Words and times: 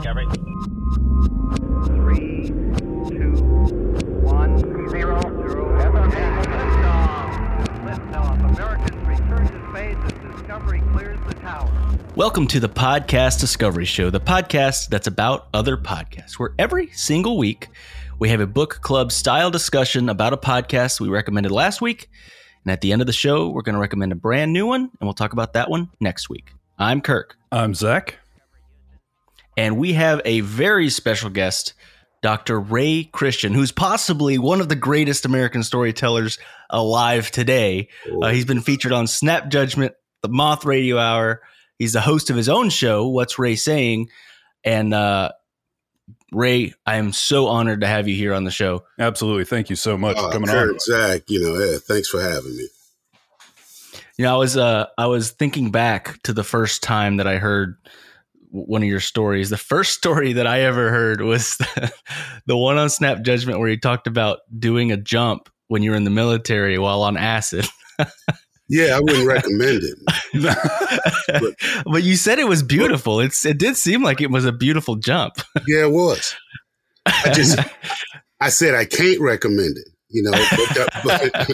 Discovery. 0.00 0.26
Three, 1.84 2.46
two, 3.10 3.34
one, 4.22 4.58
zero, 4.88 5.20
zero. 5.20 5.78
Liftoff. 5.78 7.34
Liftoff. 7.84 8.50
Americans 8.50 9.06
return 9.06 9.46
to 9.46 9.70
space 9.70 9.98
as 10.02 10.12
Discovery 10.40 10.80
clears 10.94 11.18
the 11.28 11.34
tower. 11.34 11.70
Welcome 12.16 12.46
to 12.46 12.60
the 12.60 12.68
Podcast 12.70 13.40
Discovery 13.40 13.84
Show, 13.84 14.08
the 14.08 14.20
podcast 14.20 14.88
that's 14.88 15.06
about 15.06 15.48
other 15.52 15.76
podcasts, 15.76 16.38
where 16.38 16.54
every 16.58 16.86
single 16.92 17.36
week 17.36 17.68
we 18.18 18.30
have 18.30 18.40
a 18.40 18.46
book 18.46 18.80
club 18.80 19.12
style 19.12 19.50
discussion 19.50 20.08
about 20.08 20.32
a 20.32 20.38
podcast 20.38 20.98
we 21.00 21.10
recommended 21.10 21.52
last 21.52 21.82
week. 21.82 22.08
And 22.64 22.72
at 22.72 22.80
the 22.80 22.92
end 22.92 23.02
of 23.02 23.06
the 23.06 23.12
show, 23.12 23.50
we're 23.50 23.60
going 23.60 23.74
to 23.74 23.80
recommend 23.82 24.12
a 24.12 24.16
brand 24.16 24.54
new 24.54 24.64
one, 24.66 24.80
and 24.80 25.02
we'll 25.02 25.12
talk 25.12 25.34
about 25.34 25.52
that 25.52 25.68
one 25.68 25.90
next 26.00 26.30
week. 26.30 26.54
I'm 26.78 27.02
Kirk, 27.02 27.36
I'm 27.52 27.74
Zach. 27.74 28.19
And 29.60 29.76
we 29.76 29.92
have 29.92 30.20
a 30.24 30.40
very 30.40 30.88
special 30.90 31.28
guest, 31.30 31.74
Dr. 32.22 32.58
Ray 32.58 33.04
Christian, 33.04 33.52
who's 33.52 33.72
possibly 33.72 34.38
one 34.38 34.60
of 34.60 34.68
the 34.68 34.76
greatest 34.76 35.24
American 35.26 35.62
storytellers 35.62 36.38
alive 36.70 37.30
today. 37.30 37.88
Uh, 38.22 38.28
he's 38.30 38.44
been 38.46 38.60
featured 38.62 38.92
on 38.92 39.06
Snap 39.06 39.48
Judgment, 39.48 39.92
the 40.22 40.28
Moth 40.28 40.64
Radio 40.64 40.98
Hour. 40.98 41.42
He's 41.78 41.92
the 41.92 42.00
host 42.00 42.30
of 42.30 42.36
his 42.36 42.48
own 42.48 42.70
show, 42.70 43.06
What's 43.08 43.38
Ray 43.38 43.56
Saying? 43.56 44.08
And 44.64 44.92
uh, 44.94 45.30
Ray, 46.32 46.74
I 46.86 46.96
am 46.96 47.12
so 47.12 47.46
honored 47.48 47.80
to 47.82 47.86
have 47.86 48.06
you 48.08 48.14
here 48.14 48.34
on 48.34 48.44
the 48.44 48.50
show. 48.50 48.84
Absolutely. 48.98 49.44
Thank 49.44 49.70
you 49.70 49.76
so 49.76 49.96
much 49.98 50.16
for 50.18 50.26
Uh, 50.26 50.32
coming 50.32 50.48
Kurt, 50.50 50.70
on. 50.74 50.78
Zach, 50.80 51.22
you 51.28 51.40
know, 51.40 51.58
yeah, 51.58 51.78
thanks 51.78 52.08
for 52.08 52.20
having 52.20 52.56
me. 52.56 52.68
You 54.18 54.24
know, 54.26 54.34
I 54.34 54.38
was 54.38 54.56
uh, 54.56 54.86
I 54.98 55.06
was 55.06 55.30
thinking 55.30 55.70
back 55.70 56.22
to 56.24 56.32
the 56.34 56.44
first 56.44 56.82
time 56.82 57.16
that 57.16 57.26
I 57.26 57.36
heard 57.38 57.76
w- 57.78 57.88
one 58.50 58.82
of 58.82 58.88
your 58.88 59.00
stories. 59.00 59.50
The 59.50 59.56
first 59.56 59.92
story 59.92 60.34
that 60.34 60.46
I 60.46 60.60
ever 60.62 60.90
heard 60.90 61.20
was 61.22 61.56
the, 61.56 61.92
the 62.46 62.56
one 62.56 62.78
on 62.78 62.90
Snap 62.90 63.22
Judgment 63.22 63.58
where 63.58 63.68
you 63.68 63.78
talked 63.78 64.06
about 64.06 64.40
doing 64.58 64.92
a 64.92 64.96
jump 64.96 65.48
when 65.68 65.82
you 65.82 65.90
were 65.90 65.96
in 65.96 66.04
the 66.04 66.10
military 66.10 66.78
while 66.78 67.02
on 67.02 67.16
acid. 67.16 67.66
Yeah, 68.72 68.96
I 68.96 69.00
wouldn't 69.00 69.26
recommend 69.26 69.82
it. 69.82 71.54
but 71.86 72.04
you 72.04 72.14
said 72.14 72.38
it 72.38 72.46
was 72.46 72.62
beautiful. 72.62 73.18
It's 73.18 73.44
it 73.44 73.58
did 73.58 73.76
seem 73.76 74.04
like 74.04 74.20
it 74.20 74.30
was 74.30 74.44
a 74.44 74.52
beautiful 74.52 74.94
jump. 74.94 75.34
Yeah, 75.66 75.86
it 75.86 75.90
was. 75.90 76.36
I 77.04 77.32
just, 77.34 77.58
I 78.40 78.48
said 78.48 78.76
I 78.76 78.84
can't 78.84 79.20
recommend 79.20 79.76
it. 79.76 79.88
You 80.10 80.22
know, 80.22 80.30
but, 81.02 81.32
but 81.36 81.50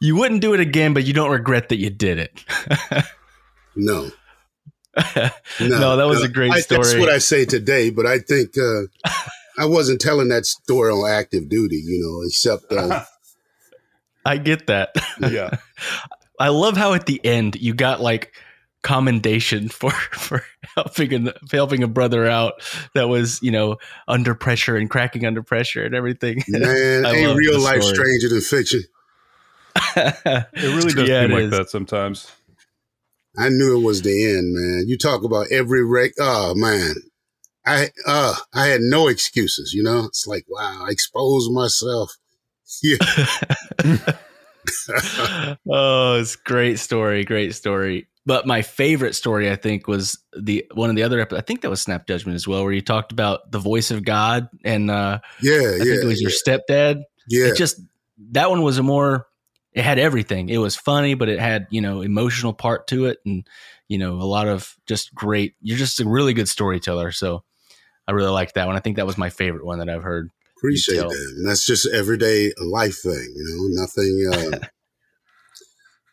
you 0.00 0.16
wouldn't 0.16 0.40
do 0.40 0.54
it 0.54 0.60
again, 0.60 0.94
but 0.94 1.04
you 1.04 1.12
don't 1.12 1.32
regret 1.32 1.68
that 1.68 1.76
you 1.76 1.90
did 1.90 2.18
it. 2.18 2.44
no, 3.76 4.10
no, 5.60 5.96
that 5.96 6.06
was 6.06 6.22
a 6.22 6.28
great 6.28 6.52
I, 6.52 6.60
story. 6.60 6.82
That's 6.82 6.96
what 6.98 7.08
I 7.08 7.18
say 7.18 7.44
today. 7.44 7.90
But 7.90 8.06
I 8.06 8.18
think 8.18 8.56
uh, 8.58 8.82
I 9.58 9.66
wasn't 9.66 10.00
telling 10.00 10.28
that 10.28 10.46
story 10.46 10.92
on 10.92 11.08
active 11.10 11.48
duty. 11.48 11.82
You 11.84 12.00
know, 12.02 12.26
except 12.26 12.72
uh, 12.72 13.04
I 14.24 14.36
get 14.38 14.66
that. 14.66 14.90
yeah. 15.20 15.50
I 16.40 16.48
love 16.50 16.76
how 16.76 16.94
at 16.94 17.06
the 17.06 17.20
end 17.24 17.56
you 17.56 17.74
got 17.74 18.00
like 18.00 18.32
commendation 18.82 19.68
for 19.68 19.90
for 20.12 20.44
helping 20.76 21.26
a, 21.28 21.34
helping 21.50 21.82
a 21.82 21.88
brother 21.88 22.26
out 22.26 22.54
that 22.94 23.08
was 23.08 23.42
you 23.42 23.50
know 23.50 23.76
under 24.06 24.34
pressure 24.36 24.76
and 24.76 24.88
cracking 24.88 25.26
under 25.26 25.42
pressure 25.42 25.84
and 25.84 25.94
everything. 25.96 26.42
man, 26.48 27.04
I 27.04 27.14
ain't 27.14 27.36
real 27.36 27.60
life 27.60 27.82
story. 27.82 27.94
stranger 27.96 28.28
than 28.28 28.40
fiction. 28.40 28.82
It 29.96 30.46
really 30.54 30.92
does 30.92 31.08
Yeah, 31.08 31.22
seem 31.22 31.30
it 31.30 31.34
like 31.34 31.42
is. 31.44 31.50
that 31.50 31.70
sometimes. 31.70 32.30
I 33.38 33.48
knew 33.50 33.78
it 33.78 33.84
was 33.84 34.02
the 34.02 34.36
end, 34.36 34.54
man. 34.54 34.84
You 34.88 34.98
talk 34.98 35.22
about 35.22 35.46
every 35.52 35.84
wreck. 35.84 36.12
Oh 36.18 36.54
man, 36.54 36.94
I 37.64 37.90
uh 38.06 38.34
I 38.52 38.66
had 38.66 38.80
no 38.80 39.08
excuses. 39.08 39.72
You 39.72 39.82
know, 39.82 40.04
it's 40.06 40.26
like 40.26 40.44
wow, 40.48 40.84
I 40.86 40.90
exposed 40.90 41.52
myself. 41.52 42.16
Yeah, 42.82 42.98
oh, 45.70 46.18
it's 46.20 46.36
great 46.36 46.78
story, 46.78 47.24
great 47.24 47.54
story. 47.54 48.08
But 48.26 48.46
my 48.46 48.60
favorite 48.60 49.14
story, 49.14 49.50
I 49.50 49.56
think, 49.56 49.88
was 49.88 50.18
the 50.38 50.66
one 50.74 50.90
of 50.90 50.96
the 50.96 51.02
other. 51.02 51.26
I 51.34 51.40
think 51.40 51.62
that 51.62 51.70
was 51.70 51.80
Snap 51.80 52.06
Judgment 52.06 52.36
as 52.36 52.46
well, 52.46 52.64
where 52.64 52.74
you 52.74 52.82
talked 52.82 53.10
about 53.10 53.50
the 53.50 53.58
voice 53.58 53.90
of 53.90 54.04
God, 54.04 54.48
and 54.64 54.90
uh, 54.90 55.20
yeah, 55.40 55.54
I 55.54 55.56
yeah, 55.56 55.78
think 55.78 56.02
it 56.02 56.06
was 56.06 56.20
your 56.20 56.30
stepdad. 56.30 57.04
yeah. 57.26 57.46
it 57.46 57.56
just 57.56 57.80
that 58.32 58.50
one 58.50 58.62
was 58.62 58.76
a 58.76 58.82
more 58.82 59.27
it 59.78 59.84
had 59.84 59.98
everything 59.98 60.48
it 60.48 60.58
was 60.58 60.74
funny 60.76 61.14
but 61.14 61.28
it 61.28 61.38
had 61.38 61.66
you 61.70 61.80
know 61.80 62.02
emotional 62.02 62.52
part 62.52 62.86
to 62.88 63.06
it 63.06 63.18
and 63.24 63.46
you 63.86 63.96
know 63.96 64.14
a 64.14 64.28
lot 64.28 64.48
of 64.48 64.76
just 64.86 65.14
great 65.14 65.54
you're 65.62 65.78
just 65.78 66.00
a 66.00 66.08
really 66.08 66.34
good 66.34 66.48
storyteller 66.48 67.12
so 67.12 67.42
i 68.08 68.12
really 68.12 68.30
liked 68.30 68.54
that 68.54 68.66
one 68.66 68.76
i 68.76 68.80
think 68.80 68.96
that 68.96 69.06
was 69.06 69.16
my 69.16 69.30
favorite 69.30 69.64
one 69.64 69.78
that 69.78 69.88
i've 69.88 70.02
heard 70.02 70.30
Appreciate 70.58 70.96
that. 70.96 71.34
And 71.36 71.48
that's 71.48 71.64
just 71.64 71.86
everyday 71.94 72.52
life 72.60 72.98
thing, 73.00 73.32
you 73.36 73.44
know, 73.46 73.80
nothing 73.80 74.50
uh, 74.64 74.66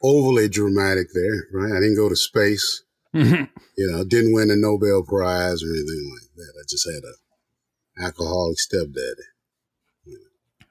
overly 0.03 0.47
dramatic 0.47 1.07
there, 1.15 1.47
right? 1.51 1.71
I 1.71 1.79
didn't 1.79 1.95
go 1.95 2.09
to 2.09 2.15
space, 2.15 2.83
Mhm. 3.13 3.49
you 3.77 3.91
know, 3.91 4.03
didn't 4.03 4.33
win 4.33 4.51
a 4.51 4.55
Nobel 4.55 5.03
Prize 5.03 5.63
or 5.63 5.69
anything 5.73 6.11
like 6.13 6.29
that. 6.35 6.53
I 6.59 6.63
just 6.69 6.87
had 6.87 7.01
a 7.03 8.05
alcoholic 8.05 8.59
stepdaddy. 8.59 9.23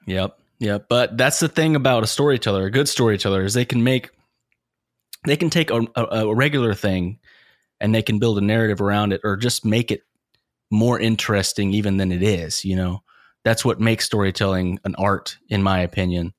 yep 0.05 0.39
yep 0.59 0.87
but 0.89 1.17
that's 1.17 1.39
the 1.39 1.47
thing 1.47 1.75
about 1.75 2.03
a 2.03 2.07
storyteller 2.07 2.65
a 2.65 2.71
good 2.71 2.87
storyteller 2.87 3.43
is 3.43 3.53
they 3.53 3.65
can 3.65 3.83
make 3.83 4.09
they 5.25 5.35
can 5.35 5.49
take 5.49 5.71
a, 5.71 5.81
a, 5.95 6.03
a 6.27 6.35
regular 6.35 6.73
thing 6.73 7.19
and 7.79 7.93
they 7.93 8.01
can 8.01 8.19
build 8.19 8.37
a 8.37 8.41
narrative 8.41 8.81
around 8.81 9.11
it 9.11 9.21
or 9.23 9.35
just 9.35 9.65
make 9.65 9.91
it 9.91 10.01
more 10.71 10.99
interesting 10.99 11.73
even 11.73 11.97
than 11.97 12.11
it 12.11 12.23
is 12.23 12.63
you 12.65 12.75
know? 12.75 13.01
That's 13.43 13.63
what 13.63 13.79
makes 13.79 14.05
storytelling 14.05 14.79
an 14.85 14.95
art 14.95 15.37
in 15.49 15.61
my 15.61 15.81
opinion. 15.81 16.33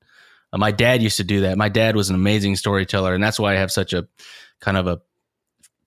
Uh, 0.51 0.57
my 0.57 0.71
dad 0.71 1.01
used 1.01 1.15
to 1.17 1.23
do 1.23 1.41
that. 1.41 1.57
My 1.57 1.69
dad 1.69 1.95
was 1.95 2.09
an 2.09 2.15
amazing 2.15 2.57
storyteller 2.57 3.13
and 3.13 3.23
that's 3.23 3.39
why 3.39 3.53
i 3.53 3.57
have 3.57 3.71
such 3.71 3.93
a 3.93 4.07
kind 4.59 4.77
of 4.77 4.87
a 4.87 5.01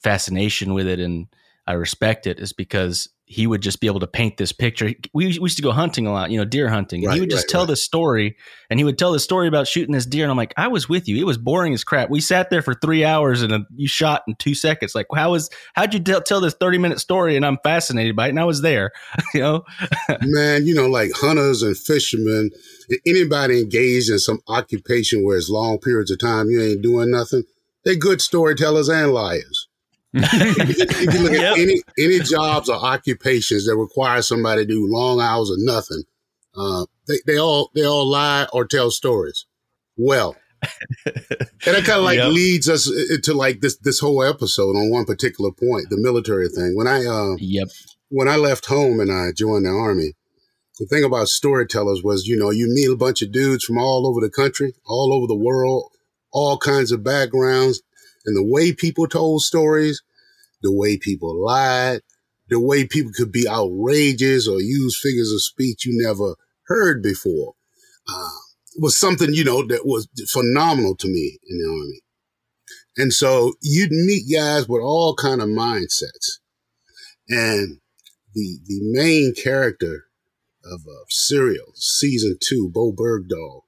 fascination 0.03 0.73
with 0.73 0.87
it 0.87 0.99
and 0.99 1.27
i 1.67 1.73
respect 1.73 2.27
it 2.27 2.39
is 2.41 2.53
because 2.53 3.09
he 3.31 3.47
would 3.47 3.63
just 3.63 3.81
be 3.81 3.87
able 3.87 4.01
to 4.01 4.09
paint 4.09 4.37
this 4.39 4.51
picture. 4.51 4.87
We, 5.15 5.27
we 5.27 5.29
used 5.29 5.57
to 5.57 5.63
go 5.63 5.71
hunting 5.71 6.05
a 6.07 6.13
lot 6.13 6.31
you 6.31 6.39
know 6.39 6.45
deer 6.45 6.69
hunting. 6.69 7.05
And 7.05 7.15
he 7.15 7.21
would 7.21 7.31
just 7.31 7.45
right, 7.45 7.49
tell 7.49 7.61
right. 7.63 7.69
this 7.69 7.85
story 7.85 8.37
and 8.69 8.81
he 8.81 8.85
would 8.85 8.99
tell 8.99 9.13
the 9.13 9.21
story 9.21 9.47
about 9.47 9.69
shooting 9.69 9.93
this 9.93 10.05
deer 10.05 10.25
and 10.25 10.31
i'm 10.31 10.37
like 10.37 10.53
i 10.57 10.69
was 10.69 10.89
with 10.89 11.09
you. 11.09 11.17
It 11.17 11.25
was 11.25 11.39
boring 11.39 11.73
as 11.73 11.85
crap. 11.85 12.11
We 12.11 12.21
sat 12.21 12.51
there 12.51 12.63
for 12.63 12.75
three 12.75 13.05
hours 13.05 13.43
and 13.43 13.53
uh 13.53 13.61
you 13.77 13.89
shot 13.89 14.23
in 14.27 14.35
two 14.35 14.55
seconds. 14.55 14.95
Like 14.95 15.07
how 15.15 15.31
was 15.31 15.49
how'd 15.75 15.95
you 15.95 16.01
tell, 16.01 16.21
tell 16.21 16.41
this 16.41 16.55
30 16.55 16.79
minute 16.79 17.01
story 17.01 17.37
and 17.37 17.47
i'm 17.47 17.59
fascinated 17.63 18.17
by 18.17 18.27
it 18.27 18.31
and 18.31 18.41
i 18.41 18.45
was 18.45 18.63
there 18.63 18.91
you 19.35 19.41
know? 19.41 19.65
Man, 20.23 20.67
you 20.67 20.75
know, 20.75 20.89
like 20.89 21.13
hunters 21.15 21.63
and 21.63 21.77
fishermen, 21.77 22.51
anybody 23.07 23.61
engaged 23.61 24.11
in 24.11 24.19
some 24.19 24.41
occupation 24.49 25.25
where 25.25 25.37
it's 25.37 25.49
long 25.49 25.79
periods 25.79 26.11
of 26.11 26.19
time 26.19 26.51
you 26.51 26.61
ain't 26.61 26.83
doing 26.83 27.11
nothing, 27.11 27.45
they're 27.85 27.95
good 27.95 28.21
storytellers 28.21 28.89
and 28.89 29.13
liars. 29.13 29.69
You 30.13 30.23
look 31.23 31.33
Yep. 31.33 31.53
at 31.55 31.59
any 31.59 31.83
any 31.99 32.21
jobs 32.21 32.69
or 32.69 32.75
occupations 32.77 33.67
that 33.67 33.77
require 33.77 34.23
somebody 34.23 34.63
to 34.63 34.67
do 34.67 34.87
long 34.87 35.21
hours 35.21 35.51
or 35.51 35.57
nothing, 35.59 36.03
uh, 36.57 36.87
they, 37.07 37.15
they 37.27 37.39
all 37.39 37.71
they 37.75 37.85
all 37.85 38.07
lie 38.07 38.47
or 38.53 38.65
tell 38.65 38.91
stories. 38.91 39.47
Well, 39.97 40.37
and 41.07 41.15
that 41.65 41.85
kind 41.85 41.99
of 41.99 42.05
like 42.05 42.17
Yep. 42.19 42.33
leads 42.33 42.69
us 42.69 42.91
to 43.23 43.35
like 43.35 43.61
this 43.61 43.77
this 43.79 44.01
whole 44.01 44.23
episode 44.25 44.77
on 44.77 44.91
one 44.91 45.05
particular 45.05 45.51
point, 45.53 45.91
the 45.91 45.97
military 45.99 46.49
thing. 46.49 46.75
When 46.77 46.87
I 46.87 47.05
uh, 47.07 47.37
yep 47.39 47.69
when 48.09 48.29
I 48.29 48.37
left 48.37 48.67
home 48.67 48.99
and 49.01 49.11
I 49.13 49.31
joined 49.33 49.65
the 49.67 49.71
army, 49.71 50.15
the 50.79 50.87
thing 50.87 51.05
about 51.05 51.29
storytellers 51.29 52.03
was, 52.03 52.27
you 52.27 52.37
know, 52.37 52.51
you 52.51 52.67
meet 52.69 52.91
a 52.93 52.97
bunch 52.97 53.23
of 53.23 53.31
dudes 53.31 53.65
from 53.65 53.79
all 53.79 54.07
over 54.07 54.21
the 54.21 54.31
country, 54.31 54.75
all 54.87 55.13
over 55.15 55.27
the 55.29 55.37
world, 55.37 55.85
all 56.33 56.59
kinds 56.59 56.91
of 56.91 57.05
backgrounds, 57.05 57.83
and 58.31 58.37
the 58.37 58.49
way 58.49 58.73
people 58.73 59.09
told 59.09 59.43
stories, 59.43 60.03
the 60.63 60.73
way 60.73 60.97
people 60.97 61.45
lied, 61.45 62.01
the 62.49 62.61
way 62.61 62.87
people 62.87 63.11
could 63.13 63.33
be 63.33 63.49
outrageous 63.49 64.47
or 64.47 64.61
use 64.61 65.01
figures 65.01 65.33
of 65.33 65.43
speech 65.43 65.85
you 65.85 65.93
never 66.01 66.37
heard 66.67 67.03
before, 67.03 67.55
uh, 68.09 68.31
was 68.79 68.97
something, 68.97 69.35
you 69.35 69.43
know, 69.43 69.67
that 69.67 69.85
was 69.85 70.09
phenomenal 70.31 70.95
to 70.97 71.09
me 71.09 71.39
in 71.49 71.59
the 71.59 71.69
army. 71.69 72.01
And 72.97 73.13
so 73.13 73.55
you'd 73.61 73.91
meet 73.91 74.33
guys 74.33 74.69
with 74.69 74.81
all 74.81 75.17
kind 75.17 75.43
of 75.43 75.49
mindsets. 75.49 76.39
And 77.29 77.81
the 78.35 78.59
the 78.65 78.81
main 78.83 79.35
character 79.35 80.05
of 80.65 80.81
uh, 80.87 81.05
Serial 81.09 81.73
season 81.75 82.39
two, 82.41 82.71
Bowe 82.73 82.93
Bergdahl. 82.93 83.63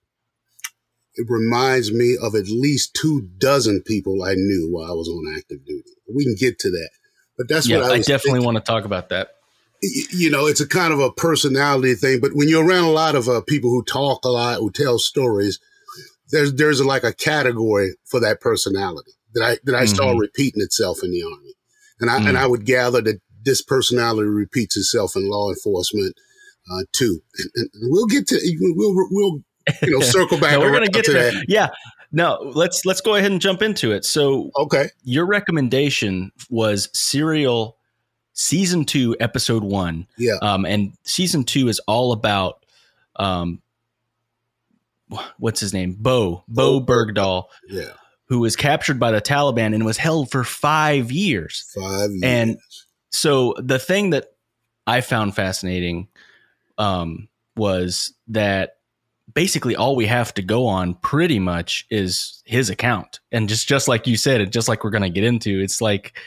It 1.15 1.27
reminds 1.29 1.93
me 1.93 2.17
of 2.21 2.35
at 2.35 2.47
least 2.49 2.95
two 2.95 3.29
dozen 3.39 3.83
people 3.83 4.23
I 4.23 4.35
knew 4.35 4.69
while 4.71 4.91
I 4.91 4.95
was 4.95 5.09
on 5.09 5.35
active 5.37 5.65
duty. 5.67 5.91
We 6.15 6.25
can 6.25 6.35
get 6.39 6.59
to 6.61 6.71
that, 6.71 6.91
but 7.37 7.49
that's 7.49 7.69
yeah 7.69 7.79
what 7.79 7.85
I, 7.85 7.95
i 7.95 7.99
definitely 7.99 8.41
thinking. 8.41 8.45
want 8.47 8.57
to 8.57 8.63
talk 8.63 8.85
about 8.85 9.09
that 9.11 9.37
You 9.83 10.31
know, 10.31 10.47
it's 10.47 10.61
a 10.61 10.69
kind 10.69 10.93
of 10.93 11.01
a 11.01 11.11
personality 11.13 11.95
thing. 11.95 12.21
But 12.21 12.35
when 12.35 12.49
you're 12.49 12.65
around 12.67 12.85
a 12.85 12.91
lot 12.93 13.15
of 13.15 13.29
uh, 13.29 13.41
people 13.43 13.71
who 13.71 13.83
talk 13.85 14.25
a 14.25 14.29
lot, 14.29 14.59
who 14.59 14.71
tell 14.71 14.99
stories, 14.99 15.59
there's 16.31 16.55
there's 16.55 16.81
like 16.85 17.05
a 17.05 17.13
category 17.13 17.95
for 18.07 18.21
that 18.21 18.41
personality 18.41 19.13
that 19.35 19.43
I 19.45 19.59
that 19.65 19.75
I 19.75 19.85
saw 19.87 20.13
Mhm. 20.13 20.21
repeating 20.21 20.63
itself 20.63 21.03
in 21.03 21.11
the 21.11 21.23
army, 21.23 21.55
and 22.01 22.11
I 22.11 22.19
Mm. 22.21 22.29
and 22.29 22.39
I 22.39 22.47
would 22.47 22.65
gather 22.65 23.01
that 23.03 23.21
this 23.45 23.61
personality 23.63 24.29
repeats 24.29 24.77
itself 24.77 25.17
in 25.17 25.29
law 25.29 25.51
enforcement 25.51 26.15
uh, 26.71 26.85
too. 26.93 27.21
And, 27.39 27.51
and, 27.57 27.71
we'll 27.91 28.07
get 28.07 28.29
to 28.29 28.39
we'll 28.61 28.95
we'll 29.11 29.41
you 29.83 29.99
know 29.99 30.01
circle 30.01 30.39
back. 30.39 30.53
no, 30.53 30.61
we're 30.61 30.73
gonna 30.73 30.89
get 30.89 31.05
to 31.07 31.13
that. 31.13 31.35
that. 31.35 31.45
Yeah. 31.49 31.69
No, 32.15 32.53
let's 32.55 32.85
let's 32.85 33.01
go 33.01 33.15
ahead 33.15 33.31
and 33.31 33.41
jump 33.41 33.63
into 33.63 33.93
it. 33.93 34.05
So, 34.05 34.51
okay, 34.57 34.91
your 35.03 35.25
recommendation 35.25 36.31
was 36.51 36.91
Serial 36.93 37.79
season 38.35 38.85
two, 38.85 39.17
episode 39.19 39.65
one. 39.65 40.07
Yeah. 40.19 40.37
Um, 40.43 40.67
and 40.67 40.93
season 41.05 41.45
two 41.45 41.69
is 41.69 41.81
all 41.81 42.13
about 42.13 42.65
um, 43.17 43.63
what's 45.39 45.61
his 45.61 45.73
name? 45.73 45.97
Bowe 45.99 46.45
Bowe 46.49 46.81
Bergdahl. 46.81 47.45
Yeah. 47.69 47.93
Who 48.27 48.41
was 48.41 48.57
captured 48.57 48.99
by 48.99 49.11
the 49.11 49.21
Taliban 49.21 49.75
and 49.75 49.85
was 49.85 49.99
held 49.99 50.31
for 50.31 50.43
five 50.43 51.13
years. 51.13 51.71
Five 51.75 52.11
years. 52.11 52.23
And 52.23 52.59
so 53.11 53.55
the 53.59 53.79
thing 53.79 54.11
that 54.11 54.33
I 54.87 55.03
found 55.03 55.35
fascinating 55.35 56.09
um, 56.79 57.29
was 57.57 58.15
that 58.29 58.77
basically 59.35 59.77
all 59.77 59.97
we 59.97 60.07
have 60.07 60.35
to 60.35 60.43
go 60.43 60.67
on 60.67 60.95
pretty 60.95 61.39
much 61.39 61.87
is 61.91 62.43
his 62.45 62.71
account. 62.71 63.21
And 63.31 63.49
just 63.49 63.69
just 63.69 63.89
like 63.89 64.07
you 64.07 64.17
said 64.17 64.41
it 64.41 64.51
just 64.51 64.69
like 64.69 64.85
we're 64.85 64.91
going 64.91 65.03
to 65.03 65.11
get 65.11 65.25
into 65.25 65.61
it's 65.61 65.81
like 65.81 66.19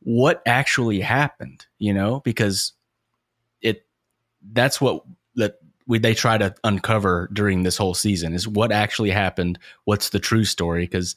what 0.00 0.42
actually 0.46 1.00
happened 1.00 1.66
you 1.78 1.94
know? 1.94 2.20
Because 2.20 2.72
it 3.60 3.86
that's 4.52 4.80
what 4.80 5.04
that 5.36 5.58
we 5.86 5.98
they 5.98 6.14
try 6.14 6.38
to 6.38 6.54
uncover 6.64 7.28
during 7.32 7.62
this 7.62 7.76
whole 7.76 7.94
season 7.94 8.32
is 8.32 8.48
what 8.48 8.72
actually 8.72 9.10
happened 9.10 9.58
what's 9.84 10.10
the 10.10 10.20
true 10.20 10.44
story? 10.44 10.84
Because 10.84 11.16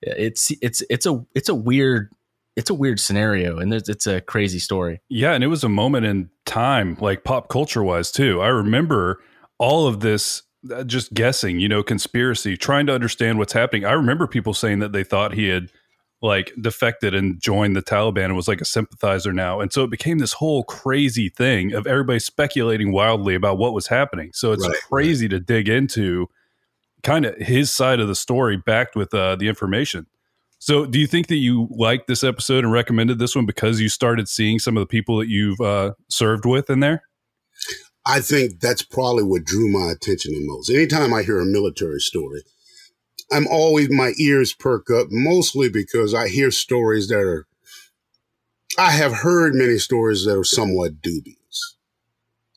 it's 0.00 0.52
it's 0.62 0.82
it's 0.90 1.06
a 1.06 1.24
it's 1.34 1.48
a 1.48 1.54
weird 1.54 2.10
it's 2.54 2.68
a 2.68 2.74
weird 2.74 3.00
scenario 3.00 3.58
and 3.58 3.72
it's 3.72 4.06
a 4.06 4.20
crazy 4.20 4.58
story. 4.58 5.00
Yeah 5.08 5.32
and 5.32 5.44
it 5.44 5.48
was 5.48 5.64
a 5.64 5.68
moment 5.68 6.06
in 6.06 6.30
time 6.44 6.96
like 7.00 7.24
pop 7.24 7.48
culture 7.48 7.82
wise 7.82 8.10
too. 8.10 8.40
I 8.40 8.48
remember 8.48 9.20
all 9.62 9.86
of 9.86 10.00
this 10.00 10.42
uh, 10.74 10.82
just 10.82 11.14
guessing, 11.14 11.60
you 11.60 11.68
know, 11.68 11.84
conspiracy, 11.84 12.56
trying 12.56 12.84
to 12.84 12.92
understand 12.92 13.38
what's 13.38 13.52
happening. 13.52 13.84
I 13.84 13.92
remember 13.92 14.26
people 14.26 14.54
saying 14.54 14.80
that 14.80 14.90
they 14.90 15.04
thought 15.04 15.34
he 15.34 15.46
had 15.46 15.70
like 16.20 16.52
defected 16.60 17.14
and 17.14 17.40
joined 17.40 17.76
the 17.76 17.82
Taliban 17.82 18.24
and 18.24 18.36
was 18.36 18.48
like 18.48 18.60
a 18.60 18.64
sympathizer 18.64 19.32
now. 19.32 19.60
And 19.60 19.72
so 19.72 19.84
it 19.84 19.90
became 19.90 20.18
this 20.18 20.32
whole 20.32 20.64
crazy 20.64 21.28
thing 21.28 21.74
of 21.74 21.86
everybody 21.86 22.18
speculating 22.18 22.90
wildly 22.90 23.36
about 23.36 23.56
what 23.56 23.72
was 23.72 23.86
happening. 23.86 24.30
So 24.34 24.50
it's 24.50 24.66
right. 24.66 24.76
crazy 24.88 25.28
to 25.28 25.38
dig 25.38 25.68
into 25.68 26.28
kind 27.04 27.24
of 27.24 27.36
his 27.36 27.70
side 27.70 28.00
of 28.00 28.08
the 28.08 28.16
story 28.16 28.56
backed 28.56 28.96
with 28.96 29.14
uh, 29.14 29.36
the 29.36 29.46
information. 29.46 30.06
So 30.58 30.86
do 30.86 30.98
you 30.98 31.06
think 31.06 31.28
that 31.28 31.36
you 31.36 31.68
liked 31.70 32.08
this 32.08 32.24
episode 32.24 32.64
and 32.64 32.72
recommended 32.72 33.20
this 33.20 33.36
one 33.36 33.46
because 33.46 33.80
you 33.80 33.88
started 33.88 34.28
seeing 34.28 34.58
some 34.58 34.76
of 34.76 34.80
the 34.80 34.86
people 34.86 35.18
that 35.18 35.28
you've 35.28 35.60
uh, 35.60 35.92
served 36.08 36.46
with 36.46 36.68
in 36.68 36.80
there? 36.80 37.04
I 38.04 38.20
think 38.20 38.60
that's 38.60 38.82
probably 38.82 39.22
what 39.22 39.44
drew 39.44 39.70
my 39.70 39.92
attention 39.92 40.32
the 40.32 40.44
most. 40.44 40.70
Anytime 40.70 41.14
I 41.14 41.22
hear 41.22 41.40
a 41.40 41.44
military 41.44 42.00
story, 42.00 42.42
I'm 43.30 43.46
always, 43.46 43.90
my 43.90 44.12
ears 44.18 44.52
perk 44.52 44.90
up, 44.90 45.08
mostly 45.10 45.68
because 45.68 46.12
I 46.12 46.28
hear 46.28 46.50
stories 46.50 47.08
that 47.08 47.20
are, 47.20 47.46
I 48.78 48.90
have 48.90 49.12
heard 49.12 49.54
many 49.54 49.78
stories 49.78 50.24
that 50.24 50.36
are 50.36 50.44
somewhat 50.44 51.00
dubious. 51.00 51.76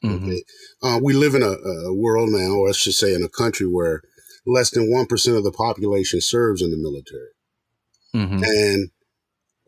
Mm-hmm. 0.03 0.25
Okay? 0.25 0.43
Uh, 0.81 0.99
we 1.01 1.13
live 1.13 1.35
in 1.35 1.43
a, 1.43 1.51
a, 1.51 1.93
world 1.93 2.29
now, 2.31 2.55
or 2.55 2.69
I 2.69 2.71
should 2.71 2.93
say 2.93 3.13
in 3.13 3.23
a 3.23 3.29
country 3.29 3.67
where 3.67 4.01
less 4.45 4.71
than 4.71 4.91
1% 4.91 5.37
of 5.37 5.43
the 5.43 5.51
population 5.51 6.21
serves 6.21 6.61
in 6.61 6.71
the 6.71 6.77
military. 6.77 7.29
Mm-hmm. 8.15 8.43
And 8.43 8.89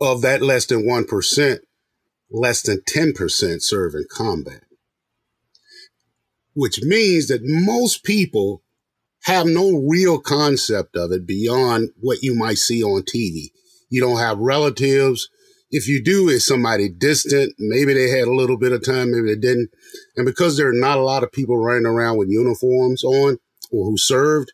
of 0.01 0.21
that 0.21 0.41
less 0.41 0.65
than 0.65 0.87
1%, 0.87 1.59
less 2.31 2.61
than 2.61 2.81
10% 2.81 3.61
serve 3.61 3.93
in 3.93 4.05
combat 4.09 4.63
which 6.57 6.81
means 6.81 7.27
that 7.27 7.41
most 7.43 8.03
people 8.03 8.63
have 9.25 9.45
no 9.45 9.77
real 9.87 10.19
concept 10.19 10.95
of 10.95 11.11
it 11.11 11.27
beyond 11.27 11.89
what 11.99 12.23
you 12.23 12.33
might 12.33 12.57
see 12.57 12.81
on 12.81 13.03
TV. 13.03 13.51
You 13.91 14.01
don't 14.01 14.17
have 14.17 14.39
relatives. 14.39 15.29
If 15.69 15.87
you 15.87 16.03
do, 16.03 16.29
it's 16.29 16.47
somebody 16.47 16.89
distant. 16.89 17.53
Maybe 17.59 17.93
they 17.93 18.09
had 18.09 18.27
a 18.27 18.33
little 18.33 18.57
bit 18.57 18.71
of 18.71 18.83
time, 18.83 19.11
maybe 19.11 19.27
they 19.27 19.39
didn't. 19.39 19.69
And 20.15 20.25
because 20.25 20.57
there 20.57 20.69
are 20.69 20.73
not 20.73 20.97
a 20.97 21.03
lot 21.03 21.23
of 21.23 21.31
people 21.31 21.59
running 21.59 21.85
around 21.85 22.17
with 22.17 22.29
uniforms 22.29 23.03
on 23.03 23.37
or 23.71 23.85
who 23.85 23.97
served, 23.97 24.51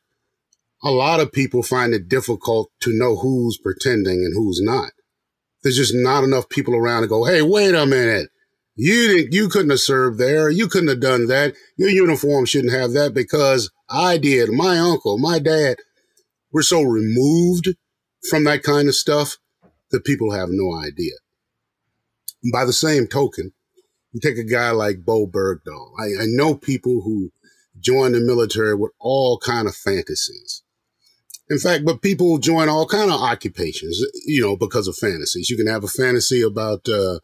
a 0.83 0.91
lot 0.91 1.21
of 1.21 1.31
people 1.31 1.63
find 1.63 1.93
it 1.93 2.09
difficult 2.09 2.69
to 2.81 2.91
know 2.91 3.15
who's 3.15 3.57
pretending 3.57 4.25
and 4.25 4.33
who's 4.35 4.59
not. 4.61 4.91
There's 5.63 5.77
just 5.77 5.95
not 5.95 6.25
enough 6.25 6.49
people 6.49 6.75
around 6.75 7.03
to 7.03 7.07
go, 7.07 7.23
hey, 7.23 7.41
wait 7.41 7.73
a 7.73 7.85
minute. 7.85 8.27
You 8.75 9.07
didn't, 9.07 9.33
you 9.33 9.49
couldn't 9.49 9.69
have 9.69 9.79
served 9.79 10.19
there. 10.19 10.49
You 10.49 10.67
couldn't 10.67 10.89
have 10.89 10.99
done 10.99 11.27
that. 11.27 11.53
Your 11.77 11.89
uniform 11.89 12.45
shouldn't 12.45 12.73
have 12.73 12.93
that 12.93 13.13
because 13.13 13.69
I 13.89 14.17
did. 14.17 14.49
My 14.51 14.79
uncle, 14.79 15.17
my 15.17 15.39
dad. 15.39 15.77
We're 16.51 16.61
so 16.61 16.81
removed 16.81 17.69
from 18.29 18.43
that 18.45 18.63
kind 18.63 18.87
of 18.87 18.95
stuff 18.95 19.37
that 19.91 20.05
people 20.05 20.31
have 20.31 20.49
no 20.51 20.75
idea. 20.75 21.13
And 22.43 22.51
by 22.51 22.65
the 22.65 22.73
same 22.73 23.07
token, 23.07 23.53
you 24.11 24.19
take 24.19 24.37
a 24.37 24.43
guy 24.43 24.71
like 24.71 25.05
Bowe 25.05 25.27
Bergdahl. 25.27 25.93
I, 25.99 26.23
I 26.23 26.25
know 26.27 26.55
people 26.55 27.01
who 27.01 27.31
join 27.79 28.11
the 28.11 28.19
military 28.19 28.75
with 28.75 28.91
all 28.99 29.39
kind 29.39 29.67
of 29.67 29.75
fantasies. 29.75 30.61
In 31.49 31.59
fact, 31.59 31.85
but 31.85 32.01
people 32.01 32.37
join 32.37 32.69
all 32.69 32.87
kind 32.87 33.11
of 33.11 33.19
occupations, 33.19 33.99
you 34.25 34.41
know, 34.41 34.55
because 34.55 34.87
of 34.87 34.95
fantasies. 34.95 35.49
You 35.49 35.57
can 35.57 35.67
have 35.67 35.83
a 35.83 35.87
fantasy 35.87 36.41
about, 36.41 36.87
uh, 36.87 37.19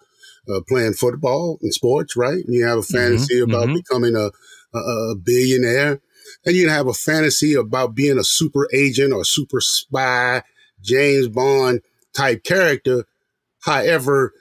uh, 0.47 0.61
playing 0.67 0.93
football 0.93 1.57
and 1.61 1.73
sports, 1.73 2.15
right? 2.15 2.43
And 2.45 2.53
you 2.53 2.65
have 2.65 2.77
a 2.77 2.81
mm-hmm, 2.81 2.97
fantasy 2.97 3.35
mm-hmm, 3.35 3.49
about 3.49 3.67
mm-hmm. 3.67 3.75
becoming 3.75 4.15
a, 4.15 4.31
a, 4.75 4.79
a, 4.79 5.15
billionaire. 5.15 6.01
And 6.45 6.55
you 6.55 6.69
have 6.69 6.87
a 6.87 6.93
fantasy 6.93 7.53
about 7.53 7.95
being 7.95 8.17
a 8.17 8.23
super 8.23 8.67
agent 8.73 9.13
or 9.13 9.25
super 9.25 9.61
spy, 9.61 10.43
James 10.81 11.27
Bond 11.27 11.81
type 12.13 12.43
character. 12.43 13.05
However, 13.61 14.33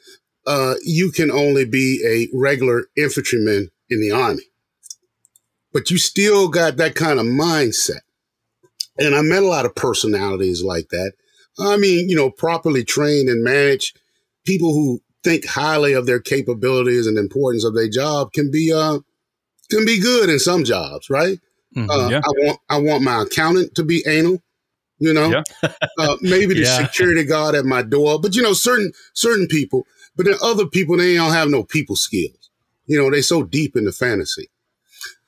uh, 0.47 0.75
you 0.83 1.11
can 1.11 1.31
only 1.31 1.65
be 1.65 2.03
a 2.07 2.37
regular 2.37 2.87
infantryman 2.97 3.71
in 3.91 4.01
the 4.01 4.11
army. 4.11 4.45
But 5.73 5.91
you 5.91 5.99
still 5.99 6.49
got 6.49 6.77
that 6.77 6.95
kind 6.95 7.19
of 7.19 7.27
mindset. 7.27 8.01
And 8.99 9.15
I 9.15 9.23
met 9.23 9.43
a 9.43 9.47
lot 9.49 9.67
of 9.67 9.75
personalities 9.75 10.63
like 10.63 10.89
that. 10.89 11.13
I 11.59 11.77
mean, 11.77 12.09
you 12.09 12.17
know, 12.17 12.31
properly 12.31 12.85
trained 12.85 13.29
and 13.29 13.43
managed 13.43 13.99
people 14.45 14.73
who 14.73 15.03
think 15.29 15.47
highly 15.47 15.93
of 15.93 16.07
their 16.07 16.21
capabilities 16.21 17.07
and 17.07 17.19
importance 17.19 17.65
of 17.65 17.75
their 17.75 17.89
job 17.89 18.33
can 18.33 18.51
be 18.51 18.73
uh 18.73 18.99
can 19.71 19.85
be 19.85 20.01
good 20.01 20.31
in 20.31 20.39
some 20.39 20.65
jobs, 20.65 21.11
right? 21.11 21.39
Mm-hmm, 21.77 21.91
uh, 21.91 22.09
yeah. 22.09 22.21
I 22.25 22.31
want 22.47 22.61
I 22.69 22.79
want 22.79 23.03
my 23.03 23.23
accountant 23.23 23.75
to 23.75 23.85
be 23.85 24.03
anal, 24.07 24.43
you 24.99 25.13
know. 25.13 25.29
Yeah. 25.29 25.73
uh, 25.99 26.17
maybe 26.23 26.55
the 26.55 26.63
yeah. 26.63 26.87
security 26.87 27.25
guard 27.25 27.55
at 27.55 27.65
my 27.65 27.83
door, 27.83 28.19
but 28.21 28.35
you 28.35 28.43
know, 28.43 28.55
certain 28.55 28.93
certain 29.13 29.47
people. 29.47 29.85
But 30.17 30.27
then 30.27 30.37
other 30.43 30.67
people, 30.67 30.97
they 30.97 31.15
don't 31.15 31.33
have 31.33 31.49
no 31.49 31.63
people 31.63 31.95
skills. 31.95 32.51
You 32.87 32.99
know, 32.99 33.11
they 33.11 33.21
so 33.21 33.43
deep 33.43 33.77
in 33.77 33.85
the 33.85 33.93
fantasy. 33.93 34.49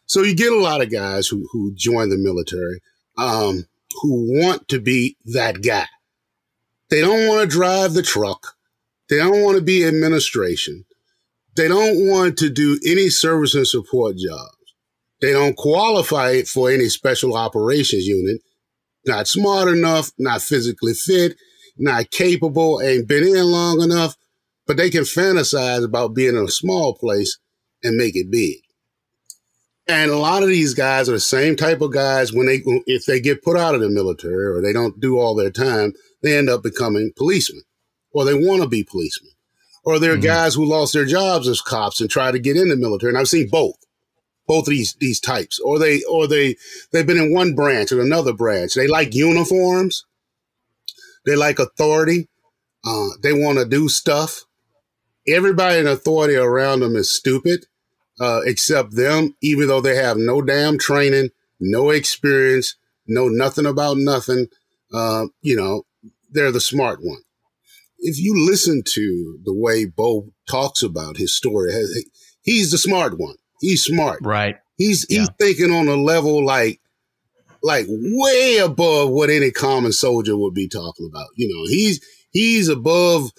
So 0.06 0.22
you 0.22 0.34
get 0.34 0.52
a 0.52 0.58
lot 0.58 0.80
of 0.80 0.90
guys 0.90 1.28
who 1.28 1.46
who 1.52 1.72
join 1.74 2.08
the 2.08 2.16
military, 2.16 2.80
um, 3.18 3.66
who 4.00 4.40
want 4.40 4.66
to 4.68 4.80
be 4.80 5.16
that 5.26 5.62
guy. 5.62 5.86
They 6.88 7.02
don't 7.02 7.28
want 7.28 7.42
to 7.42 7.46
drive 7.46 7.92
the 7.92 8.02
truck. 8.02 8.56
They 9.10 9.16
don't 9.16 9.42
want 9.42 9.58
to 9.58 9.62
be 9.62 9.84
administration. 9.84 10.84
They 11.56 11.66
don't 11.66 12.08
want 12.08 12.38
to 12.38 12.48
do 12.48 12.78
any 12.86 13.08
service 13.08 13.56
and 13.56 13.66
support 13.66 14.16
jobs. 14.16 14.56
They 15.20 15.32
don't 15.32 15.56
qualify 15.56 16.42
for 16.42 16.70
any 16.70 16.88
special 16.88 17.36
operations 17.36 18.06
unit. 18.06 18.40
Not 19.04 19.26
smart 19.26 19.68
enough, 19.68 20.12
not 20.16 20.42
physically 20.42 20.94
fit, 20.94 21.36
not 21.76 22.10
capable, 22.10 22.80
ain't 22.80 23.08
been 23.08 23.24
in 23.24 23.44
long 23.44 23.82
enough, 23.82 24.14
but 24.66 24.76
they 24.76 24.90
can 24.90 25.02
fantasize 25.02 25.84
about 25.84 26.14
being 26.14 26.36
in 26.36 26.44
a 26.44 26.48
small 26.48 26.94
place 26.94 27.36
and 27.82 27.96
make 27.96 28.14
it 28.14 28.30
big. 28.30 28.58
And 29.88 30.12
a 30.12 30.18
lot 30.18 30.44
of 30.44 30.48
these 30.48 30.74
guys 30.74 31.08
are 31.08 31.12
the 31.12 31.20
same 31.20 31.56
type 31.56 31.80
of 31.80 31.92
guys 31.92 32.32
when 32.32 32.46
they, 32.46 32.62
if 32.86 33.06
they 33.06 33.18
get 33.18 33.42
put 33.42 33.56
out 33.56 33.74
of 33.74 33.80
the 33.80 33.90
military 33.90 34.46
or 34.46 34.62
they 34.62 34.72
don't 34.72 35.00
do 35.00 35.18
all 35.18 35.34
their 35.34 35.50
time, 35.50 35.94
they 36.22 36.38
end 36.38 36.48
up 36.48 36.62
becoming 36.62 37.10
policemen 37.16 37.64
or 38.12 38.24
they 38.24 38.34
want 38.34 38.62
to 38.62 38.68
be 38.68 38.84
policemen, 38.84 39.32
or 39.84 39.98
they're 39.98 40.14
mm-hmm. 40.14 40.22
guys 40.22 40.54
who 40.54 40.64
lost 40.64 40.92
their 40.92 41.04
jobs 41.04 41.48
as 41.48 41.60
cops 41.60 42.00
and 42.00 42.10
try 42.10 42.30
to 42.30 42.38
get 42.38 42.56
in 42.56 42.68
the 42.68 42.76
military. 42.76 43.10
And 43.10 43.18
I've 43.18 43.28
seen 43.28 43.48
both, 43.48 43.76
both 44.46 44.66
of 44.66 44.70
these 44.70 44.94
these 44.94 45.20
types, 45.20 45.58
or 45.60 45.78
they 45.78 46.02
or 46.04 46.26
they 46.26 46.56
they've 46.92 47.06
been 47.06 47.18
in 47.18 47.32
one 47.32 47.54
branch 47.54 47.92
or 47.92 48.00
another 48.00 48.32
branch. 48.32 48.74
They 48.74 48.86
like 48.86 49.14
uniforms, 49.14 50.04
they 51.24 51.36
like 51.36 51.58
authority, 51.58 52.28
uh, 52.84 53.08
they 53.22 53.32
want 53.32 53.58
to 53.58 53.64
do 53.64 53.88
stuff. 53.88 54.44
Everybody 55.28 55.78
in 55.78 55.86
authority 55.86 56.34
around 56.34 56.80
them 56.80 56.96
is 56.96 57.14
stupid, 57.14 57.66
uh, 58.20 58.40
except 58.44 58.96
them, 58.96 59.36
even 59.42 59.68
though 59.68 59.80
they 59.80 59.94
have 59.94 60.16
no 60.16 60.42
damn 60.42 60.78
training, 60.78 61.28
no 61.60 61.90
experience, 61.90 62.74
know 63.06 63.28
nothing 63.28 63.66
about 63.66 63.98
nothing. 63.98 64.46
Uh, 64.92 65.26
you 65.40 65.54
know, 65.54 65.84
they're 66.32 66.50
the 66.50 66.60
smart 66.60 66.98
one 67.00 67.20
if 68.00 68.18
you 68.18 68.46
listen 68.46 68.82
to 68.84 69.38
the 69.44 69.54
way 69.54 69.84
Bowe 69.84 70.32
talks 70.48 70.82
about 70.82 71.16
his 71.16 71.34
story, 71.34 71.72
he's 72.42 72.70
the 72.70 72.78
smart 72.78 73.18
one. 73.18 73.36
He's 73.60 73.84
smart. 73.84 74.20
Right. 74.22 74.56
He's 74.76 75.04
he's 75.08 75.18
yeah. 75.18 75.26
thinking 75.38 75.70
on 75.70 75.88
a 75.88 75.96
level 75.96 76.44
like 76.44 76.80
like 77.62 77.86
way 77.88 78.58
above 78.58 79.10
what 79.10 79.30
any 79.30 79.50
common 79.50 79.92
soldier 79.92 80.36
would 80.36 80.54
be 80.54 80.68
talking 80.68 81.08
about. 81.10 81.28
You 81.36 81.48
know, 81.48 81.68
he's 81.68 82.00
he's 82.30 82.68
above 82.68 83.30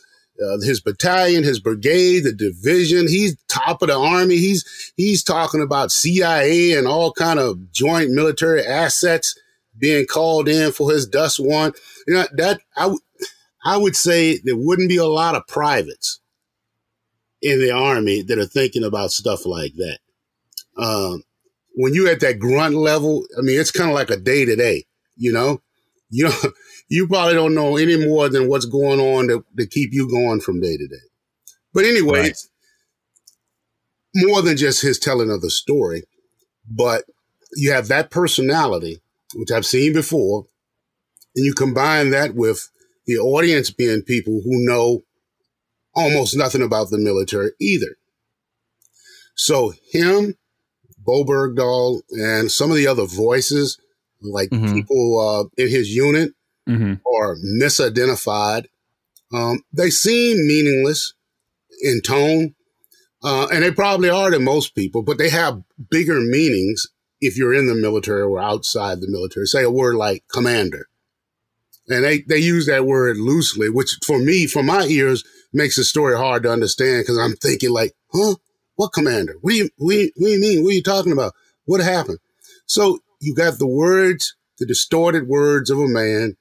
uh, 0.41 0.59
his 0.61 0.81
battalion, 0.81 1.43
his 1.43 1.59
brigade, 1.59 2.21
the 2.21 2.33
division. 2.33 3.07
He's 3.07 3.35
top 3.47 3.81
of 3.81 3.87
the 3.87 3.97
army. 3.97 4.37
He's 4.37 4.93
he's 4.95 5.23
talking 5.23 5.61
about 5.61 5.91
CIA 5.91 6.73
and 6.73 6.87
all 6.87 7.11
kind 7.11 7.39
of 7.39 7.71
joint 7.71 8.11
military 8.11 8.65
assets 8.65 9.35
being 9.77 10.05
called 10.05 10.47
in 10.47 10.71
for 10.71 10.91
his 10.91 11.09
DUSTWUN. 11.09 11.75
You 12.07 12.13
know 12.13 12.25
that 12.37 12.61
I 12.75 12.93
I 13.63 13.77
would 13.77 13.95
say 13.95 14.39
there 14.43 14.57
wouldn't 14.57 14.89
be 14.89 14.97
a 14.97 15.05
lot 15.05 15.35
of 15.35 15.47
privates 15.47 16.19
in 17.41 17.59
the 17.59 17.71
army 17.71 18.21
that 18.23 18.39
are 18.39 18.45
thinking 18.45 18.83
about 18.83 19.11
stuff 19.11 19.45
like 19.45 19.73
that. 19.75 19.99
Um, 20.77 21.23
when 21.75 21.93
you're 21.93 22.09
at 22.09 22.19
that 22.21 22.39
grunt 22.39 22.75
level, 22.75 23.25
I 23.37 23.41
mean, 23.41 23.59
it's 23.59 23.71
kind 23.71 23.89
of 23.89 23.95
like 23.95 24.09
a 24.09 24.17
day 24.17 24.45
to 24.45 24.55
day, 24.55 24.85
you 25.15 25.31
know, 25.31 25.61
you 26.09 26.25
know, 26.25 26.51
you 26.89 27.07
probably 27.07 27.33
don't 27.33 27.55
know 27.55 27.77
any 27.77 28.05
more 28.05 28.29
than 28.29 28.47
what's 28.47 28.65
going 28.65 28.99
on 28.99 29.27
to, 29.27 29.45
to 29.57 29.65
keep 29.65 29.93
you 29.93 30.09
going 30.09 30.41
from 30.41 30.61
day 30.61 30.77
to 30.77 30.87
day. 30.87 30.95
But 31.73 31.85
anyway, 31.85 32.21
right. 32.21 32.37
more 34.15 34.41
than 34.41 34.57
just 34.57 34.81
his 34.81 34.99
telling 34.99 35.31
of 35.31 35.41
the 35.41 35.49
story, 35.49 36.03
but 36.69 37.05
you 37.55 37.71
have 37.71 37.87
that 37.87 38.11
personality, 38.11 39.01
which 39.35 39.51
I've 39.51 39.65
seen 39.65 39.93
before, 39.93 40.47
and 41.35 41.45
you 41.45 41.53
combine 41.53 42.09
that 42.09 42.35
with 42.35 42.69
the 43.13 43.21
audience 43.21 43.71
being 43.71 44.01
people 44.01 44.41
who 44.43 44.65
know 44.65 45.03
almost 45.93 46.35
nothing 46.37 46.61
about 46.61 46.89
the 46.89 46.97
military 46.97 47.51
either. 47.59 47.97
So 49.35 49.73
him 49.91 50.35
Bowe 51.03 51.23
Bergdahl 51.23 52.01
and 52.11 52.51
some 52.51 52.69
of 52.69 52.77
the 52.77 52.87
other 52.87 53.05
voices, 53.05 53.79
like 54.21 54.49
mm-hmm. 54.49 54.73
people 54.73 55.19
uh, 55.19 55.61
in 55.61 55.69
his 55.69 55.95
unit, 55.95 56.33
mm-hmm. 56.69 56.93
are 57.11 57.35
misidentified. 57.59 58.65
Um, 59.33 59.63
they 59.73 59.89
seem 59.89 60.45
meaningless 60.47 61.13
in 61.81 62.01
tone, 62.01 62.53
uh, 63.23 63.47
and 63.51 63.63
they 63.63 63.71
probably 63.71 64.09
are 64.09 64.29
to 64.29 64.39
most 64.39 64.75
people, 64.75 65.01
but 65.01 65.17
they 65.17 65.29
have 65.29 65.63
bigger 65.89 66.19
meanings 66.19 66.87
if 67.19 67.37
you're 67.37 67.53
in 67.53 67.67
the 67.67 67.75
military 67.75 68.21
or 68.21 68.39
outside 68.39 68.99
the 68.99 69.09
military. 69.09 69.45
Say 69.45 69.63
a 69.63 69.71
word 69.71 69.95
like 69.95 70.23
commander. 70.31 70.87
And 71.91 72.03
they, 72.03 72.21
they 72.21 72.37
use 72.37 72.65
that 72.67 72.85
word 72.85 73.17
loosely, 73.17 73.69
which 73.69 73.97
for 74.05 74.19
me, 74.19 74.47
for 74.47 74.63
my 74.63 74.85
ears, 74.85 75.23
makes 75.53 75.75
the 75.75 75.83
story 75.83 76.15
hard 76.15 76.43
to 76.43 76.51
understand 76.51 77.03
because 77.03 77.17
I'm 77.17 77.35
thinking 77.35 77.71
like, 77.71 77.93
huh? 78.13 78.35
What 78.75 78.93
commander? 78.93 79.35
What 79.41 79.51
do 79.51 79.57
you, 79.57 79.69
mean? 79.77 80.63
What 80.63 80.71
are 80.71 80.73
you 80.73 80.83
talking 80.83 81.11
about? 81.11 81.33
What 81.65 81.81
happened? 81.81 82.19
So 82.65 82.99
you 83.19 83.35
got 83.35 83.59
the 83.59 83.67
words, 83.67 84.35
the 84.57 84.65
distorted 84.65 85.27
words 85.27 85.69
of 85.69 85.77
a 85.77 85.87
man 85.87 86.35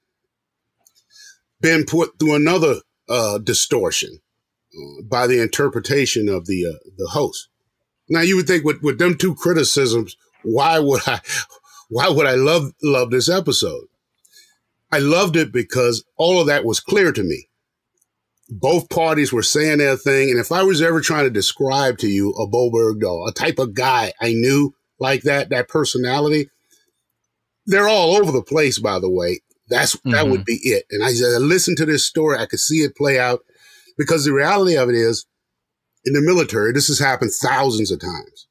been 1.61 1.85
put 1.85 2.19
through 2.19 2.35
another 2.35 2.77
uh, 3.09 3.39
distortion 3.39 4.21
uh, 4.75 5.03
by 5.03 5.27
the 5.27 5.43
interpretation 5.43 6.29
of 6.29 6.47
the 6.47 6.67
uh, 6.67 6.79
the 6.97 7.09
host. 7.09 7.49
Now 8.09 8.23
you 8.23 8.37
would 8.37 8.47
think 8.47 8.65
with, 8.65 8.83
with 8.83 8.99
them 8.99 9.17
two 9.17 9.35
criticisms, 9.35 10.17
why 10.43 10.79
would 10.79 11.03
I 11.07 11.21
why 11.89 12.09
would 12.09 12.27
I 12.27 12.35
love 12.35 12.73
love 12.83 13.11
this 13.11 13.29
episode? 13.29 13.85
I 14.93 14.99
loved 14.99 15.37
it 15.37 15.53
because 15.53 16.05
all 16.17 16.41
of 16.41 16.47
that 16.49 16.65
was 16.65 16.81
clear 16.81 17.13
to 17.13 17.23
me 17.23 17.51
both 18.51 18.91
parties 18.91 19.33
were 19.33 19.43
saying 19.43 19.79
their 19.79 19.97
thing. 19.97 20.31
And 20.31 20.39
if 20.39 20.51
I 20.51 20.63
was 20.65 20.83
ever 20.83 21.01
trying 21.01 21.25
to 21.25 21.31
describe 21.31 21.99
to 21.99 22.09
you 22.09 22.33
a 22.33 22.47
Bowe 22.47 22.71
Bergdahl, 22.71 23.29
a 23.29 23.33
type 23.33 23.59
of 23.59 23.75
guy 23.75 24.13
I 24.21 24.33
knew 24.33 24.75
like 24.99 25.23
that, 25.23 25.51
that 25.51 25.69
personality, 25.69 26.51
they're 27.67 27.89
all 27.89 28.17
over 28.17 28.33
the 28.33 28.43
place, 28.43 28.79
by 28.79 28.99
the 28.99 29.11
way. 29.11 29.41
That's 29.69 29.95
mm-hmm. 29.97 30.11
that 30.11 30.27
would 30.27 30.41
mm-hmm. 30.41 30.45
be 30.47 30.71
it. 30.71 30.85
And 30.91 31.05
I 31.05 31.13
said, 31.13 31.41
listen 31.41 31.77
to 31.77 31.87
this 31.87 32.05
story. 32.05 32.39
I 32.39 32.47
could 32.47 32.59
see 32.59 32.79
it 32.79 32.97
play 32.97 33.19
out 33.19 33.41
because 33.97 34.25
the 34.25 34.33
reality 34.33 34.77
of 34.77 34.89
it 34.89 34.97
is 34.97 35.27
in 36.05 36.15
the 36.15 36.21
military, 36.21 36.73
this 36.73 36.89
has 36.89 36.99
happened 36.99 37.31
thousands 37.33 37.93
of 37.93 38.01
times. 38.01 38.49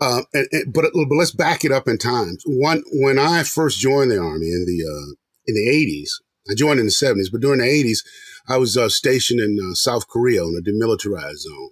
Uh, 0.00 0.22
and, 0.32 0.48
and, 0.52 0.72
but, 0.72 0.84
but 0.94 1.16
let's 1.16 1.32
back 1.32 1.64
it 1.64 1.72
up 1.72 1.88
in 1.88 1.98
times. 1.98 2.42
One, 2.46 2.84
when 2.92 3.18
I 3.18 3.42
first 3.42 3.80
joined 3.80 4.10
the 4.10 4.18
army 4.18 4.46
in 4.46 4.64
the, 4.66 4.86
uh, 4.86 5.14
in 5.50 5.64
the 5.64 5.70
eighties, 5.70 6.20
I 6.50 6.54
joined 6.54 6.80
in 6.80 6.86
the 6.86 6.92
seventies, 6.92 7.30
but 7.30 7.40
during 7.40 7.60
the 7.60 7.66
eighties, 7.66 8.02
I 8.48 8.56
was 8.56 8.76
uh, 8.76 8.88
stationed 8.88 9.40
in 9.40 9.58
uh, 9.60 9.74
South 9.74 10.08
Korea 10.08 10.42
on 10.42 10.56
a 10.58 10.62
demilitarized 10.62 11.38
zone. 11.38 11.70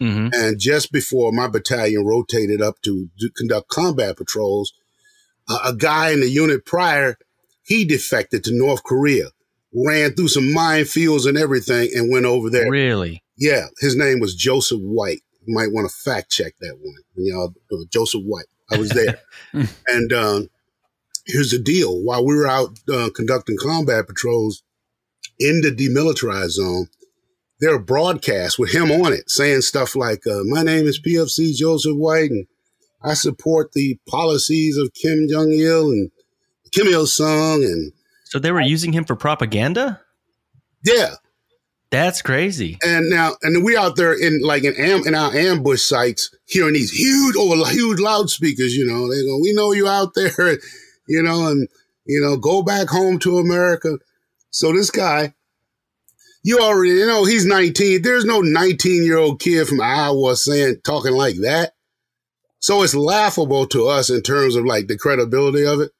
Mm-hmm. 0.00 0.28
And 0.32 0.60
just 0.60 0.92
before 0.92 1.32
my 1.32 1.48
battalion 1.48 2.06
rotated 2.06 2.62
up 2.62 2.80
to 2.82 3.08
do, 3.18 3.30
conduct 3.36 3.68
combat 3.68 4.16
patrols, 4.16 4.72
uh, 5.48 5.58
a 5.66 5.74
guy 5.74 6.10
in 6.10 6.20
the 6.20 6.28
unit 6.28 6.64
prior, 6.64 7.18
he 7.64 7.84
defected 7.84 8.44
to 8.44 8.56
North 8.56 8.84
Korea, 8.84 9.30
ran 9.74 10.14
through 10.14 10.28
some 10.28 10.44
minefields 10.44 11.26
and 11.26 11.36
everything, 11.36 11.90
and 11.94 12.12
went 12.12 12.26
over 12.26 12.48
there. 12.48 12.70
Really? 12.70 13.22
Yeah. 13.36 13.66
His 13.80 13.96
name 13.96 14.20
was 14.20 14.34
Joseph 14.34 14.80
White. 14.80 15.22
You 15.46 15.54
might 15.54 15.72
want 15.72 15.90
to 15.90 15.96
fact 15.96 16.30
check 16.30 16.54
that 16.60 16.76
one. 16.80 17.02
You 17.16 17.34
know, 17.34 17.76
uh, 17.76 17.84
Joseph 17.90 18.22
White. 18.22 18.46
I 18.70 18.76
was 18.76 18.90
there. 18.90 19.20
and 19.86 20.12
um, 20.12 20.48
here's 21.28 21.52
the 21.52 21.58
deal: 21.58 22.02
while 22.02 22.24
we 22.26 22.34
were 22.34 22.48
out 22.48 22.78
uh, 22.92 23.10
conducting 23.14 23.56
combat 23.56 24.08
patrols, 24.08 24.62
in 25.38 25.60
the 25.60 25.70
demilitarized 25.70 26.50
zone, 26.50 26.88
there 27.60 27.74
are 27.74 27.80
broadcasts 27.80 28.58
with 28.58 28.72
him 28.72 28.90
on 28.90 29.12
it 29.12 29.30
saying 29.30 29.62
stuff 29.62 29.96
like, 29.96 30.26
uh, 30.26 30.42
My 30.44 30.62
name 30.62 30.86
is 30.86 31.00
PFC 31.00 31.54
Joseph 31.54 31.96
White, 31.96 32.30
and 32.30 32.46
I 33.02 33.14
support 33.14 33.72
the 33.72 33.98
policies 34.08 34.76
of 34.76 34.92
Kim 34.94 35.26
Jong 35.28 35.52
il 35.52 35.90
and 35.90 36.10
Kim 36.72 36.86
Il 36.88 37.06
sung. 37.06 37.62
And 37.64 37.92
so 38.24 38.38
they 38.38 38.52
were 38.52 38.60
using 38.60 38.92
him 38.92 39.04
for 39.04 39.16
propaganda? 39.16 40.00
Yeah. 40.84 41.14
That's 41.90 42.20
crazy. 42.20 42.76
And 42.84 43.08
now, 43.08 43.32
and 43.42 43.64
we 43.64 43.74
out 43.74 43.96
there 43.96 44.12
in 44.12 44.40
like 44.42 44.62
in, 44.62 44.74
am, 44.76 45.06
in 45.06 45.14
our 45.14 45.34
ambush 45.34 45.80
sites 45.80 46.34
hearing 46.46 46.74
these 46.74 46.90
huge, 46.90 47.34
over 47.34 47.66
huge 47.70 47.98
loudspeakers, 47.98 48.76
you 48.76 48.84
know, 48.84 49.10
they 49.10 49.24
go, 49.24 49.38
we 49.40 49.54
know 49.54 49.72
you 49.72 49.88
out 49.88 50.12
there, 50.14 50.58
you 51.08 51.22
know, 51.22 51.48
and, 51.48 51.68
you 52.04 52.20
know, 52.20 52.36
go 52.36 52.62
back 52.62 52.88
home 52.88 53.18
to 53.20 53.38
America. 53.38 53.98
So 54.50 54.72
this 54.72 54.90
guy, 54.90 55.34
you 56.42 56.60
already 56.60 57.04
know 57.04 57.24
he's 57.24 57.44
19. 57.44 58.02
There's 58.02 58.24
no 58.24 58.40
19 58.40 59.04
year 59.04 59.18
old 59.18 59.40
kid 59.40 59.66
from 59.66 59.80
Iowa 59.80 60.36
saying, 60.36 60.76
talking 60.84 61.12
like 61.12 61.36
that. 61.42 61.72
So 62.60 62.82
it's 62.82 62.94
laughable 62.94 63.66
to 63.68 63.86
us 63.88 64.10
in 64.10 64.22
terms 64.22 64.56
of 64.56 64.64
like 64.64 64.88
the 64.88 64.98
credibility 64.98 65.64
of 65.64 65.80
it. 65.80 65.92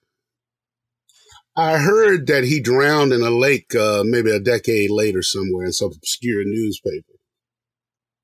I 1.56 1.78
heard 1.78 2.28
that 2.28 2.44
he 2.44 2.60
drowned 2.60 3.12
in 3.12 3.20
a 3.22 3.30
lake 3.30 3.74
uh, 3.74 4.04
maybe 4.04 4.30
a 4.30 4.38
decade 4.38 4.90
later 4.90 5.22
somewhere 5.22 5.66
in 5.66 5.72
some 5.72 5.90
obscure 5.94 6.44
newspaper. 6.44 7.14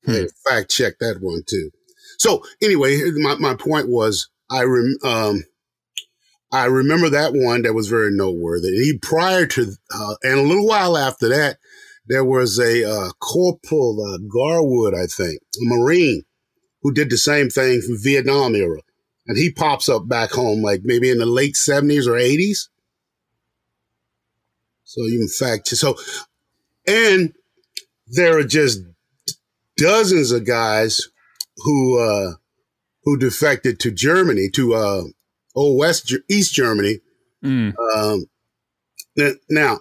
Hmm. 0.06 0.24
fact 0.46 0.70
check 0.70 0.98
that 1.00 1.18
one 1.20 1.42
too. 1.48 1.70
So 2.18 2.44
anyway, 2.62 3.00
my, 3.16 3.36
my 3.36 3.54
point 3.54 3.88
was 3.88 4.28
I 4.50 4.62
rem, 4.62 4.96
um, 5.02 5.44
I 6.54 6.66
remember 6.66 7.10
that 7.10 7.32
one 7.34 7.62
that 7.62 7.74
was 7.74 7.88
very 7.88 8.10
noteworthy. 8.12 8.68
He 8.68 8.96
prior 8.96 9.44
to, 9.44 9.72
uh, 9.92 10.14
and 10.22 10.38
a 10.38 10.42
little 10.42 10.66
while 10.66 10.96
after 10.96 11.28
that, 11.28 11.58
there 12.06 12.24
was 12.24 12.60
a 12.60 12.88
uh, 12.88 13.10
Corporal 13.20 14.00
uh, 14.00 14.18
Garwood, 14.18 14.94
I 14.94 15.06
think, 15.06 15.40
a 15.56 15.64
Marine, 15.64 16.22
who 16.82 16.92
did 16.94 17.10
the 17.10 17.16
same 17.16 17.48
thing 17.48 17.80
from 17.80 17.96
Vietnam 18.00 18.54
era, 18.54 18.80
and 19.26 19.36
he 19.36 19.50
pops 19.50 19.88
up 19.88 20.06
back 20.06 20.30
home 20.30 20.62
like 20.62 20.82
maybe 20.84 21.10
in 21.10 21.18
the 21.18 21.26
late 21.26 21.56
seventies 21.56 22.06
or 22.06 22.16
eighties. 22.16 22.68
So 24.84 25.00
you 25.06 25.22
in 25.22 25.28
fact, 25.28 25.66
so, 25.68 25.96
and 26.86 27.32
there 28.06 28.38
are 28.38 28.44
just 28.44 28.80
dozens 29.76 30.30
of 30.30 30.46
guys 30.46 31.08
who 31.56 31.98
uh, 31.98 32.34
who 33.02 33.18
defected 33.18 33.80
to 33.80 33.90
Germany 33.90 34.50
to 34.50 34.74
oh 35.54 35.74
West 35.74 36.14
East 36.28 36.54
Germany. 36.54 37.00
Mm. 37.44 37.74
Um, 37.96 38.26
now, 39.48 39.80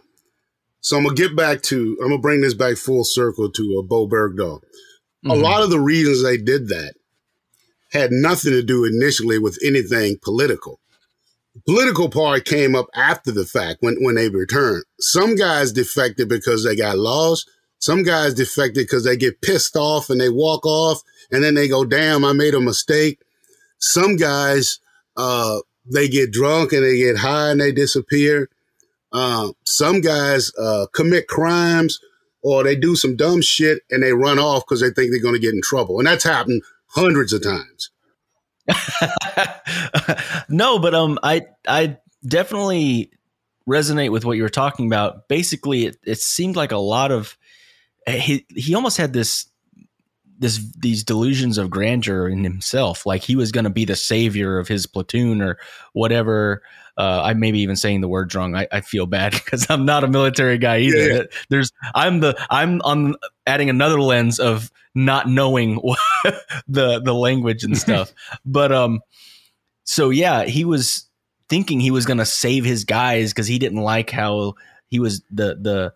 so 0.82 0.98
I'm 0.98 1.04
gonna 1.04 1.16
get 1.16 1.36
back 1.36 1.62
to 1.64 1.98
I'm 2.02 2.10
gonna 2.10 2.22
bring 2.22 2.42
this 2.42 2.54
back 2.54 2.78
full 2.78 3.04
circle 3.04 3.50
to 3.52 3.78
a 3.80 3.84
Bowe 3.84 4.08
Bergdahl. 4.08 4.60
Mm-hmm. 4.60 5.32
A 5.32 5.36
lot 5.36 5.64
of 5.64 5.70
the 5.70 5.80
reasons 5.80 6.22
they 6.22 6.38
did 6.38 6.68
that 6.68 6.94
had 7.92 8.12
nothing 8.12 8.52
to 8.52 8.64
do 8.64 8.84
initially 8.84 9.40
with 9.40 9.58
anything 9.64 10.18
political. 10.22 10.80
The 11.56 11.62
political 11.62 12.10
part 12.10 12.46
came 12.46 12.76
up 12.76 12.88
after 12.96 13.32
the 13.32 13.46
fact 13.46 13.78
when 13.82 14.04
when 14.04 14.16
they 14.16 14.30
returned. 14.30 14.84
Some 15.00 15.36
guys 15.36 15.72
defected 15.72 16.28
because 16.28 16.64
they 16.64 16.76
got 16.76 16.98
lost. 16.98 17.50
Some 17.80 18.04
guys 18.04 18.34
defected 18.34 18.86
because 18.86 19.04
they 19.04 19.18
get 19.18 19.42
pissed 19.42 19.76
off 19.76 20.10
and 20.10 20.20
they 20.20 20.30
walk 20.30 20.66
off, 20.66 21.02
and 21.32 21.44
then 21.44 21.54
they 21.54 21.68
go, 21.68 21.86
"Damn, 21.86 22.26
I 22.26 22.34
made 22.34 22.56
a 22.56 22.62
mistake." 22.62 23.20
Some 23.80 24.16
guys 24.16 24.80
uh, 25.18 25.60
they 25.92 26.08
get 26.08 26.32
drunk 26.32 26.74
and 26.74 26.84
they 26.84 26.98
get 26.98 27.18
high 27.18 27.52
and 27.52 27.62
they 27.62 27.72
disappear. 27.72 28.50
Uh, 29.12 29.52
some 29.66 30.02
guys 30.02 30.52
uh, 30.58 30.88
commit 30.94 31.28
crimes 31.28 32.00
or 32.42 32.64
they 32.64 32.76
do 32.76 32.96
some 32.96 33.16
dumb 33.16 33.42
shit 33.42 33.82
and 33.90 34.04
they 34.04 34.14
run 34.14 34.40
off 34.40 34.64
because 34.66 34.82
they 34.82 34.90
think 34.90 35.12
they're 35.12 35.22
going 35.22 35.36
to 35.36 35.40
get 35.40 35.54
in 35.54 35.62
trouble. 35.62 36.00
And 36.00 36.08
that's 36.08 36.24
happened 36.24 36.64
hundreds 36.88 37.34
of 37.34 37.44
times. 37.44 37.90
no, 40.50 40.80
but 40.80 40.96
um, 40.96 41.20
I 41.22 41.42
I 41.68 41.98
definitely 42.26 43.12
resonate 43.68 44.12
with 44.12 44.26
what 44.26 44.38
you 44.38 44.44
were 44.44 44.50
talking 44.50 44.88
about. 44.88 45.28
Basically, 45.28 45.86
it, 45.88 45.98
it 46.06 46.20
seemed 46.20 46.56
like 46.56 46.72
a 46.72 46.78
lot 46.78 47.12
of 47.12 47.38
he 48.08 48.46
he 48.50 48.74
almost 48.76 48.98
had 48.98 49.14
this 49.14 49.48
this 50.40 50.60
these 50.78 51.04
delusions 51.04 51.58
of 51.58 51.70
grandeur 51.70 52.28
in 52.28 52.44
himself, 52.44 53.06
like 53.06 53.24
he 53.24 53.36
was 53.36 53.52
going 53.52 53.64
to 53.64 53.70
be 53.70 53.86
the 53.86 53.96
savior 53.96 54.60
of 54.60 54.68
his 54.68 54.86
platoon 54.86 55.42
or 55.42 55.58
whatever. 55.94 56.62
Uh, 56.96 57.22
I 57.24 57.34
maybe 57.34 57.60
even 57.60 57.76
saying 57.76 58.02
the 58.02 58.08
words 58.08 58.36
wrong. 58.36 58.56
I, 58.56 58.68
I 58.72 58.82
feel 58.82 59.08
bad 59.08 59.32
because 59.46 59.68
I'm 59.70 59.86
not 59.86 60.04
a 60.04 60.08
military 60.08 60.58
guy 60.58 60.80
either. 60.80 60.98
Yeah, 60.98 61.16
yeah. 61.16 61.24
There's 61.50 61.72
I'm 61.96 62.20
the 62.20 62.36
I'm 62.50 62.82
on 62.82 63.16
adding 63.48 63.70
another 63.70 64.00
lens 64.00 64.40
of 64.40 64.72
not 64.96 65.28
knowing 65.28 65.76
the 66.68 67.02
the 67.04 67.14
language 67.14 67.64
and 67.64 67.78
stuff. 67.78 68.14
but 68.46 68.72
um, 68.72 69.02
so 69.84 70.10
yeah, 70.10 70.44
he 70.44 70.66
was 70.66 71.10
thinking 71.50 71.80
he 71.80 71.92
was 71.92 72.06
going 72.06 72.18
to 72.18 72.26
save 72.26 72.66
his 72.66 72.84
guys 72.86 73.32
because 73.32 73.48
he 73.48 73.60
didn't 73.60 73.82
like 73.82 74.10
how 74.10 74.56
he 74.88 75.00
was 75.00 75.22
the 75.32 75.58
the 75.60 75.94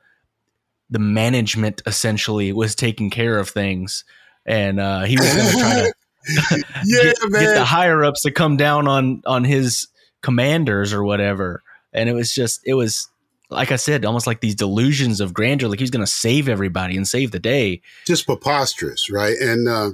the 0.89 0.99
management 0.99 1.81
essentially 1.85 2.53
was 2.53 2.75
taking 2.75 3.09
care 3.09 3.37
of 3.37 3.49
things, 3.49 4.05
and 4.47 4.79
uh, 4.79 5.03
he 5.03 5.17
was 5.17 5.33
going 5.33 5.47
to 5.47 5.57
try 5.57 5.73
to 5.73 5.93
yeah, 6.85 7.03
get, 7.03 7.15
get 7.31 7.53
the 7.53 7.65
higher 7.65 8.03
ups 8.03 8.23
to 8.23 8.31
come 8.31 8.57
down 8.57 8.87
on 8.87 9.21
on 9.25 9.43
his 9.43 9.87
commanders 10.21 10.93
or 10.93 11.03
whatever. 11.03 11.63
And 11.93 12.09
it 12.09 12.13
was 12.13 12.33
just 12.33 12.61
it 12.65 12.73
was 12.73 13.07
like 13.49 13.71
I 13.71 13.77
said, 13.77 14.03
almost 14.03 14.27
like 14.27 14.41
these 14.41 14.55
delusions 14.55 15.21
of 15.21 15.33
grandeur, 15.33 15.69
like 15.69 15.79
he's 15.79 15.91
going 15.91 16.05
to 16.05 16.11
save 16.11 16.49
everybody 16.49 16.97
and 16.97 17.07
save 17.07 17.31
the 17.31 17.39
day. 17.39 17.81
Just 18.05 18.25
preposterous, 18.25 19.09
right? 19.09 19.37
And 19.39 19.69
uh, 19.69 19.91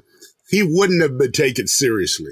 he 0.49 0.63
wouldn't 0.63 1.03
have 1.03 1.17
been 1.17 1.31
taken 1.31 1.67
seriously. 1.67 2.31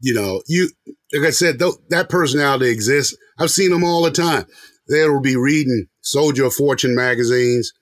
You 0.00 0.14
know, 0.14 0.42
you 0.48 0.70
like 1.12 1.28
I 1.28 1.30
said, 1.30 1.58
th- 1.58 1.74
that 1.90 2.08
personality 2.08 2.70
exists. 2.70 3.16
I've 3.38 3.50
seen 3.50 3.70
them 3.70 3.84
all 3.84 4.02
the 4.02 4.10
time. 4.10 4.46
They 4.88 5.08
will 5.08 5.20
be 5.20 5.36
reading 5.36 5.86
Soldier 6.00 6.46
of 6.46 6.54
Fortune 6.54 6.96
magazines, 6.96 7.72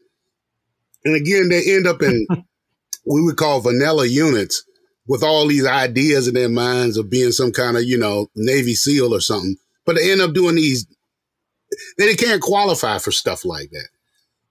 and 1.05 1.15
again, 1.15 1.49
they 1.49 1.63
end 1.75 1.87
up 1.87 2.03
in 2.03 2.27
we 3.09 3.23
would 3.23 3.37
call 3.37 3.61
vanilla 3.61 4.07
units 4.07 4.63
with 5.07 5.23
all 5.23 5.47
these 5.47 5.67
ideas 5.67 6.29
in 6.29 6.35
their 6.35 6.49
minds 6.49 6.97
of 6.97 7.11
being 7.11 7.33
some 7.33 7.51
kind 7.51 7.77
of, 7.77 7.85
you 7.85 7.99
know, 7.99 8.29
Navy 8.37 8.75
SEAL 8.75 9.15
or 9.15 9.21
something. 9.21 9.57
But 9.87 9.97
they 9.97 10.13
end 10.13 10.21
up 10.21 10.35
doing 10.35 10.57
these, 10.57 10.87
they 11.97 12.15
can't 12.15 12.43
qualify 12.43 12.99
for 12.99 13.11
stuff 13.11 13.45
like 13.45 13.71
that. 13.71 13.89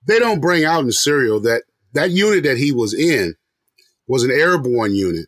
They 0.08 0.20
don't 0.20 0.42
bring 0.42 0.66
out 0.66 0.84
in 0.84 0.92
serial 0.92 1.40
that 1.42 1.64
that 1.94 2.12
unit 2.12 2.44
that 2.44 2.58
he 2.58 2.72
was 2.72 2.94
in 2.94 3.36
was 4.08 4.24
an 4.24 4.32
airborne 4.32 4.96
unit. 4.96 5.28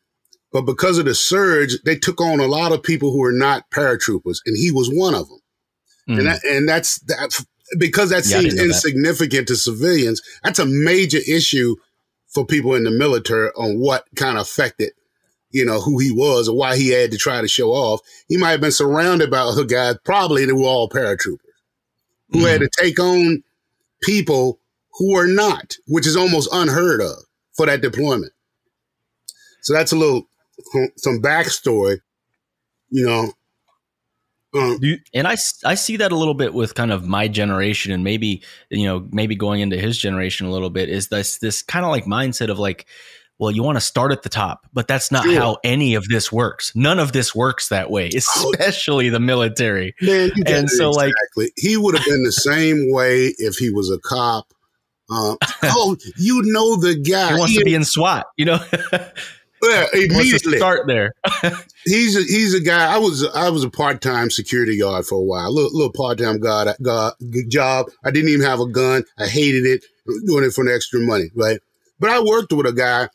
But 0.52 0.64
because 0.64 0.98
of 0.98 1.06
the 1.06 1.14
surge, 1.14 1.76
they 1.86 1.96
took 1.96 2.20
on 2.22 2.40
a 2.40 2.48
lot 2.48 2.72
of 2.72 2.82
people 2.82 3.12
who 3.12 3.20
were 3.20 3.32
not 3.32 3.70
paratroopers, 3.72 4.40
and 4.46 4.58
he 4.58 4.72
was 4.72 4.90
one 4.92 5.14
of 5.14 5.28
them. 5.28 5.40
Mm. 6.10 6.18
And 6.18 6.28
that, 6.28 6.44
and 6.44 6.68
that's 6.68 7.00
that 7.02 7.46
because 7.78 8.10
that 8.10 8.26
yeah, 8.26 8.40
seems 8.40 8.60
insignificant 8.60 9.48
that. 9.48 9.54
to 9.54 9.60
civilians. 9.60 10.22
That's 10.44 10.60
a 10.60 10.66
major 10.66 11.20
issue 11.28 11.76
for 12.30 12.46
people 12.46 12.76
in 12.76 12.84
the 12.84 12.92
military 12.92 13.50
on 13.50 13.80
what 13.80 14.06
kind 14.16 14.38
of 14.38 14.44
affected 14.44 14.92
you 15.52 15.66
know, 15.66 15.82
who 15.82 16.00
he 16.00 16.12
was 16.12 16.48
or 16.48 16.56
why 16.56 16.78
he 16.78 16.90
had 16.90 17.12
to 17.12 17.18
try 17.18 17.42
to 17.42 17.48
show 17.48 17.72
off. 17.72 18.02
He 18.28 18.38
might 18.38 18.52
have 18.52 18.62
been 18.62 18.72
surrounded 18.72 19.32
by 19.32 19.40
other 19.40 19.66
guys, 19.66 19.96
probably 20.04 20.46
they 20.46 20.54
were 20.54 20.64
all 20.64 20.90
paratroopers, 20.90 21.40
who 22.30 22.40
mm-hmm. 22.40 22.48
had 22.48 22.62
to 22.62 22.70
take 22.80 23.00
on 23.00 23.44
people 24.02 24.60
who 24.94 25.18
are 25.18 25.28
not, 25.28 25.76
which 25.88 26.06
is 26.06 26.16
almost 26.16 26.50
unheard 26.52 27.02
of 27.02 27.18
for 27.54 27.66
that 27.66 27.82
deployment. 27.82 28.34
So 29.62 29.74
that's 29.74 29.92
a 29.92 29.96
little 29.96 30.28
some 30.98 31.22
backstory, 31.22 32.00
you 32.90 33.06
know. 33.06 33.34
Um, 34.54 34.80
and 35.14 35.28
I, 35.28 35.36
I 35.64 35.76
see 35.76 35.98
that 35.98 36.12
a 36.12 36.16
little 36.16 36.34
bit 36.34 36.56
with 36.56 36.74
kind 36.74 36.92
of 36.92 37.06
my 37.06 37.28
generation 37.28 37.92
and 37.92 38.04
maybe 38.04 38.42
you 38.72 38.86
know 38.86 39.08
maybe 39.12 39.36
going 39.36 39.62
into 39.62 39.78
his 39.78 39.96
generation 39.96 40.48
a 40.48 40.52
little 40.52 40.72
bit 40.72 40.90
is 40.90 41.10
this 41.10 41.38
this 41.38 41.62
kind 41.62 41.86
of 41.86 41.92
like 41.92 42.06
mindset 42.06 42.50
of 42.50 42.58
like 42.58 42.88
well, 43.40 43.52
you 43.52 43.64
want 43.64 43.78
to 43.78 43.82
start 43.82 44.12
at 44.12 44.22
the 44.22 44.30
top, 44.30 44.68
but 44.74 44.88
that's 44.88 45.12
not 45.14 45.26
how 45.26 45.58
any 45.64 45.96
of 45.96 46.06
this 46.10 46.30
works. 46.30 46.74
None 46.76 47.00
of 47.00 47.14
this 47.14 47.34
works 47.34 47.70
that 47.70 47.90
way, 47.90 48.10
oh. 48.36 48.52
especially 48.52 49.08
the 49.08 49.22
military. 49.22 49.96
Man, 50.02 50.32
and 50.46 50.70
so 50.70 50.90
exactly. 50.90 51.46
like 51.46 51.54
he 51.56 51.78
would 51.78 51.96
have 51.98 52.06
been 52.06 52.24
the 52.24 52.34
same 52.34 52.92
way 52.92 53.34
if 53.38 53.56
he 53.56 53.72
was 53.72 53.90
a 53.90 53.98
cop. 53.98 54.54
Uh, 55.10 55.38
oh, 55.64 55.96
you 56.18 56.42
know 56.44 56.76
the 56.76 56.96
guy. 56.96 57.34
He 57.34 57.40
wants 57.40 57.54
he, 57.54 57.60
to 57.60 57.66
be 57.66 57.76
in 57.76 57.86
SWAT, 57.86 58.28
you 58.36 58.46
know. 58.46 58.60
yeah, 59.64 59.86
immediately 59.94 60.58
start 60.58 60.88
there. 60.88 61.14
he's 61.86 62.16
a, 62.16 62.22
he's 62.22 62.54
a 62.54 62.62
guy. 62.62 62.94
I 62.94 62.98
was 62.98 63.26
I 63.36 63.50
was 63.50 63.64
a 63.64 63.70
part 63.70 64.02
time 64.02 64.30
security 64.30 64.80
guard 64.80 65.06
for 65.06 65.16
a 65.16 65.24
while, 65.24 65.48
a 65.48 65.52
little, 65.52 65.72
little 65.74 65.94
part 65.94 66.18
time 66.20 66.40
guard, 66.40 66.76
guard 66.82 67.14
job. 67.50 67.88
I 68.04 68.12
didn't 68.12 68.30
even 68.30 68.46
have 68.46 68.60
a 68.60 68.68
gun. 68.68 69.04
I 69.18 69.28
hated 69.28 69.66
it, 69.66 69.86
doing 70.26 70.46
it 70.46 70.54
for 70.54 70.64
the 70.66 70.74
extra 70.74 71.00
money, 71.00 71.32
right? 71.36 71.60
But 72.00 72.12
I 72.12 72.22
worked 72.22 72.54
with 72.54 72.66
a 72.66 72.74
guy 72.74 73.10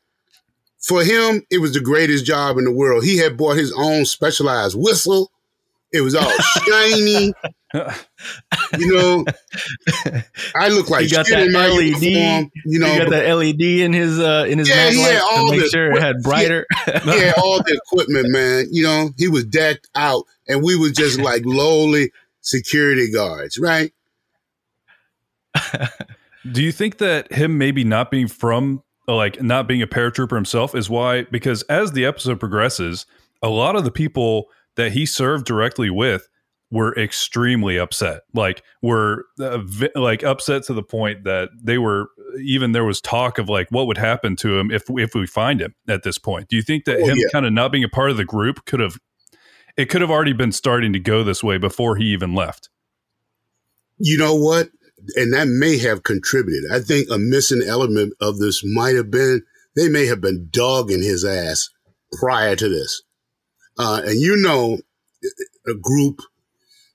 for 0.85 1.03
him, 1.03 1.43
it 1.51 1.59
was 1.59 1.73
the 1.73 1.81
greatest 1.81 2.27
job 2.27 2.59
in 2.59 2.65
the 2.65 2.73
world. 2.73 3.05
He 3.05 3.17
had 3.17 3.39
bought 3.39 3.57
his 3.57 3.73
own 3.77 4.05
specialized 4.05 4.77
whistle. 4.79 5.31
It 5.95 6.01
was 6.01 6.17
all 6.17 6.29
shiny. 6.67 7.33
you 8.79 8.93
know, 8.93 9.25
I 10.57 10.69
look 10.69 10.91
like 10.91 11.05
he 11.05 11.11
got 11.11 11.27
that 11.29 11.53
LED. 11.53 12.03
Uniform, 12.03 12.51
you 12.67 12.81
know, 12.81 12.89
he 12.89 12.99
got 12.99 13.11
that 13.11 13.33
LED 13.33 13.61
in 13.61 13.93
his 13.93 14.19
uh, 14.19 14.45
in 14.49 14.59
his 14.59 14.69
yeah, 14.69 14.91
yeah, 14.91 15.21
all 15.23 15.53
to 15.53 15.57
make 15.57 15.71
sure 15.71 15.93
it 15.93 16.03
had 16.03 16.17
brighter. 16.25 16.67
yeah, 16.89 17.01
yeah, 17.05 17.33
all 17.37 17.59
the 17.63 17.81
equipment, 17.85 18.27
man. 18.31 18.67
You 18.73 18.83
know, 18.83 19.11
he 19.17 19.29
was 19.29 19.45
decked 19.45 19.89
out, 19.95 20.25
and 20.49 20.65
we 20.65 20.77
was 20.77 20.91
just 20.91 21.21
like 21.21 21.43
lowly 21.45 22.11
security 22.41 23.13
guards, 23.13 23.57
right? 23.57 23.93
Do 26.51 26.61
you 26.61 26.73
think 26.73 26.99
that 26.99 27.33
him 27.33 27.57
maybe 27.57 27.85
not 27.85 28.11
being 28.11 28.27
from 28.27 28.83
like 29.07 29.41
not 29.41 29.69
being 29.69 29.81
a 29.81 29.87
paratrooper 29.87 30.35
himself 30.35 30.75
is 30.75 30.91
why 30.91 31.23
because 31.23 31.63
as 31.63 31.93
the 31.93 32.05
episode 32.05 32.41
progresses, 32.41 33.07
a 33.45 33.49
lot 33.49 33.77
of 33.77 33.85
the 33.85 33.93
people 33.93 34.49
that 34.77 34.93
he 34.93 35.07
served 35.07 35.47
directly 35.47 35.91
with 35.91 36.29
were 36.71 36.97
extremely 36.99 37.79
upset. 37.79 38.23
Like 38.33 38.63
were 38.83 39.27
uh, 39.39 39.59
vi- 39.59 39.91
like 39.95 40.23
upset 40.25 40.65
to 40.65 40.75
the 40.75 40.83
point 40.83 41.25
that 41.25 41.51
they 41.63 41.79
were 41.79 42.09
even 42.43 42.73
there 42.73 42.85
was 42.85 43.01
talk 43.01 43.39
of 43.39 43.49
like 43.49 43.69
what 43.71 43.87
would 43.87 43.99
happen 43.99 44.35
to 44.37 44.59
him 44.59 44.71
if 44.71 44.85
if 44.89 45.15
we 45.15 45.27
find 45.27 45.61
him 45.61 45.75
at 45.89 46.03
this 46.03 46.19
point. 46.19 46.49
Do 46.49 46.57
you 46.57 46.63
think 46.63 46.85
that 46.87 47.01
oh, 47.01 47.07
him 47.07 47.17
yeah. 47.17 47.29
kind 47.33 47.47
of 47.47 47.53
not 47.53 47.71
being 47.71 47.85
a 47.85 47.89
part 47.89 48.11
of 48.11 48.17
the 48.17 48.25
group 48.25 48.65
could 48.65 48.81
have 48.81 48.99
it 49.77 49.89
could 49.89 50.01
have 50.01 50.11
already 50.11 50.33
been 50.33 50.53
starting 50.53 50.93
to 50.93 51.01
go 51.01 51.23
this 51.23 51.45
way 51.45 51.59
before 51.59 51.97
he 51.97 52.07
even 52.07 52.35
left? 52.35 52.71
You 53.99 54.19
know 54.19 54.35
what? 54.35 54.71
and 55.17 55.33
that 55.33 55.49
may 55.49 55.79
have 55.79 56.03
contributed. 56.03 56.71
I 56.73 56.81
think 56.81 57.09
a 57.11 57.19
missing 57.19 57.63
element 57.67 58.15
of 58.21 58.39
this 58.39 58.63
might 58.65 58.95
have 58.95 59.11
been 59.11 59.43
they 59.77 59.89
may 59.89 60.07
have 60.07 60.21
been 60.21 60.49
dogging 60.51 61.03
his 61.03 61.25
ass 61.25 61.69
prior 62.13 62.55
to 62.57 62.69
this. 62.69 63.03
Uh, 63.79 64.03
and 64.05 64.21
you 64.21 64.37
know, 64.37 64.79
a 65.67 65.75
group, 65.75 66.21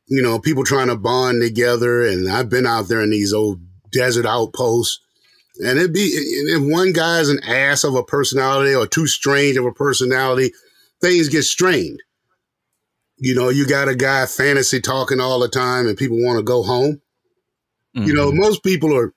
you 0.08 0.22
know, 0.22 0.40
people 0.40 0.64
trying 0.64 0.88
to 0.88 0.96
bond 0.96 1.42
together. 1.42 2.06
And 2.06 2.30
I've 2.32 2.50
been 2.50 2.66
out 2.66 2.88
there 2.88 3.02
in 3.02 3.10
these 3.10 3.34
old 3.34 3.62
desert 3.92 4.26
outposts. 4.26 5.00
And 5.60 5.78
it'd 5.78 5.94
be, 5.94 6.00
if 6.00 6.62
one 6.62 6.94
guy's 6.94 7.28
an 7.28 7.44
ass 7.44 7.84
of 7.84 7.96
a 7.96 8.04
personality 8.04 8.74
or 8.74 8.88
too 8.88 9.08
strange 9.08 9.58
of 9.58 9.66
a 9.66 9.74
personality, 9.74 10.54
things 11.02 11.28
get 11.28 11.44
strained. 11.44 12.00
You 13.18 13.36
know, 13.36 13.50
you 13.50 13.68
got 13.68 13.90
a 13.90 13.96
guy 13.96 14.26
fantasy 14.26 14.80
talking 14.80 15.20
all 15.20 15.40
the 15.40 15.50
time 15.50 15.86
and 15.86 15.98
people 15.98 16.24
want 16.24 16.38
to 16.38 16.44
go 16.44 16.64
home. 16.64 17.02
Mm-hmm. 17.96 18.08
You 18.08 18.14
know, 18.14 18.30
mm-hmm. 18.30 18.40
most 18.40 18.64
people 18.64 18.96
are, 18.96 19.14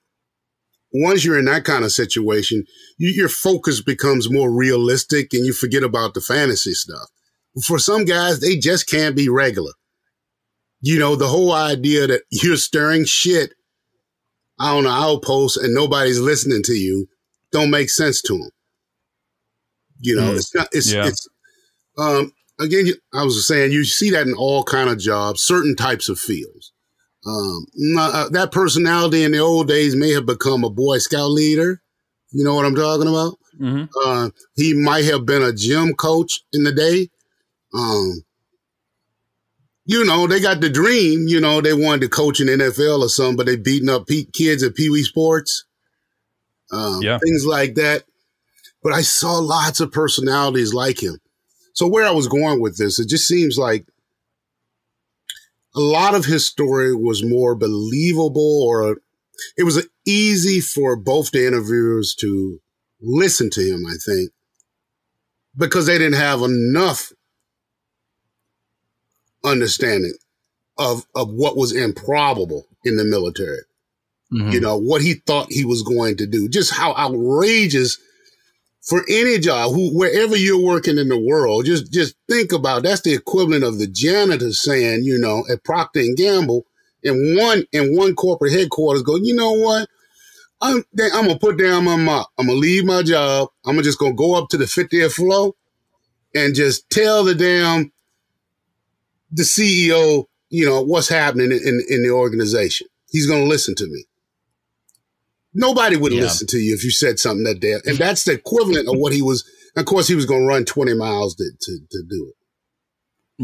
once 0.92 1.24
you're 1.24 1.38
in 1.38 1.44
that 1.44 1.64
kind 1.64 1.84
of 1.84 1.92
situation, 1.92 2.64
you, 2.98 3.10
your 3.10 3.28
focus 3.28 3.80
becomes 3.80 4.30
more 4.30 4.50
realistic 4.50 5.32
and 5.32 5.46
you 5.46 5.52
forget 5.52 5.84
about 5.84 6.14
the 6.14 6.20
fantasy 6.20 6.72
stuff. 6.72 7.08
For 7.64 7.78
some 7.78 8.04
guys, 8.04 8.40
they 8.40 8.56
just 8.56 8.88
can't 8.88 9.16
be 9.16 9.28
regular. 9.28 9.72
You 10.80 10.98
know, 10.98 11.16
the 11.16 11.28
whole 11.28 11.52
idea 11.52 12.06
that 12.06 12.22
you're 12.30 12.56
stirring 12.56 13.04
shit 13.04 13.54
on 14.58 14.86
an 14.86 14.92
outpost 14.92 15.56
and 15.56 15.74
nobody's 15.74 16.18
listening 16.20 16.62
to 16.64 16.72
you 16.72 17.08
don't 17.52 17.70
make 17.70 17.90
sense 17.90 18.22
to 18.22 18.32
them. 18.38 18.50
You 20.00 20.16
know, 20.16 20.32
mm. 20.32 20.36
it's 20.36 20.54
not, 20.54 20.68
it's, 20.72 20.92
yeah. 20.92 21.06
it's, 21.06 21.28
um, 21.98 22.32
again, 22.58 22.86
I 23.14 23.22
was 23.22 23.46
saying 23.46 23.72
you 23.72 23.84
see 23.84 24.10
that 24.10 24.26
in 24.26 24.34
all 24.34 24.64
kind 24.64 24.90
of 24.90 24.98
jobs, 24.98 25.42
certain 25.42 25.76
types 25.76 26.08
of 26.08 26.18
fields. 26.18 26.72
Um, 27.24 27.66
uh, 27.98 28.28
that 28.30 28.50
personality 28.50 29.22
in 29.22 29.30
the 29.30 29.38
old 29.38 29.68
days 29.68 29.94
may 29.94 30.10
have 30.10 30.26
become 30.26 30.64
a 30.64 30.70
Boy 30.70 30.98
Scout 30.98 31.30
leader. 31.30 31.80
You 32.32 32.44
know 32.44 32.54
what 32.54 32.64
I'm 32.64 32.74
talking 32.74 33.06
about? 33.06 33.38
Mm-hmm. 33.60 33.84
Uh, 34.04 34.30
he 34.56 34.74
might 34.74 35.04
have 35.04 35.24
been 35.24 35.42
a 35.42 35.52
gym 35.52 35.94
coach 35.94 36.40
in 36.52 36.64
the 36.64 36.72
day. 36.72 37.10
Um, 37.74 38.22
you 39.84 40.04
know, 40.04 40.26
they 40.26 40.40
got 40.40 40.60
the 40.60 40.70
dream. 40.70 41.26
You 41.26 41.40
know, 41.40 41.60
they 41.60 41.72
wanted 41.74 42.02
to 42.02 42.08
coach 42.08 42.40
in 42.40 42.46
NFL 42.46 43.00
or 43.02 43.08
something, 43.08 43.36
but 43.36 43.46
they 43.46 43.56
beating 43.56 43.88
up 43.88 44.06
kids 44.32 44.62
at 44.62 44.74
Pee 44.74 44.90
Wee 44.90 45.02
Sports. 45.02 45.64
um, 46.70 47.02
Yeah. 47.02 47.18
things 47.18 47.44
like 47.44 47.74
that. 47.74 48.04
But 48.82 48.92
I 48.94 49.02
saw 49.02 49.34
lots 49.38 49.78
of 49.80 49.92
personalities 49.92 50.72
like 50.72 51.02
him. 51.02 51.18
So 51.74 51.86
where 51.86 52.06
I 52.06 52.12
was 52.12 52.28
going 52.28 52.60
with 52.62 52.78
this, 52.78 52.98
it 52.98 53.08
just 53.08 53.28
seems 53.28 53.58
like 53.58 53.86
a 55.74 55.80
lot 55.80 56.14
of 56.14 56.24
his 56.24 56.46
story 56.46 56.94
was 56.94 57.22
more 57.22 57.54
believable, 57.54 58.62
or 58.62 58.98
it 59.56 59.64
was 59.64 59.86
easy 60.06 60.60
for 60.60 60.96
both 60.96 61.30
the 61.30 61.46
interviewers 61.46 62.14
to 62.20 62.60
listen 63.00 63.50
to 63.50 63.60
him. 63.60 63.84
I 63.86 63.94
think 64.04 64.30
because 65.56 65.86
they 65.86 65.98
didn't 65.98 66.18
have 66.20 66.40
enough 66.42 67.12
understanding 69.44 70.14
of 70.78 71.06
of 71.14 71.30
what 71.30 71.56
was 71.56 71.72
improbable 71.72 72.66
in 72.84 72.96
the 72.96 73.04
military. 73.04 73.60
Mhm. 74.32 74.52
You 74.52 74.60
know 74.60 74.76
what 74.76 75.02
he 75.02 75.14
thought 75.26 75.52
he 75.52 75.64
was 75.64 75.82
going 75.82 76.16
to 76.18 76.26
do, 76.26 76.48
just 76.48 76.72
how 76.72 76.94
outrageous 76.94 77.98
for 78.82 79.04
any 79.08 79.38
job, 79.38 79.72
who 79.72 79.96
wherever 79.96 80.36
you're 80.36 80.60
working 80.60 80.98
in 80.98 81.08
the 81.08 81.18
world, 81.18 81.66
just 81.66 81.92
just 81.92 82.14
think 82.28 82.52
about 82.52 82.82
that's 82.82 83.02
the 83.02 83.12
equivalent 83.12 83.62
of 83.64 83.78
the 83.78 83.86
janitor 83.86 84.52
saying, 84.52 85.04
you 85.04 85.18
know, 85.18 85.44
at 85.50 85.62
Procter 85.64 86.00
and 86.00 86.16
Gamble 86.16 86.66
in 87.02 87.36
one 87.36 87.64
in 87.72 87.96
one 87.96 88.14
corporate 88.14 88.52
headquarters, 88.52 89.02
go, 89.02 89.16
you 89.16 89.34
know 89.34 89.52
what? 89.52 89.88
I'm 90.60 90.84
I'm 91.14 91.26
gonna 91.26 91.38
put 91.38 91.58
down 91.58 91.84
my 91.84 91.96
mop. 91.96 92.28
I'm 92.38 92.46
gonna 92.46 92.58
leave 92.58 92.84
my 92.84 93.02
job. 93.02 93.48
I'm 93.66 93.80
just 93.82 93.98
gonna 93.98 94.14
go 94.14 94.34
up 94.34 94.48
to 94.50 94.56
the 94.56 94.64
50th 94.64 95.12
floor 95.12 95.54
and 96.34 96.54
just 96.54 96.88
tell 96.90 97.24
the 97.24 97.34
damn 97.34 97.91
the 99.32 99.42
CEO, 99.42 100.26
you 100.50 100.66
know, 100.66 100.82
what's 100.82 101.08
happening 101.08 101.50
in, 101.50 101.82
in 101.88 102.02
the 102.02 102.10
organization. 102.10 102.86
He's 103.10 103.26
gonna 103.26 103.44
listen 103.44 103.74
to 103.76 103.86
me. 103.86 104.04
Nobody 105.54 105.96
would 105.96 106.12
Yeah. 106.12 106.22
listen 106.22 106.46
to 106.48 106.58
you 106.58 106.74
if 106.74 106.84
you 106.84 106.90
said 106.90 107.18
something 107.18 107.44
that 107.44 107.60
day. 107.60 107.78
And 107.84 107.98
that's 107.98 108.24
the 108.24 108.32
equivalent 108.32 108.88
of 108.88 108.94
what 108.96 109.12
he 109.12 109.20
was. 109.22 109.44
Of 109.76 109.84
course, 109.86 110.08
he 110.08 110.14
was 110.14 110.26
going 110.26 110.42
to 110.42 110.46
run 110.46 110.64
20 110.64 110.94
miles 110.94 111.34
to, 111.36 111.44
to, 111.60 111.78
to 111.90 112.02
do 112.08 112.30
it. 112.30 112.34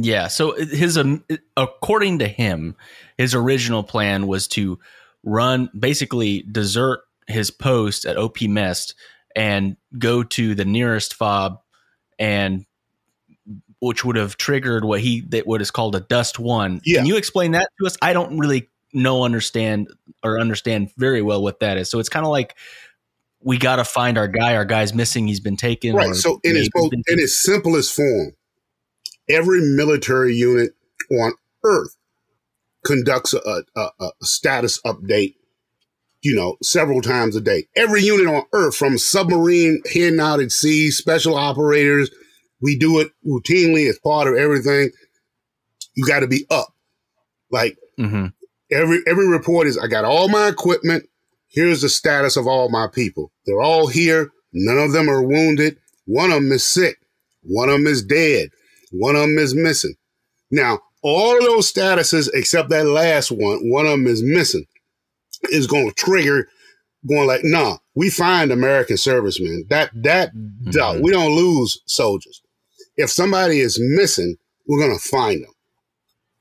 Yeah. 0.06 0.28
So 0.28 0.52
his, 0.52 0.96
um, 0.96 1.24
according 1.56 2.18
to 2.20 2.28
him, 2.28 2.76
his 3.16 3.34
original 3.34 3.82
plan 3.82 4.26
was 4.26 4.46
to 4.48 4.78
run, 5.22 5.70
basically 5.78 6.42
desert 6.42 7.00
his 7.26 7.50
post 7.50 8.04
at 8.06 8.16
OP 8.16 8.42
Mest 8.42 8.94
and 9.36 9.76
go 9.98 10.22
to 10.22 10.54
the 10.54 10.64
nearest 10.64 11.14
fob, 11.14 11.58
and 12.18 12.64
which 13.80 14.04
would 14.04 14.16
have 14.16 14.36
triggered 14.36 14.84
what 14.84 15.00
he 15.00 15.20
that 15.28 15.46
what 15.46 15.60
is 15.60 15.70
called 15.70 15.94
a 15.94 16.00
DUSTWUN. 16.00 16.80
Yeah. 16.84 16.98
Can 16.98 17.06
you 17.06 17.16
explain 17.16 17.52
that 17.52 17.68
to 17.80 17.86
us? 17.86 17.96
I 18.02 18.12
don't 18.12 18.38
really 18.38 18.68
know, 18.92 19.24
understand, 19.24 19.88
or 20.22 20.40
understand 20.40 20.90
very 20.96 21.22
well 21.22 21.42
what 21.42 21.60
that 21.60 21.76
is. 21.76 21.90
So 21.90 21.98
it's 21.98 22.08
kind 22.08 22.26
of 22.26 22.32
like 22.32 22.56
we 23.40 23.58
got 23.58 23.76
to 23.76 23.84
find 23.84 24.18
our 24.18 24.28
guy. 24.28 24.56
Our 24.56 24.64
guy's 24.64 24.94
missing. 24.94 25.26
He's 25.26 25.40
been 25.40 25.56
taken. 25.56 25.94
Right. 25.94 26.14
So 26.14 26.40
in 26.42 26.56
its 26.56 26.68
in 26.74 27.18
its 27.18 27.36
simplest 27.36 27.94
form, 27.94 28.32
every 29.28 29.60
military 29.60 30.34
unit 30.34 30.72
on 31.10 31.32
Earth 31.64 31.96
conducts 32.84 33.34
a, 33.34 33.62
a, 33.76 33.90
a 34.00 34.10
status 34.22 34.80
update. 34.82 35.34
You 36.20 36.34
know, 36.34 36.56
several 36.64 37.00
times 37.00 37.36
a 37.36 37.40
day. 37.40 37.68
Every 37.76 38.02
unit 38.02 38.26
on 38.26 38.42
Earth, 38.52 38.74
from 38.74 38.98
submarine 38.98 39.80
heading 39.92 40.18
out 40.18 40.40
at 40.40 40.50
sea, 40.50 40.90
special 40.90 41.36
operators, 41.36 42.10
we 42.60 42.76
do 42.78 43.00
it 43.00 43.10
routinely 43.26 43.88
as 43.88 43.98
part 43.98 44.28
of 44.28 44.36
everything. 44.36 44.90
You 45.94 46.06
got 46.06 46.20
to 46.20 46.26
be 46.28 46.46
up. 46.50 46.68
Like 47.50 47.76
Mhm. 47.98 48.32
every 48.70 49.00
every 49.06 49.26
report 49.28 49.66
is 49.66 49.78
I 49.78 49.86
got 49.86 50.04
all 50.04 50.28
my 50.28 50.48
equipment. 50.48 51.08
Here's 51.48 51.80
the 51.82 51.88
status 51.88 52.36
of 52.36 52.46
all 52.46 52.68
my 52.70 52.86
people. 52.92 53.32
They're 53.46 53.60
all 53.60 53.86
here. 53.86 54.30
None 54.52 54.78
of 54.78 54.92
them 54.92 55.08
are 55.08 55.22
wounded. 55.22 55.78
One 56.06 56.30
of 56.30 56.36
them 56.42 56.52
is 56.52 56.64
sick. 56.64 56.98
One 57.42 57.68
of 57.68 57.74
them 57.78 57.86
is 57.86 58.02
dead. 58.02 58.50
One 58.92 59.16
of 59.16 59.22
them 59.22 59.38
is 59.38 59.54
missing. 59.54 59.94
Now, 60.50 60.80
all 61.02 61.36
of 61.38 61.44
those 61.44 61.72
statuses 61.72 62.28
except 62.34 62.70
that 62.70 62.86
last 62.86 63.30
one, 63.30 63.70
one 63.70 63.86
of 63.86 63.92
them 63.92 64.06
is 64.06 64.22
missing, 64.22 64.66
is 65.50 65.66
going 65.66 65.88
to 65.88 65.94
trigger 65.94 66.48
going 67.08 67.26
like, 67.28 67.42
nah, 67.44 67.78
we 67.94 68.10
find 68.10 68.50
American 68.50 68.96
servicemen. 68.96 69.64
That 69.70 69.90
that 70.02 70.32
duh, 70.70 70.94
Mhm. 70.94 71.02
we 71.02 71.12
don't 71.12 71.34
lose 71.34 71.80
soldiers. 71.86 72.42
If 72.98 73.10
somebody 73.10 73.60
is 73.60 73.80
missing, 73.80 74.36
we're 74.68 74.80
going 74.80 74.98
to 74.98 75.08
find 75.08 75.44
them. 75.44 75.52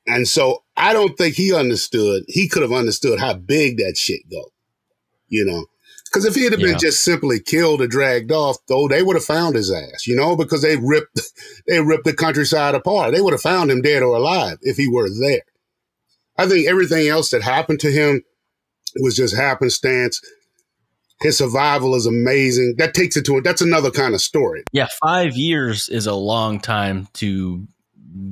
And 0.07 0.27
so 0.27 0.63
I 0.77 0.93
don't 0.93 1.17
think 1.17 1.35
he 1.35 1.53
understood. 1.53 2.23
He 2.27 2.49
could 2.49 2.63
have 2.63 2.73
understood 2.73 3.19
how 3.19 3.35
big 3.35 3.77
that 3.77 3.97
shit 3.97 4.29
go. 4.29 4.51
You 5.29 5.45
know, 5.45 5.65
because 6.05 6.25
if 6.25 6.35
he 6.35 6.45
had 6.45 6.53
Yeah. 6.57 6.67
been 6.67 6.77
just 6.79 7.03
simply 7.03 7.39
killed 7.41 7.81
or 7.81 7.87
dragged 7.87 8.31
off, 8.31 8.57
though, 8.67 8.87
they 8.87 9.03
would 9.03 9.17
have 9.17 9.25
found 9.25 9.55
his 9.55 9.71
ass. 9.71 10.07
You 10.07 10.15
know, 10.15 10.35
because 10.37 10.61
they 10.61 10.77
ripped 10.77 11.19
they 11.67 11.81
ripped 11.81 12.05
the 12.05 12.13
countryside 12.13 12.75
apart. 12.75 13.13
They 13.13 13.21
would 13.21 13.33
have 13.33 13.41
found 13.41 13.71
him 13.71 13.81
dead 13.81 14.03
or 14.03 14.15
alive 14.17 14.57
if 14.61 14.77
he 14.77 14.87
were 14.87 15.09
there. 15.09 15.41
I 16.37 16.47
think 16.47 16.67
everything 16.67 17.07
else 17.07 17.29
that 17.31 17.43
happened 17.43 17.79
to 17.81 17.91
him 17.91 18.23
was 18.97 19.15
just 19.15 19.35
happenstance. 19.35 20.21
His 21.21 21.37
survival 21.37 21.95
is 21.95 22.05
amazing. 22.05 22.75
That 22.77 22.93
takes 22.93 23.17
it 23.17 23.25
to 23.25 23.37
it. 23.37 23.43
That's 23.43 23.61
another 23.61 23.89
kind 23.91 24.13
of 24.13 24.21
story. 24.21 24.63
Yeah, 24.71 24.87
five 25.03 25.35
years 25.35 25.89
is 25.89 26.05
a 26.05 26.13
long 26.13 26.59
time 26.59 27.07
to 27.15 27.67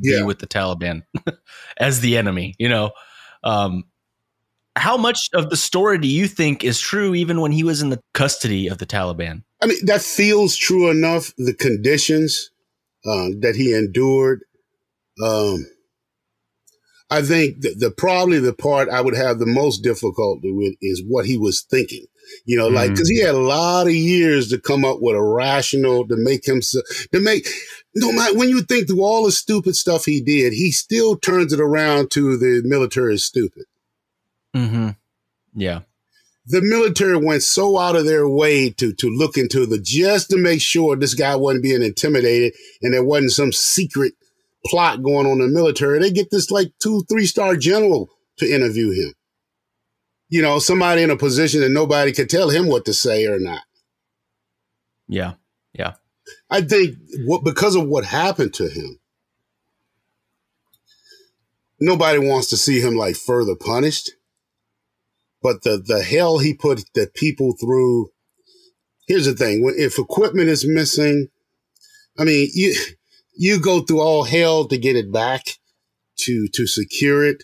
be 0.01 0.11
Yeah. 0.11 0.23
with 0.23 0.39
the 0.39 0.47
Taliban 0.47 1.03
as 1.77 2.01
the 2.01 2.17
enemy. 2.17 2.53
You 2.59 2.69
know, 2.69 2.91
um, 3.43 3.85
how 4.75 4.97
much 4.97 5.29
of 5.33 5.49
the 5.49 5.57
story 5.57 5.97
do 5.97 6.07
you 6.07 6.27
think 6.27 6.63
is 6.63 6.79
true, 6.79 7.15
even 7.15 7.41
when 7.41 7.51
he 7.51 7.63
was 7.63 7.81
in 7.81 7.89
the 7.89 8.01
custody 8.13 8.67
of 8.67 8.77
the 8.77 8.85
Taliban? 8.85 9.43
I 9.63 9.67
mean, 9.67 9.83
that 9.85 10.01
feels 10.01 10.55
true 10.55 10.89
enough. 10.91 11.33
The 11.37 11.53
conditions 11.53 12.51
uh, 13.05 13.29
that 13.39 13.55
he 13.55 13.73
endured. 13.73 14.41
Um, 15.23 15.65
I 17.09 17.21
think 17.21 17.61
the, 17.61 17.73
the 17.75 17.91
probably 17.91 18.39
the 18.39 18.53
part 18.53 18.89
I 18.89 18.99
would 19.01 19.15
have 19.15 19.39
the 19.39 19.45
most 19.45 19.79
difficulty 19.79 20.51
with 20.51 20.75
is 20.81 21.03
what 21.07 21.25
he 21.25 21.37
was 21.37 21.61
thinking. 21.61 22.05
You 22.45 22.57
know, 22.57 22.67
like 22.67 22.91
Mhm. 22.91 22.93
because 22.93 23.09
he 23.09 23.19
had 23.19 23.35
a 23.35 23.39
lot 23.39 23.87
of 23.87 23.93
years 23.93 24.49
to 24.49 24.59
come 24.59 24.83
up 24.85 24.97
with 25.01 25.15
a 25.15 25.21
rational 25.21 26.07
to 26.07 26.15
make 26.17 26.47
him 26.47 26.61
so- 26.61 26.81
to 27.13 27.19
make. 27.19 27.47
No 27.95 28.11
matter 28.11 28.35
when 28.37 28.49
you 28.49 28.61
think 28.61 28.87
through 28.87 29.03
all 29.03 29.25
the 29.25 29.31
stupid 29.31 29.75
stuff 29.75 30.05
he 30.05 30.19
did, 30.21 30.53
he 30.53 30.71
still 30.71 31.15
turns 31.15 31.53
it 31.53 31.59
around 31.61 32.11
to 32.11 32.37
the 32.37 32.61
military 32.65 33.15
is 33.15 33.23
stupid. 33.25 33.63
Mm-hmm. 34.55 34.89
Yeah. 35.55 35.81
the 36.47 36.61
military 36.61 37.17
went 37.17 37.41
so 37.41 37.75
out 37.79 37.95
of 37.95 38.05
their 38.05 38.27
way 38.29 38.69
to 38.69 38.93
to 38.93 39.09
look 39.09 39.35
into 39.35 39.65
the 39.65 39.79
just 39.79 40.29
to 40.29 40.37
make 40.37 40.61
sure 40.61 40.95
this 40.95 41.15
guy 41.15 41.35
wasn't 41.35 41.63
being 41.63 41.81
intimidated 41.81 42.53
and 42.83 42.93
there 42.93 43.03
wasn't 43.03 43.31
some 43.31 43.51
secret 43.51 44.13
plot 44.67 45.01
going 45.01 45.25
on 45.25 45.41
in 45.41 45.47
the 45.47 45.47
military. 45.47 45.97
They 45.99 46.11
get 46.11 46.29
this 46.29 46.51
like 46.51 46.71
two, 46.79 47.03
three 47.09 47.25
star 47.25 47.55
general 47.55 48.09
to 48.37 48.45
interview 48.45 48.91
him. 48.91 49.13
You 50.29 50.41
know, 50.41 50.59
somebody 50.59 51.03
in 51.03 51.11
a 51.11 51.17
position 51.17 51.61
that 51.61 51.69
nobody 51.69 52.11
could 52.11 52.29
tell 52.29 52.49
him 52.49 52.67
what 52.67 52.85
to 52.85 52.93
say 52.93 53.25
or 53.25 53.39
not. 53.39 53.61
Yeah. 55.07 55.33
Yeah. 55.73 55.93
I 56.49 56.61
think 56.61 56.97
what 57.25 57.43
because 57.43 57.75
of 57.75 57.87
what 57.87 58.05
happened 58.05 58.53
to 58.55 58.69
him, 58.69 58.99
nobody 61.79 62.19
wants 62.19 62.49
to 62.49 62.57
see 62.57 62.79
him 62.79 62.95
like 62.95 63.15
further 63.15 63.55
punished. 63.55 64.11
But 65.41 65.63
the 65.63 65.81
the 65.85 66.03
hell 66.03 66.39
he 66.39 66.53
put 66.53 66.83
the 66.93 67.07
people 67.13 67.55
through. 67.59 68.09
Here's 69.07 69.25
the 69.25 69.33
thing: 69.33 69.63
when 69.63 69.75
if 69.77 69.99
equipment 69.99 70.49
is 70.49 70.67
missing, 70.67 71.27
I 72.17 72.23
mean 72.23 72.49
you 72.53 72.75
you 73.35 73.61
go 73.61 73.81
through 73.81 74.01
all 74.01 74.23
hell 74.23 74.67
to 74.67 74.77
get 74.77 74.95
it 74.95 75.11
back, 75.11 75.59
to 76.19 76.47
to 76.53 76.65
secure 76.65 77.25
it, 77.25 77.43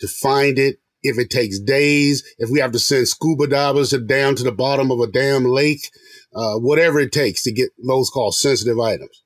to 0.00 0.08
find 0.08 0.58
it. 0.58 0.78
If 1.02 1.18
it 1.18 1.30
takes 1.30 1.58
days, 1.58 2.22
if 2.38 2.48
we 2.50 2.60
have 2.60 2.72
to 2.72 2.78
send 2.78 3.08
scuba 3.08 3.46
divers 3.48 3.90
to 3.90 3.98
down 4.00 4.36
to 4.36 4.44
the 4.44 4.52
bottom 4.52 4.90
of 4.90 5.00
a 5.00 5.06
damn 5.10 5.44
lake, 5.44 5.90
uh, 6.34 6.54
whatever 6.58 7.00
it 7.00 7.12
takes 7.12 7.42
to 7.42 7.52
get 7.52 7.70
those 7.86 8.08
called 8.10 8.34
sensitive 8.34 8.78
items. 8.78 9.22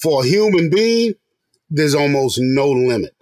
For 0.00 0.22
a 0.22 0.26
human 0.26 0.70
being, 0.70 1.14
there's 1.70 1.94
almost 1.94 2.38
no 2.40 2.70
limit 2.70 3.14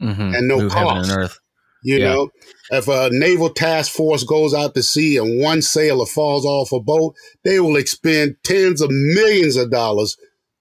Mm-hmm. 0.00 0.34
and 0.34 0.46
no 0.48 0.60
Move 0.60 0.72
cost. 0.72 1.10
and 1.10 1.18
earth. 1.24 1.40
You 1.82 1.98
Yeah. 1.98 2.04
know, 2.14 2.30
if 2.70 2.86
a 2.88 3.10
naval 3.12 3.50
task 3.50 3.90
force 3.92 4.22
goes 4.22 4.54
out 4.54 4.74
to 4.74 4.82
sea 4.82 5.16
and 5.16 5.40
one 5.40 5.60
sailor 5.60 6.06
falls 6.06 6.44
off 6.44 6.70
a 6.72 6.78
boat, 6.80 7.14
they 7.44 7.58
will 7.58 7.76
expend 7.76 8.36
tens 8.44 8.80
of 8.80 8.90
millions 8.92 9.56
of 9.56 9.70
dollars 9.72 10.16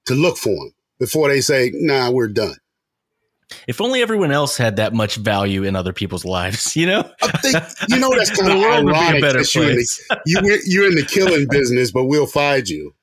to 0.07 0.15
look 0.15 0.37
for 0.37 0.49
him 0.55 0.73
before 0.99 1.29
they 1.29 1.41
say, 1.41 1.71
"Nah, 1.75 2.09
we're 2.09 2.27
done." 2.29 2.57
If 3.67 3.79
only 3.79 4.01
everyone 4.01 4.31
else 4.31 4.57
had 4.57 4.75
that 4.75 4.93
much 4.93 5.15
value 5.15 5.63
in 5.63 5.75
other 5.75 5.93
people's 5.93 6.25
lives, 6.25 6.75
you 6.75 6.85
know? 6.85 7.09
I 7.21 7.31
think 7.37 7.55
you 7.89 7.97
know 7.99 8.09
that's 8.15 8.31
kind 8.39 8.51
of 8.51 8.59
world 8.59 8.85
would 8.85 8.93
be 8.93 8.99
a 8.99 9.01
ironic. 9.03 9.21
better 9.21 9.39
that 9.39 9.55
you're 9.55 9.69
in, 9.69 9.75
the, 9.77 10.21
you, 10.25 10.59
you're 10.65 10.87
in 10.89 10.95
the 10.95 11.05
killing 11.05 11.47
business, 11.49 11.91
but 11.91 12.05
we'll 12.05 12.27
find 12.27 12.67
you. 12.67 12.93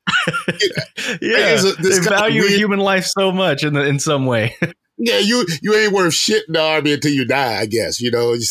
yeah, 1.23 1.59
a- 1.59 1.73
this 1.83 1.99
they 2.01 2.09
value 2.11 2.43
weird- 2.43 2.53
human 2.53 2.79
life 2.79 3.05
so 3.07 3.33
much 3.33 3.65
in 3.65 3.73
the, 3.75 3.83
in 3.87 3.99
some 3.99 4.27
way. 4.27 4.55
Yeah, 4.99 5.19
you 5.19 5.45
you 5.63 5.75
ain't 5.75 5.93
worth 5.93 6.15
shit 6.15 6.45
in 6.47 6.53
the 6.53 6.61
army 6.63 6.93
until 6.93 7.13
you 7.13 7.25
die. 7.27 7.59
I 7.61 7.67
guess 7.67 8.01
you 8.01 8.11
know. 8.11 8.35
It's- 8.35 8.51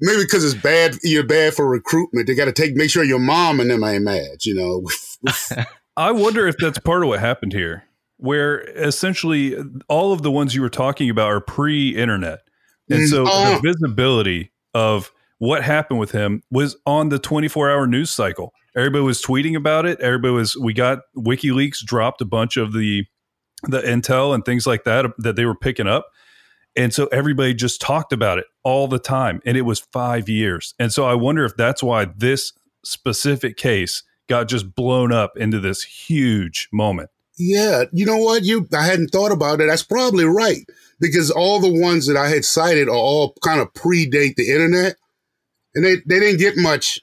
maybe 0.00 0.22
because 0.22 0.44
it's 0.44 0.54
bad. 0.62 0.94
You're 1.02 1.26
bad 1.26 1.54
for 1.54 1.68
recruitment. 1.68 2.26
They 2.28 2.34
got 2.34 2.44
to 2.46 2.52
take 2.52 2.74
make 2.76 2.90
sure 2.90 3.02
your 3.04 3.18
mom 3.18 3.58
and 3.60 3.70
them 3.70 3.82
ain't 3.84 4.04
mad. 4.04 4.44
You 4.44 4.54
know. 4.54 5.58
I 5.96 6.12
wonder 6.12 6.46
if 6.46 6.56
that's 6.58 6.78
part 6.78 7.02
of 7.02 7.08
what 7.08 7.18
happened 7.20 7.52
here, 7.52 7.82
where 8.18 8.60
essentially 8.76 9.56
all 9.88 10.12
of 10.12 10.22
the 10.22 10.30
ones 10.30 10.54
you 10.54 10.60
were 10.62 10.68
talking 10.68 11.08
about 11.10 11.28
are 11.28 11.40
pre-internet, 11.40 12.40
and 12.90 13.08
so 13.08 13.24
Mm. 13.24 13.60
the 13.62 13.68
visibility 13.72 14.52
of 14.74 15.10
what 15.38 15.62
happened 15.62 16.00
with 16.00 16.10
him 16.12 16.42
was 16.50 16.76
on 16.84 17.08
the 17.10 17.18
24-hour 17.18 17.86
news 17.86 18.10
cycle. 18.10 18.52
Everybody 18.76 19.02
was 19.04 19.22
tweeting 19.22 19.56
about 19.56 19.86
it. 19.86 20.00
Everybody 20.00 20.34
was. 20.34 20.56
We 20.56 20.72
got 20.72 21.00
WikiLeaks 21.16 21.78
dropped 21.84 22.20
a 22.20 22.24
bunch 22.24 22.56
of 22.56 22.72
the 22.72 23.04
the 23.64 23.80
intel 23.80 24.34
and 24.34 24.44
things 24.44 24.66
like 24.66 24.84
that 24.84 25.06
that 25.18 25.34
they 25.36 25.44
were 25.44 25.54
picking 25.56 25.88
up. 25.88 26.06
And 26.76 26.94
so 26.94 27.06
everybody 27.06 27.54
just 27.54 27.80
talked 27.80 28.12
about 28.12 28.38
it 28.38 28.44
all 28.62 28.86
the 28.86 29.00
time. 29.00 29.40
And 29.44 29.56
it 29.56 29.62
was 29.62 29.80
five 29.80 30.28
years. 30.28 30.74
And 30.78 30.92
so 30.92 31.06
I 31.06 31.14
wonder 31.14 31.44
if 31.44 31.56
that's 31.56 31.82
why 31.82 32.04
this 32.16 32.52
specific 32.84 33.56
case 33.56 34.04
got 34.28 34.46
just 34.46 34.76
blown 34.76 35.10
up 35.10 35.36
into 35.36 35.58
this 35.58 35.82
huge 35.82 36.68
moment. 36.72 37.10
Yeah, 37.38 37.84
you 37.92 38.04
know 38.04 38.16
what? 38.18 38.44
You 38.44 38.66
I 38.76 38.84
hadn't 38.84 39.08
thought 39.08 39.32
about 39.32 39.60
it. 39.60 39.68
That's 39.68 39.82
probably 39.84 40.24
right 40.24 40.64
because 41.00 41.30
all 41.30 41.60
the 41.60 41.72
ones 41.80 42.06
that 42.06 42.16
I 42.16 42.28
had 42.28 42.44
cited 42.44 42.88
are 42.88 42.96
all 42.96 43.34
kind 43.44 43.60
of 43.60 43.72
predate 43.74 44.34
the 44.36 44.48
internet, 44.50 44.96
and 45.74 45.84
they 45.84 45.96
they 46.06 46.18
didn't 46.20 46.40
get 46.40 46.56
much 46.56 47.00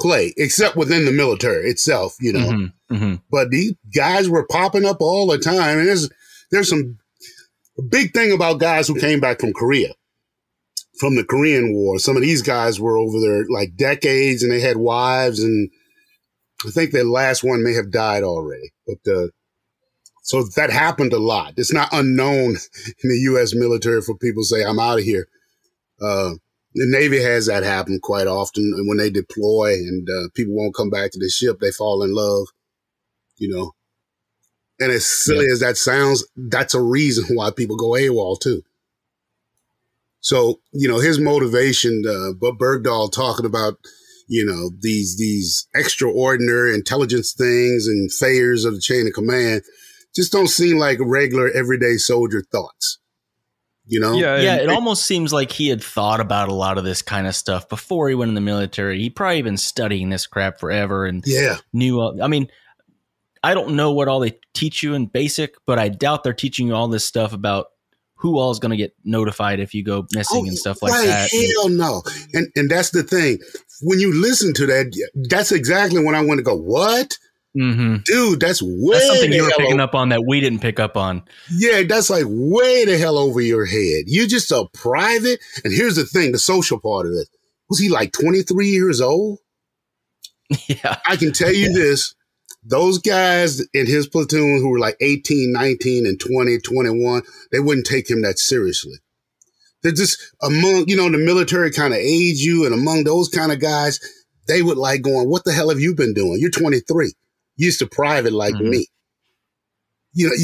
play 0.00 0.34
except 0.36 0.76
within 0.76 1.04
the 1.04 1.12
military 1.12 1.70
itself. 1.70 2.16
You 2.20 2.32
know, 2.32 2.48
Mhm, 2.50 2.72
mhm. 2.90 3.22
but 3.30 3.50
these 3.50 3.74
guys 3.94 4.28
were 4.28 4.46
popping 4.46 4.84
up 4.84 4.98
all 5.00 5.26
the 5.28 5.38
time, 5.38 5.78
and 5.78 5.88
there's 5.88 6.08
there's 6.50 6.68
some 6.68 6.98
a 7.78 7.82
big 7.82 8.12
thing 8.12 8.32
about 8.32 8.58
guys 8.60 8.88
who 8.88 8.98
came 8.98 9.20
back 9.20 9.40
from 9.40 9.52
Korea. 9.52 9.94
From 10.98 11.14
the 11.14 11.24
Korean 11.24 11.74
War, 11.74 11.98
some 11.98 12.16
of 12.16 12.22
these 12.22 12.40
guys 12.40 12.80
were 12.80 12.96
over 12.96 13.20
there 13.20 13.44
like 13.50 13.76
decades, 13.76 14.42
and 14.42 14.50
they 14.50 14.60
had 14.60 14.78
wives, 14.78 15.40
and 15.42 15.70
I 16.66 16.70
think 16.70 16.90
their 16.90 17.04
last 17.04 17.44
one 17.44 17.62
may 17.62 17.74
have 17.74 17.90
died 17.90 18.22
already. 18.22 18.72
But 18.86 19.12
uh, 19.12 19.26
so 20.26 20.42
that 20.56 20.70
happened 20.70 21.12
a 21.12 21.20
lot. 21.20 21.54
It's 21.56 21.72
not 21.72 21.88
unknown 21.92 22.56
in 23.04 23.10
the 23.10 23.18
U.S. 23.30 23.54
military 23.54 24.02
for 24.02 24.16
people 24.16 24.42
to 24.42 24.46
say, 24.46 24.64
I'm 24.64 24.80
out 24.80 24.98
of 24.98 25.04
here. 25.04 25.28
Uh, 26.02 26.34
the 26.74 26.86
Navy 26.88 27.22
has 27.22 27.46
that 27.46 27.62
happen 27.62 28.00
quite 28.02 28.26
often. 28.26 28.72
And 28.76 28.88
when 28.88 28.98
they 28.98 29.08
deploy 29.08 29.74
and 29.74 30.08
uh, 30.10 30.28
people 30.34 30.56
won't 30.56 30.74
come 30.74 30.90
back 30.90 31.12
to 31.12 31.20
the 31.20 31.28
ship, 31.28 31.60
they 31.60 31.70
fall 31.70 32.02
in 32.02 32.12
love, 32.12 32.48
you 33.36 33.48
know. 33.48 33.74
And 34.80 34.90
as 34.90 35.06
silly 35.06 35.46
as 35.46 35.60
that 35.60 35.76
sounds, 35.76 36.26
that's 36.34 36.74
a 36.74 36.82
reason 36.82 37.36
why 37.36 37.52
people 37.52 37.76
go 37.76 37.90
AWOL 37.90 38.40
too. 38.40 38.64
So, 40.20 40.58
you 40.72 40.88
know, 40.88 40.98
his 40.98 41.20
motivation, 41.20 42.02
uh, 42.04 42.32
but 42.32 42.58
Bergdahl 42.58 43.12
talking 43.12 43.46
about, 43.46 43.78
you 44.26 44.44
know, 44.44 44.70
these, 44.80 45.16
these 45.18 45.68
extraordinary 45.72 46.74
intelligence 46.74 47.32
things 47.32 47.86
and 47.86 48.12
failures 48.12 48.64
of 48.64 48.74
the 48.74 48.80
chain 48.80 49.06
of 49.06 49.12
command 49.12 49.62
just 50.16 50.32
don't 50.32 50.48
seem 50.48 50.78
like 50.78 50.98
regular 51.00 51.48
everyday 51.50 51.96
soldier 51.96 52.42
thoughts. 52.50 52.98
You 53.88 54.00
know? 54.00 54.14
Yeah. 54.14 54.38
yeah, 54.40 54.56
it 54.56 54.68
almost 54.68 55.06
seems 55.06 55.32
like 55.32 55.52
he 55.52 55.68
had 55.68 55.80
thought 55.80 56.18
about 56.18 56.48
a 56.48 56.54
lot 56.54 56.76
of 56.76 56.82
this 56.82 57.02
kind 57.02 57.28
of 57.28 57.36
stuff 57.36 57.68
before 57.68 58.08
he 58.08 58.16
went 58.16 58.30
in 58.30 58.34
the 58.34 58.40
military. 58.40 59.00
He 59.00 59.10
probably 59.10 59.42
been 59.42 59.56
studying 59.56 60.08
this 60.10 60.26
crap 60.26 60.58
forever 60.58 61.06
and 61.06 61.22
Yeah. 61.24 61.58
knew. 61.72 62.00
all- 62.00 62.20
I 62.20 62.26
mean, 62.26 62.48
I 63.44 63.54
don't 63.54 63.76
know 63.76 63.92
what 63.92 64.08
all 64.08 64.18
they 64.18 64.40
teach 64.54 64.82
you 64.82 64.94
in 64.94 65.06
basic, 65.06 65.54
but 65.66 65.78
I 65.78 65.88
doubt 65.88 66.24
they're 66.24 66.32
teaching 66.32 66.66
you 66.66 66.74
all 66.74 66.88
this 66.88 67.04
stuff 67.04 67.32
about 67.32 67.66
who 68.16 68.38
all 68.38 68.50
is 68.50 68.58
going 68.58 68.70
to 68.70 68.76
get 68.76 68.92
notified 69.04 69.60
if 69.60 69.72
you 69.72 69.84
go 69.84 70.04
missing 70.12 70.48
and 70.48 70.54
oh, 70.54 70.56
stuff 70.56 70.82
like 70.82 70.92
Oh, 70.92 70.96
right, 70.96 71.06
that. 71.06 71.52
Hell 71.54 71.68
no. 71.68 72.02
And 72.34 72.48
and 72.56 72.68
that's 72.68 72.90
the 72.90 73.04
thing. 73.04 73.38
When 73.82 74.00
you 74.00 74.12
listen 74.20 74.52
to 74.54 74.66
that, 74.66 75.10
that's 75.30 75.52
exactly 75.52 76.02
when 76.02 76.16
I 76.16 76.22
want 76.24 76.38
to 76.38 76.42
go, 76.42 76.56
what? 76.56 77.16
Hmm 77.56 77.96
Dude, 78.04 78.40
that's 78.40 78.60
way 78.62 78.92
That's 78.92 79.06
something 79.06 79.32
you 79.32 79.44
were 79.44 79.50
picking 79.56 79.80
up 79.80 79.94
on 79.94 80.10
that 80.10 80.26
we 80.26 80.40
didn't 80.40 80.60
pick 80.60 80.78
up 80.78 80.96
on. 80.96 81.22
Yeah, 81.50 81.84
that's 81.84 82.10
like 82.10 82.26
way 82.28 82.84
the 82.84 82.98
hell 82.98 83.16
over 83.16 83.40
your 83.40 83.64
head. 83.64 84.04
You're 84.06 84.26
just 84.26 84.52
a 84.52 84.66
private. 84.74 85.40
And 85.64 85.72
here's 85.72 85.96
the 85.96 86.04
thing, 86.04 86.32
the 86.32 86.38
social 86.38 86.78
part 86.78 87.06
of 87.06 87.12
it. 87.12 87.28
Was 87.70 87.78
he 87.78 87.88
like 87.88 88.12
23 88.12 88.68
years 88.68 89.00
old? 89.00 89.38
yeah. 90.68 90.98
I 91.06 91.16
can 91.16 91.32
tell 91.32 91.52
you 91.52 91.72
this. 91.72 92.14
Those 92.62 92.98
guys 92.98 93.60
in 93.72 93.86
his 93.86 94.06
platoon 94.08 94.60
who 94.60 94.68
were 94.68 94.78
like 94.78 94.96
18, 95.00 95.52
19, 95.52 96.04
and 96.06 96.20
20, 96.20 96.58
21, 96.58 97.22
they 97.52 97.60
wouldn't 97.60 97.86
take 97.86 98.10
him 98.10 98.22
that 98.22 98.38
seriously. 98.38 98.96
They're 99.82 99.92
just 99.92 100.18
among, 100.42 100.88
you 100.88 100.96
know, 100.96 101.08
the 101.08 101.16
military 101.16 101.70
kind 101.70 101.94
of 101.94 102.00
age 102.00 102.38
you, 102.38 102.66
and 102.66 102.74
among 102.74 103.04
those 103.04 103.28
kind 103.28 103.52
of 103.52 103.60
guys, 103.60 104.00
they 104.48 104.62
would 104.62 104.78
like 104.78 105.02
going, 105.02 105.30
What 105.30 105.44
the 105.44 105.52
hell 105.52 105.68
have 105.68 105.80
you 105.80 105.94
been 105.94 106.12
doing? 106.12 106.38
You're 106.40 106.50
23. 106.50 107.12
Used 107.56 107.78
to 107.80 107.86
private 107.86 108.32
like 108.32 108.54
Mhm. 108.54 108.68
me. 108.70 108.86
You 110.14 110.28
know, 110.28 110.34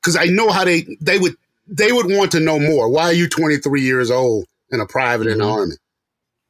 because 0.00 0.16
I 0.16 0.24
know 0.26 0.50
how 0.50 0.64
they 0.64 0.86
they 1.00 1.18
would 1.18 1.36
they 1.66 1.92
would 1.92 2.06
want 2.06 2.32
to 2.32 2.40
know 2.40 2.58
more. 2.58 2.88
Why 2.88 3.04
are 3.04 3.12
you 3.12 3.28
23 3.28 3.82
years 3.82 4.10
old 4.10 4.46
and 4.70 4.80
a 4.80 4.86
private 4.86 5.26
in 5.26 5.38
the 5.38 5.44
army? 5.44 5.74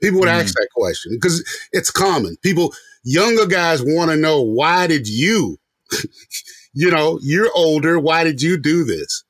People 0.00 0.20
would 0.20 0.28
ask 0.28 0.54
that 0.54 0.68
question 0.74 1.12
because 1.14 1.44
it's 1.72 1.90
common. 1.90 2.36
People, 2.42 2.72
younger 3.02 3.46
guys 3.46 3.82
want 3.82 4.10
to 4.12 4.16
know 4.16 4.40
why 4.42 4.86
did 4.86 5.08
you, 5.08 5.58
you 6.72 6.90
know, 6.90 7.18
you're 7.20 7.50
older. 7.54 7.98
Why 7.98 8.22
did 8.22 8.40
you 8.40 8.56
do 8.58 8.84
this? 8.84 9.24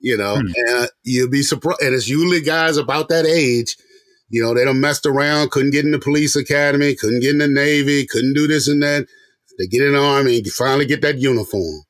You 0.00 0.16
know, 0.18 0.36
Hmm. 0.36 0.52
and 0.56 0.88
you'll 1.04 1.30
be 1.30 1.42
surprised. 1.42 1.80
And 1.82 1.94
it's 1.94 2.08
usually 2.08 2.40
guys 2.42 2.76
about 2.76 3.08
that 3.08 3.24
age. 3.26 3.76
You 4.28 4.42
know, 4.42 4.54
they 4.54 4.64
don't 4.64 4.80
messed 4.80 5.06
around, 5.06 5.50
couldn't 5.50 5.72
get 5.72 5.84
in 5.86 5.90
the 5.90 5.98
police 5.98 6.36
academy, 6.36 6.94
couldn't 6.94 7.20
get 7.20 7.30
in 7.32 7.38
the 7.38 7.48
Navy, 7.48 8.06
couldn't 8.06 8.34
do 8.34 8.46
this 8.46 8.68
and 8.68 8.82
that. 8.82 9.06
They 9.60 9.66
get 9.66 9.86
in 9.86 9.92
the 9.92 10.00
army 10.02 10.36
and 10.38 10.46
you 10.46 10.50
finally 10.50 10.86
get 10.86 11.02
that 11.02 11.18
uniform. 11.18 11.82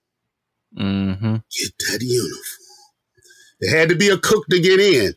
hmm 0.76 1.12
Get 1.58 1.72
that 1.90 1.98
uniform. 2.02 2.42
They 3.60 3.68
had 3.68 3.88
to 3.90 3.94
be 3.94 4.08
a 4.08 4.18
cook 4.18 4.44
to 4.50 4.60
get 4.60 4.80
in, 4.80 5.14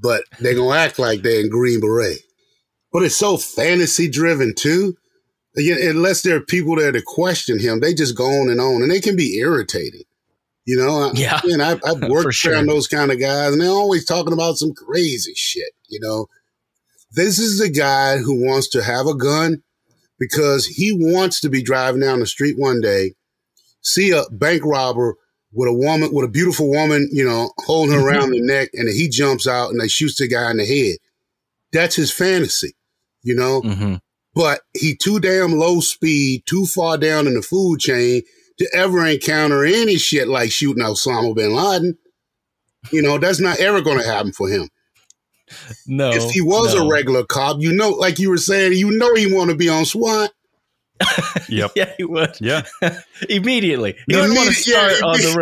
but 0.00 0.22
they're 0.40 0.54
going 0.54 0.72
to 0.74 0.78
act 0.78 0.98
like 0.98 1.22
they're 1.22 1.40
in 1.40 1.50
Green 1.50 1.80
Beret. 1.80 2.18
But 2.92 3.02
it's 3.02 3.16
so 3.16 3.36
fantasy 3.36 4.08
driven 4.08 4.54
too. 4.54 4.96
Again, 5.56 5.78
unless 5.82 6.22
there 6.22 6.36
are 6.36 6.40
people 6.40 6.76
there 6.76 6.92
to 6.92 7.02
question 7.04 7.58
him, 7.58 7.80
they 7.80 7.92
just 7.92 8.16
go 8.16 8.24
on 8.26 8.48
and 8.48 8.60
on 8.60 8.80
and 8.82 8.90
they 8.90 9.00
can 9.00 9.16
be 9.16 9.38
irritating. 9.38 10.02
You 10.64 10.76
know, 10.76 10.98
I- 11.00 11.12
Yeah. 11.14 11.40
Again, 11.44 11.60
I've, 11.60 11.80
I've 11.84 12.02
worked 12.08 12.34
sure. 12.34 12.52
around 12.54 12.66
those 12.66 12.86
kind 12.86 13.10
of 13.10 13.20
guys 13.20 13.52
and 13.52 13.60
they're 13.60 13.68
always 13.70 14.04
talking 14.04 14.32
about 14.32 14.56
some 14.56 14.72
crazy 14.72 15.32
shit. 15.34 15.72
You 15.88 15.98
know, 16.00 16.26
this 17.12 17.38
is 17.38 17.60
a 17.60 17.70
guy 17.70 18.18
who 18.18 18.34
wants 18.44 18.68
to 18.68 18.82
have 18.84 19.06
a 19.06 19.14
gun 19.16 19.62
because 20.18 20.66
he 20.66 20.92
wants 20.92 21.40
to 21.40 21.48
be 21.48 21.62
driving 21.62 22.00
down 22.00 22.20
the 22.20 22.26
street 22.26 22.56
one 22.58 22.80
day, 22.80 23.14
see 23.82 24.10
a 24.10 24.24
bank 24.30 24.62
robber 24.64 25.14
with 25.52 25.68
a 25.68 25.72
woman, 25.72 26.10
with 26.12 26.24
a 26.24 26.30
beautiful 26.30 26.70
woman, 26.70 27.08
you 27.12 27.24
know, 27.24 27.50
holding 27.66 27.94
her 27.94 28.06
around 28.06 28.30
the 28.30 28.40
neck, 28.40 28.70
and 28.74 28.88
he 28.88 29.08
jumps 29.08 29.46
out 29.46 29.70
and 29.70 29.80
they 29.80 29.88
shoots 29.88 30.18
the 30.18 30.28
guy 30.28 30.50
in 30.50 30.58
the 30.58 30.66
head. 30.66 30.96
That's 31.72 31.96
his 31.96 32.12
fantasy, 32.12 32.74
you 33.22 33.34
know. 33.34 33.60
hmm 33.62 33.94
But 34.34 34.60
he 34.74 34.94
too 34.96 35.20
damn 35.20 35.52
low 35.52 35.80
speed, 35.80 36.42
too 36.46 36.66
far 36.66 36.98
down 36.98 37.26
in 37.26 37.34
the 37.34 37.42
food 37.42 37.80
chain 37.80 38.22
to 38.58 38.68
ever 38.74 39.06
encounter 39.06 39.64
any 39.64 39.96
shit 39.96 40.28
like 40.28 40.50
shooting 40.50 40.82
Osama 40.82 41.34
bin 41.34 41.54
Laden. 41.54 41.96
You 42.92 43.02
know, 43.02 43.18
that's 43.18 43.40
not 43.40 43.58
ever 43.58 43.80
going 43.80 43.98
to 43.98 44.06
happen 44.06 44.32
for 44.32 44.48
him. 44.48 44.68
No. 45.86 46.10
if 46.10 46.30
he 46.30 46.40
was 46.40 46.74
no. 46.74 46.86
a 46.86 46.90
regular 46.90 47.24
cop, 47.24 47.56
you 47.60 47.72
know, 47.72 47.90
like 47.90 48.18
you 48.18 48.30
were 48.30 48.36
saying, 48.38 48.72
you 48.74 48.90
know, 48.90 49.14
he 49.14 49.32
want 49.32 49.50
to 49.50 49.56
be 49.56 49.68
on 49.68 49.84
SWAT. 49.84 50.30
Yep. 51.48 51.72
Yeah, 51.76 51.92
he 51.96 52.04
would. 52.04 52.36
Yeah. 52.40 52.62
Immediately. 53.30 53.96
He 54.06 54.12
No, 54.12 54.20
would 54.22 54.36
want 54.36 54.54
to 54.54 54.54
immediate- 54.54 54.66
yeah, 54.66 54.88
start 54.96 55.02
on 55.02 55.22
the 55.22 55.38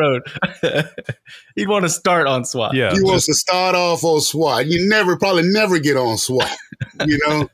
road. 0.62 0.86
He'd 1.56 1.68
want 1.68 1.84
to 1.84 1.88
start 1.88 2.26
on 2.28 2.44
SWAT. 2.44 2.74
Yeah. 2.74 2.92
he 2.94 3.02
wants 3.02 3.26
to 3.26 3.34
start 3.34 3.74
off 3.74 4.04
on 4.04 4.20
SWAT. 4.20 4.66
You 4.66 4.88
never, 4.88 5.16
probably 5.18 5.42
never 5.44 5.78
get 5.80 5.96
on 5.96 6.16
SWAT. 6.18 6.56
You 7.06 7.18
know, 7.26 7.48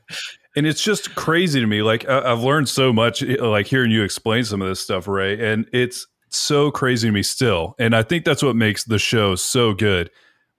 And 0.55 0.67
it's 0.67 0.83
just 0.83 1.15
crazy 1.15 1.61
to 1.61 1.65
me. 1.65 1.81
Like 1.81 2.07
I- 2.07 2.31
I've 2.31 2.41
learned 2.41 2.69
so 2.69 2.93
much, 2.93 3.23
eh, 3.23 3.37
like 3.41 3.65
hearing 3.67 3.89
you 3.89 4.03
explain 4.03 4.43
some 4.43 4.61
of 4.61 4.67
this 4.67 4.79
stuff, 4.79 5.07
Ray, 5.07 5.51
and 5.51 5.65
it's 5.73 6.05
so 6.29 6.69
crazy 6.71 7.07
to 7.07 7.11
me 7.11 7.23
still. 7.23 7.73
And 7.79 7.95
I 7.95 8.03
think 8.03 8.23
that's 8.25 8.43
what 8.43 8.55
makes 8.55 8.83
the 8.83 8.99
show 8.99 9.33
so 9.35 9.73
good. 9.73 10.11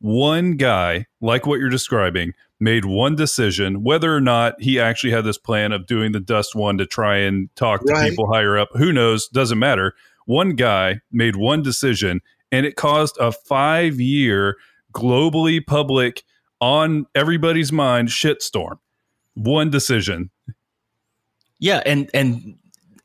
One 0.04 0.56
guy, 0.56 1.06
like 1.22 1.46
what 1.46 1.60
you're 1.60 1.70
describing, 1.70 2.34
made 2.60 2.84
one 2.84 3.16
decision, 3.16 3.82
whether 3.82 4.14
or 4.14 4.20
not 4.20 4.60
he 4.60 4.78
actually 4.78 5.12
had 5.12 5.24
this 5.24 5.38
plan 5.38 5.72
of 5.72 5.86
doing 5.86 6.12
the 6.12 6.20
DUSTWUN 6.20 6.76
to 6.76 6.84
try 6.84 7.16
and 7.16 7.48
talk 7.56 7.84
to 7.86 8.02
people 8.02 8.30
higher 8.30 8.58
up. 8.58 8.68
Who 8.74 8.92
knows? 8.92 9.28
Doesn't 9.28 9.58
matter. 9.58 9.94
One 10.26 10.56
guy 10.56 11.00
made 11.10 11.36
one 11.36 11.62
decision, 11.62 12.20
and 12.52 12.66
it 12.66 12.76
caused 12.76 13.16
a 13.18 13.32
five 13.32 13.98
year 13.98 14.56
globally 14.92 15.64
public 15.66 16.22
on 16.60 17.06
everybody's 17.14 17.72
mind 17.72 18.08
shitstorm 18.08 18.78
one 19.34 19.70
decision. 19.70 20.30
Yeah, 21.58 21.82
and 21.84 22.10
and 22.14 22.56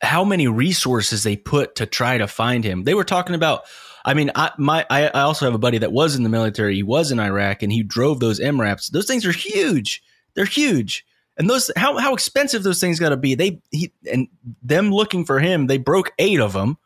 how 0.01 0.23
many 0.23 0.47
resources 0.47 1.23
they 1.23 1.35
put 1.35 1.75
to 1.75 1.85
try 1.85 2.17
to 2.17 2.27
find 2.27 2.63
him. 2.63 2.83
They 2.83 2.93
were 2.93 3.03
talking 3.03 3.35
about. 3.35 3.63
I 4.05 4.13
mean, 4.13 4.31
I 4.35 4.51
my 4.57 4.85
I, 4.89 5.07
I 5.07 5.21
also 5.21 5.45
have 5.45 5.53
a 5.53 5.59
buddy 5.59 5.79
that 5.79 5.91
was 5.91 6.15
in 6.15 6.23
the 6.23 6.29
military. 6.29 6.75
He 6.75 6.83
was 6.83 7.11
in 7.11 7.19
Iraq, 7.19 7.63
and 7.63 7.71
he 7.71 7.83
drove 7.83 8.19
those 8.19 8.39
MRAPs. 8.39 8.91
Those 8.91 9.07
things 9.07 9.25
are 9.25 9.31
huge. 9.31 10.01
They're 10.35 10.45
huge. 10.45 11.05
And 11.37 11.49
those 11.49 11.71
how 11.75 11.97
how 11.97 12.13
expensive 12.13 12.63
those 12.63 12.79
things 12.79 12.99
got 12.99 13.09
to 13.09 13.17
be. 13.17 13.35
They 13.35 13.61
he 13.71 13.93
and 14.11 14.27
them 14.61 14.91
looking 14.91 15.25
for 15.25 15.39
him. 15.39 15.67
They 15.67 15.77
broke 15.77 16.11
eight 16.19 16.39
of 16.39 16.53
them, 16.53 16.77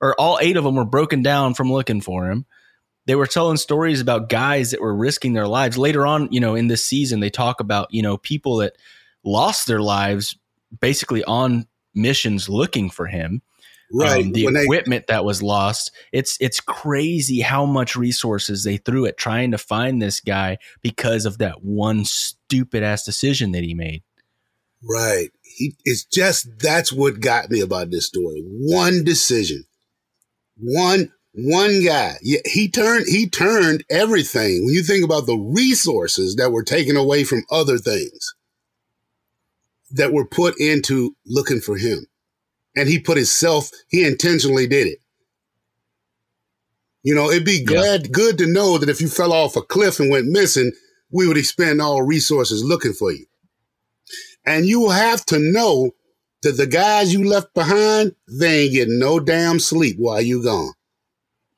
or 0.00 0.14
all 0.18 0.38
eight 0.40 0.56
of 0.56 0.64
them 0.64 0.76
were 0.76 0.84
broken 0.84 1.22
down 1.22 1.54
from 1.54 1.72
looking 1.72 2.00
for 2.00 2.30
him. 2.30 2.46
They 3.06 3.14
were 3.14 3.26
telling 3.26 3.56
stories 3.56 4.00
about 4.00 4.28
guys 4.28 4.72
that 4.72 4.80
were 4.80 4.94
risking 4.94 5.32
their 5.32 5.46
lives. 5.46 5.78
Later 5.78 6.06
on, 6.06 6.28
you 6.32 6.40
know, 6.40 6.54
in 6.54 6.66
this 6.66 6.84
season, 6.84 7.20
they 7.20 7.30
talk 7.30 7.60
about 7.60 7.88
you 7.92 8.02
know 8.02 8.16
people 8.16 8.56
that 8.58 8.76
lost 9.24 9.66
their 9.66 9.80
lives 9.80 10.36
basically 10.80 11.24
on 11.24 11.66
missions 11.94 12.48
looking 12.48 12.90
for 12.90 13.06
him. 13.06 13.42
Right. 13.92 14.24
Um, 14.24 14.32
the 14.32 14.44
When 14.44 14.54
they- 14.54 14.62
equipment 14.64 15.06
that 15.06 15.24
was 15.24 15.42
lost. 15.42 15.92
It's 16.12 16.36
it's 16.40 16.60
crazy 16.60 17.40
how 17.40 17.64
much 17.66 17.94
resources 17.96 18.64
they 18.64 18.78
threw 18.78 19.06
at 19.06 19.16
trying 19.16 19.52
to 19.52 19.58
find 19.58 20.02
this 20.02 20.20
guy 20.20 20.58
because 20.82 21.24
of 21.24 21.38
that 21.38 21.62
one 21.62 22.04
stupid 22.04 22.82
ass 22.82 23.04
decision 23.04 23.52
that 23.52 23.62
he 23.62 23.74
made. 23.74 24.02
Right. 24.82 25.30
He, 25.42 25.74
it's 25.84 26.04
just 26.04 26.48
that's 26.58 26.92
what 26.92 27.20
got 27.20 27.50
me 27.50 27.60
about 27.60 27.90
this 27.90 28.06
story. 28.06 28.42
One 28.44 29.04
decision. 29.04 29.64
One 30.58 31.12
one 31.32 31.84
guy. 31.84 32.16
Yeah, 32.22 32.40
he 32.44 32.68
turned 32.68 33.06
he 33.06 33.28
turned 33.28 33.84
everything. 33.90 34.64
When 34.64 34.74
you 34.74 34.82
think 34.82 35.04
about 35.04 35.26
the 35.26 35.36
resources 35.36 36.34
that 36.36 36.50
were 36.50 36.64
taken 36.64 36.96
away 36.96 37.24
from 37.24 37.44
other 37.50 37.78
things 37.78 38.34
that 39.92 40.12
were 40.12 40.26
put 40.26 40.58
into 40.58 41.14
looking 41.26 41.60
for 41.60 41.76
him. 41.76 42.06
And 42.76 42.88
he 42.88 42.98
put 42.98 43.16
himself, 43.16 43.70
he 43.88 44.06
intentionally 44.06 44.66
did 44.66 44.86
it. 44.86 44.98
You 47.02 47.14
know, 47.14 47.30
it'd 47.30 47.44
be 47.44 47.64
glad 47.64 48.12
good 48.12 48.36
to 48.38 48.46
know 48.46 48.78
that 48.78 48.88
if 48.88 49.00
you 49.00 49.08
fell 49.08 49.32
off 49.32 49.56
a 49.56 49.62
cliff 49.62 49.98
and 49.98 50.10
went 50.10 50.26
missing, 50.26 50.72
we 51.10 51.26
would 51.26 51.38
expend 51.38 51.80
all 51.80 52.02
resources 52.02 52.64
looking 52.64 52.92
for 52.92 53.12
you. 53.12 53.26
And 54.44 54.66
you 54.66 54.80
will 54.80 54.90
have 54.90 55.24
to 55.26 55.38
know 55.38 55.92
that 56.42 56.56
the 56.56 56.66
guys 56.66 57.12
you 57.12 57.24
left 57.24 57.54
behind, 57.54 58.14
they 58.28 58.64
ain't 58.64 58.72
getting 58.72 58.98
no 58.98 59.18
damn 59.20 59.58
sleep 59.58 59.96
while 59.98 60.20
you 60.20 60.42
gone. 60.42 60.72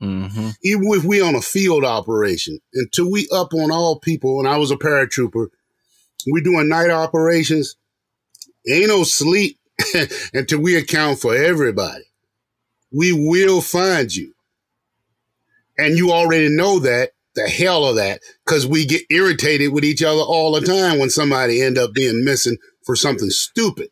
Mm-hmm. 0.03 0.51
Even 0.63 0.85
if 0.93 1.05
we 1.05 1.21
on 1.21 1.35
a 1.35 1.41
field 1.41 1.85
operation, 1.85 2.61
until 2.75 3.11
we 3.11 3.29
up 3.33 3.53
on 3.53 3.73
all 3.73 3.99
people, 3.99 4.39
and 4.39 4.49
I 4.49 4.59
was 4.59 4.71
a 4.71 4.77
paratrooper, 4.77 5.49
we 6.31 6.41
doing 6.41 6.69
night 6.69 6.91
operations, 6.91 7.77
ain't 8.71 8.89
no 8.89 9.03
sleep 9.03 9.58
until 10.35 10.61
we 10.61 10.77
account 10.77 11.21
for 11.21 11.35
everybody. 11.35 12.05
We 12.93 13.13
will 13.13 13.61
find 13.61 14.15
you. 14.15 14.35
And 15.77 15.97
you 15.97 16.11
already 16.11 16.49
know 16.49 16.79
that, 16.81 17.11
the 17.35 17.49
hell 17.49 17.85
of 17.85 17.97
that, 17.97 18.21
because 18.45 18.67
we 18.67 18.85
get 18.85 19.03
irritated 19.11 19.73
with 19.73 19.85
each 19.85 20.03
other 20.03 20.21
all 20.21 20.53
the 20.53 20.67
time 20.67 20.99
when 20.99 21.11
somebody 21.11 21.63
end 21.63 21.79
up 21.79 21.93
being 21.93 22.25
missing 22.25 22.57
for 22.85 22.97
something 22.97 23.31
stupid. 23.31 23.89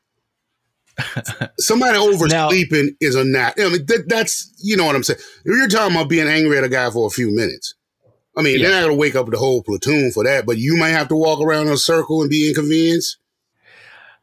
Somebody 1.59 1.99
oversleeping 1.99 2.97
is 3.03 3.15
a 3.15 3.23
nat. 3.23 3.53
I 3.59 3.69
mean, 3.69 3.85
that, 3.87 4.05
that's 4.09 4.51
you 4.63 4.79
know 4.79 4.87
what 4.87 4.97
I'm 4.97 5.03
saying. 5.03 5.21
You're 5.45 5.69
talking 5.69 5.95
about 5.95 6.09
being 6.09 6.27
angry 6.27 6.57
at 6.57 6.65
a 6.65 6.71
guy 6.71 6.89
for 6.91 7.07
a 7.07 7.11
few 7.11 7.31
minutes. 7.31 7.75
I 8.35 8.41
mean, 8.41 8.59
Yeah. 8.59 8.69
they're 8.69 8.81
not 8.81 8.87
gonna 8.89 8.99
wake 8.99 9.15
up 9.15 9.29
the 9.29 9.37
whole 9.37 9.63
platoon 9.63 10.11
for 10.11 10.25
that, 10.25 10.47
but 10.47 10.57
you 10.57 10.75
might 10.77 10.89
have 10.91 11.09
to 11.09 11.15
walk 11.15 11.41
around 11.41 11.67
in 11.67 11.75
a 11.75 11.77
circle 11.77 12.23
and 12.23 12.31
be 12.31 12.49
inconvenienced. 12.49 13.19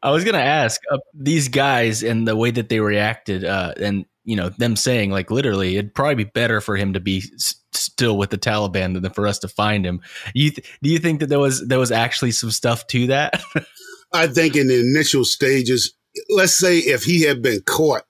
I 0.04 0.10
was 0.10 0.22
gonna 0.22 0.38
ask 0.38 0.80
uh, 0.90 0.98
these 1.14 1.48
guys 1.48 2.02
and 2.02 2.28
the 2.28 2.36
way 2.36 2.50
that 2.50 2.68
they 2.68 2.78
reacted, 2.78 3.44
uh, 3.44 3.72
and 3.80 4.04
you 4.24 4.36
know 4.36 4.50
them 4.50 4.76
saying 4.76 5.10
like 5.10 5.30
literally, 5.30 5.76
it'd 5.76 5.94
probably 5.94 6.24
be 6.24 6.30
better 6.34 6.60
for 6.60 6.76
him 6.76 6.92
to 6.92 7.00
be 7.00 7.22
s- 7.34 7.54
still 7.72 8.18
with 8.18 8.28
the 8.30 8.38
Taliban 8.38 9.00
than 9.00 9.12
for 9.12 9.26
us 9.26 9.38
to 9.40 9.48
find 9.48 9.84
him. 9.84 10.02
You 10.34 10.50
th- 10.50 10.78
do 10.82 10.90
you 10.90 10.98
think 10.98 11.20
that 11.20 11.30
there 11.30 11.38
was 11.38 11.66
there 11.66 11.78
was 11.78 11.90
actually 11.90 12.32
some 12.32 12.50
stuff 12.50 12.86
to 12.88 13.06
that? 13.06 13.42
I 14.12 14.26
think 14.26 14.56
in 14.56 14.68
the 14.68 14.78
initial 14.78 15.24
stages, 15.24 15.94
let's 16.28 16.54
say 16.54 16.78
if 16.78 17.04
he 17.04 17.22
had 17.22 17.42
been 17.42 17.62
caught 17.62 18.02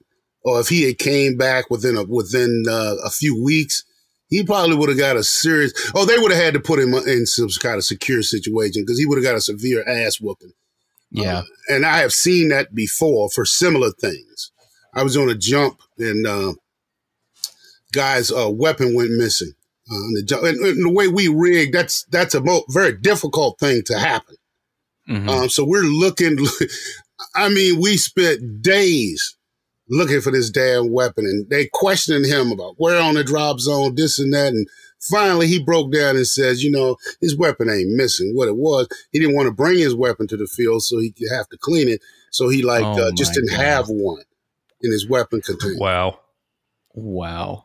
or 0.42 0.60
if 0.60 0.68
he 0.68 0.82
had 0.82 0.98
came 0.98 1.36
back 1.36 1.70
within 1.70 1.96
a 1.96 2.02
within 2.02 2.64
uh, 2.68 2.96
a 3.04 3.10
few 3.10 3.42
weeks, 3.42 3.84
he 4.28 4.42
probably 4.42 4.76
would 4.76 4.88
have 4.88 4.98
got 4.98 5.16
a 5.16 5.22
serious. 5.22 5.72
Oh, 5.94 6.04
they 6.04 6.18
would 6.18 6.32
have 6.32 6.42
had 6.42 6.54
to 6.54 6.60
put 6.60 6.80
him 6.80 6.92
in 6.92 7.24
some 7.24 7.48
kind 7.62 7.76
of 7.76 7.84
secure 7.84 8.22
situation 8.22 8.82
because 8.82 8.98
he 8.98 9.06
would 9.06 9.16
have 9.16 9.24
got 9.24 9.36
a 9.36 9.40
severe 9.40 9.88
ass 9.88 10.20
whooping. 10.20 10.52
Yeah, 11.22 11.42
and 11.68 11.86
I 11.86 11.98
have 11.98 12.12
seen 12.12 12.48
that 12.48 12.74
before 12.74 13.30
for 13.30 13.44
similar 13.44 13.90
things. 13.92 14.50
I 14.94 15.02
was 15.02 15.16
on 15.16 15.28
a 15.28 15.34
jump 15.34 15.80
and 15.98 16.26
uh, 16.26 16.54
guy's 17.92 18.30
uh, 18.32 18.50
weapon 18.50 18.94
went 18.94 19.10
missing. 19.12 19.52
Uh, 19.90 19.96
and, 19.96 20.16
the 20.16 20.22
jump, 20.24 20.44
and, 20.44 20.58
and 20.58 20.84
the 20.84 20.90
way 20.90 21.08
we 21.08 21.28
rig, 21.28 21.72
that's 21.72 22.04
that's 22.10 22.34
a 22.34 22.40
mo- 22.40 22.64
very 22.70 22.96
difficult 22.96 23.58
thing 23.58 23.82
to 23.86 23.98
happen. 23.98 24.36
Mhm. 25.08 25.28
Um, 25.28 25.48
so 25.48 25.64
we're 25.64 25.82
looking. 25.82 26.38
I 27.34 27.48
mean, 27.48 27.80
we 27.80 27.96
spent 27.96 28.62
days 28.62 29.36
looking 29.88 30.20
for 30.20 30.30
this 30.32 30.50
damn 30.50 30.90
weapon, 30.92 31.26
and 31.26 31.48
they 31.50 31.68
questioning 31.72 32.28
him 32.28 32.50
about 32.50 32.74
where 32.78 33.00
on 33.00 33.14
the 33.14 33.24
drop 33.24 33.60
zone, 33.60 33.94
this 33.94 34.18
and 34.18 34.32
that, 34.32 34.52
and 34.52 34.66
finally 35.10 35.46
he 35.46 35.62
broke 35.62 35.92
down 35.92 36.16
and 36.16 36.26
says, 36.26 36.62
you 36.64 36.70
know, 36.70 36.96
his 37.20 37.36
weapon 37.36 37.68
ain't 37.70 37.90
missing. 37.96 38.32
What 38.34 38.48
it 38.48 38.56
was, 38.56 38.88
he 39.12 39.18
didn't 39.18 39.34
want 39.34 39.46
to 39.46 39.52
bring 39.52 39.78
his 39.78 39.94
weapon 39.94 40.26
to 40.28 40.36
the 40.36 40.46
field, 40.46 40.82
so 40.82 40.98
he 40.98 41.12
could 41.12 41.28
have 41.32 41.48
to 41.48 41.58
clean 41.58 41.88
it. 41.88 42.00
So 42.30 42.48
he 42.48 42.62
like 42.62 42.84
Oh 42.84 43.08
uh, 43.08 43.10
just 43.16 43.34
didn't 43.34 43.50
God. 43.50 43.60
have 43.64 43.86
one 43.88 44.22
in 44.82 44.90
his 44.92 45.08
weapon 45.08 45.40
container 45.40 45.76
Wow. 45.78 46.18
wow. 46.92 47.64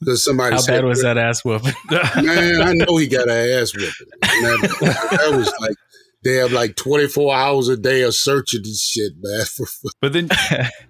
because 0.00 0.24
somebody 0.24 0.54
How 0.54 0.60
said, 0.60 0.76
bad 0.80 0.84
was 0.84 1.02
that 1.02 1.18
ass 1.18 1.44
whooping? 1.44 1.74
Man, 1.90 2.62
I 2.62 2.72
know 2.72 2.96
he 2.96 3.06
got 3.06 3.28
an 3.28 3.36
ass 3.60 3.74
whipping. 3.74 4.08
And 4.22 4.62
That, 4.62 5.08
that 5.10 5.36
was 5.36 5.52
like 5.60 5.76
they 6.24 6.34
have 6.34 6.50
like 6.52 6.74
twenty 6.76 7.06
four 7.06 7.34
hours 7.34 7.68
a 7.68 7.76
day 7.76 8.02
of 8.02 8.14
searching 8.14 8.62
this 8.62 8.82
shit, 8.82 9.12
man. 9.20 9.44
But 10.00 10.12
then, 10.12 10.28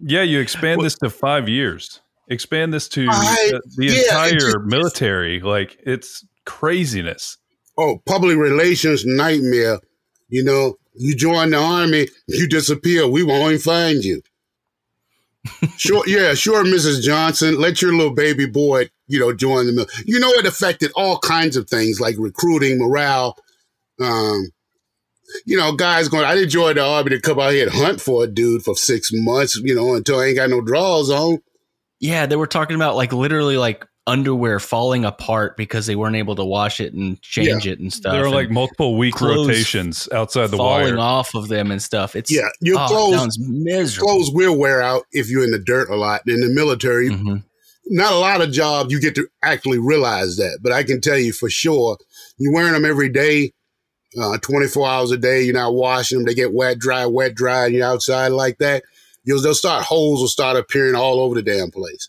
yeah, 0.01 0.23
you 0.23 0.41
expand 0.41 0.81
this 0.83 0.95
to 0.97 1.11
five 1.11 1.49
years. 1.49 2.01
Expand 2.31 2.73
this 2.75 2.89
to 2.91 3.07
I- 3.11 3.53
uh, 3.55 3.59
the 3.77 3.87
yeah, 3.87 4.03
entire 4.03 4.35
just- 4.39 4.57
military. 4.65 5.41
Like 5.41 5.79
it's 5.85 6.25
craziness. 6.45 7.37
oh, 7.79 8.03
public 8.07 8.37
relations 8.37 9.05
nightmare. 9.07 9.79
You 10.29 10.45
know, 10.45 10.75
you 10.95 11.15
join 11.17 11.51
the 11.51 11.57
army, 11.59 12.09
you 12.27 12.49
disappear. 12.49 13.07
We 13.07 13.23
won't 13.23 13.53
even 13.53 13.59
find 13.61 14.05
you. 14.05 14.21
sure, 15.79 16.03
yeah, 16.07 16.35
sure, 16.35 16.65
Mrs. 16.65 17.03
Johnson. 17.03 17.59
Let 17.59 17.81
your 17.81 17.93
little 17.95 18.13
baby 18.15 18.47
boy, 18.47 18.91
you 19.07 19.19
know, 19.21 19.33
join 19.33 19.67
the. 19.67 19.73
mil- 19.73 19.87
You 20.05 20.19
know, 20.21 20.31
it 20.33 20.45
affected 20.47 20.91
all 20.95 21.19
kinds 21.19 21.57
of 21.57 21.69
things 21.69 22.01
like 22.01 22.17
recruiting, 22.19 22.79
morale. 22.79 23.37
Um, 24.01 24.49
you 25.47 25.57
know, 25.57 25.73
guys 25.73 26.09
going. 26.09 26.25
I 26.25 26.35
didn't 26.35 26.51
join 26.51 26.75
the 26.77 26.85
army 26.85 27.11
to 27.11 27.21
come 27.21 27.39
out 27.39 27.53
here 27.53 27.67
and 27.67 27.75
hunt 27.75 28.01
for 28.01 28.25
a 28.25 28.27
dude 28.27 28.63
for 28.63 28.75
six 28.75 29.11
months. 29.13 29.57
You 29.57 29.75
know, 29.75 29.95
until 29.95 30.19
I 30.21 30.27
ain't 30.27 30.37
got 30.37 30.51
no 30.51 30.61
draws 30.61 31.11
on. 31.11 31.39
Yeah, 32.01 32.27
they 32.27 32.37
were 32.37 32.47
talking 32.47 32.77
about 32.77 32.97
like 32.97 33.13
literally 33.13 33.57
like 33.57 33.87
underwear 34.07 34.59
falling 34.59 35.05
apart 35.05 35.55
because 35.59 35.87
they 35.87 35.95
weren't 35.95 36.17
able 36.17 36.35
to 36.35 36.45
wash 36.45 36.81
it 36.81 36.95
and 36.95 37.21
change 37.21 37.67
it 37.67 37.79
and 37.79 37.93
stuff. 37.93 38.13
there 38.13 38.25
are 38.25 38.31
like 38.31 38.49
multiple 38.51 38.97
week 38.97 39.21
rotations 39.21 40.09
outside 40.13 40.47
the 40.47 40.57
falling 40.57 40.95
wire. 40.97 40.99
off 40.99 41.35
of 41.35 41.49
them 41.49 41.71
and 41.71 41.83
stuff. 41.83 42.17
It's 42.17 42.33
Yeah, 42.33 42.49
your 42.63 42.79
oh, 42.81 42.87
clothes. 42.87 43.15
sounds 43.15 43.39
miserable. 43.39 44.09
Clothes 44.09 44.31
will 44.33 44.57
wear 44.57 44.81
out 44.81 45.03
if 45.13 45.29
you're 45.29 45.45
in 45.45 45.51
the 45.51 45.59
dirt 45.59 45.91
a 45.91 45.97
lot. 45.97 46.23
In 46.27 46.41
the 46.41 46.49
military, 46.49 47.11
Mhm. 47.11 47.45
not 47.89 48.13
a 48.13 48.17
lot 48.17 48.41
of 48.41 48.51
jobs 48.51 48.91
you 48.91 48.99
get 48.99 49.15
to 49.17 49.29
actually 49.43 49.79
realize 49.79 50.37
that, 50.39 50.61
but 50.63 50.73
I 50.73 50.85
can 50.85 51.03
tell 51.03 51.19
you 51.19 51.35
for 51.35 51.51
sure, 51.51 51.99
you're 52.39 52.53
wearing 52.55 52.73
them 52.73 52.87
every 52.87 53.11
day, 53.11 53.53
uh, 54.19 54.39
24 54.39 54.89
hours 54.89 55.11
a 55.11 55.19
day. 55.19 55.43
You're 55.43 55.53
not 55.55 55.75
washing 55.75 56.17
them; 56.17 56.25
they 56.27 56.35
get 56.35 56.55
wet, 56.55 56.79
dry, 56.79 57.05
wet, 57.05 57.35
dry, 57.35 57.67
and 57.67 57.75
you're 57.75 57.87
outside 57.87 58.29
like 58.29 58.57
that. 58.59 58.85
You'll 59.25 59.43
they'll 59.43 59.55
start 59.55 59.85
holes 59.85 60.21
will 60.21 60.29
start 60.29 60.57
appearing 60.57 60.95
all 60.95 61.21
over 61.21 61.35
the 61.35 61.43
damn 61.43 61.71
place. 61.71 62.09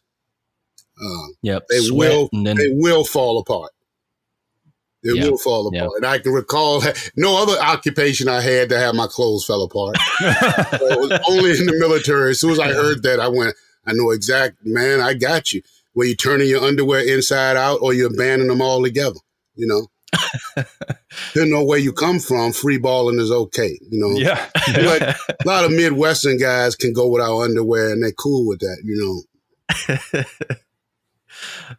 Um, 1.01 1.33
Yep. 1.41 1.65
they 1.69 1.79
Sweat 1.79 2.11
will 2.11 2.29
then 2.31 2.57
they 2.57 2.69
will 2.69 3.03
fall 3.03 3.39
apart. 3.39 3.71
They 5.03 5.13
Yeah, 5.13 5.29
will 5.29 5.37
fall 5.37 5.67
apart. 5.67 5.91
And 5.97 6.05
I 6.05 6.19
can 6.19 6.33
recall 6.33 6.81
no 7.15 7.41
other 7.41 7.57
occupation 7.59 8.27
I 8.27 8.41
had 8.41 8.69
to 8.69 8.77
have 8.77 8.95
my 8.95 9.07
clothes 9.07 9.45
fell 9.45 9.63
apart. 9.63 9.95
it 10.19 10.99
was 10.99 11.19
only 11.29 11.51
in 11.51 11.65
the 11.65 11.77
military. 11.79 12.31
As 12.31 12.39
soon 12.39 12.51
as 12.51 12.59
I 12.59 12.73
heard 12.73 13.03
that, 13.03 13.19
I 13.19 13.27
went, 13.27 13.55
I 13.85 13.93
know 13.93 14.11
exact, 14.11 14.57
man, 14.63 14.99
I 14.99 15.13
got 15.13 15.53
you. 15.53 15.61
Where 15.93 16.07
you 16.07 16.15
turning 16.15 16.47
your 16.47 16.63
underwear 16.63 17.01
inside 17.01 17.57
out 17.57 17.79
or 17.81 17.93
you 17.93 18.05
abandon 18.07 18.47
them 18.47 18.61
all 18.61 18.83
together, 18.83 19.19
you 19.55 19.67
know? 19.67 19.87
Depending 21.33 21.55
on 21.55 21.67
where 21.67 21.77
you 21.77 21.93
come 21.93 22.19
from, 22.19 22.51
free 22.51 22.77
balling 22.77 23.19
is 23.19 23.31
okay, 23.31 23.79
you 23.89 23.99
know? 23.99 24.19
yeah. 24.19 24.49
But 24.73 25.01
a 25.45 25.47
lot 25.47 25.65
of 25.65 25.71
Midwestern 25.71 26.37
guys 26.37 26.75
can 26.75 26.93
go 26.93 27.07
without 27.07 27.39
underwear 27.39 27.91
and 27.91 28.03
they're 28.03 28.11
cool 28.11 28.47
with 28.47 28.59
that, 28.59 28.81
you 28.83 29.23
know? 29.75 30.23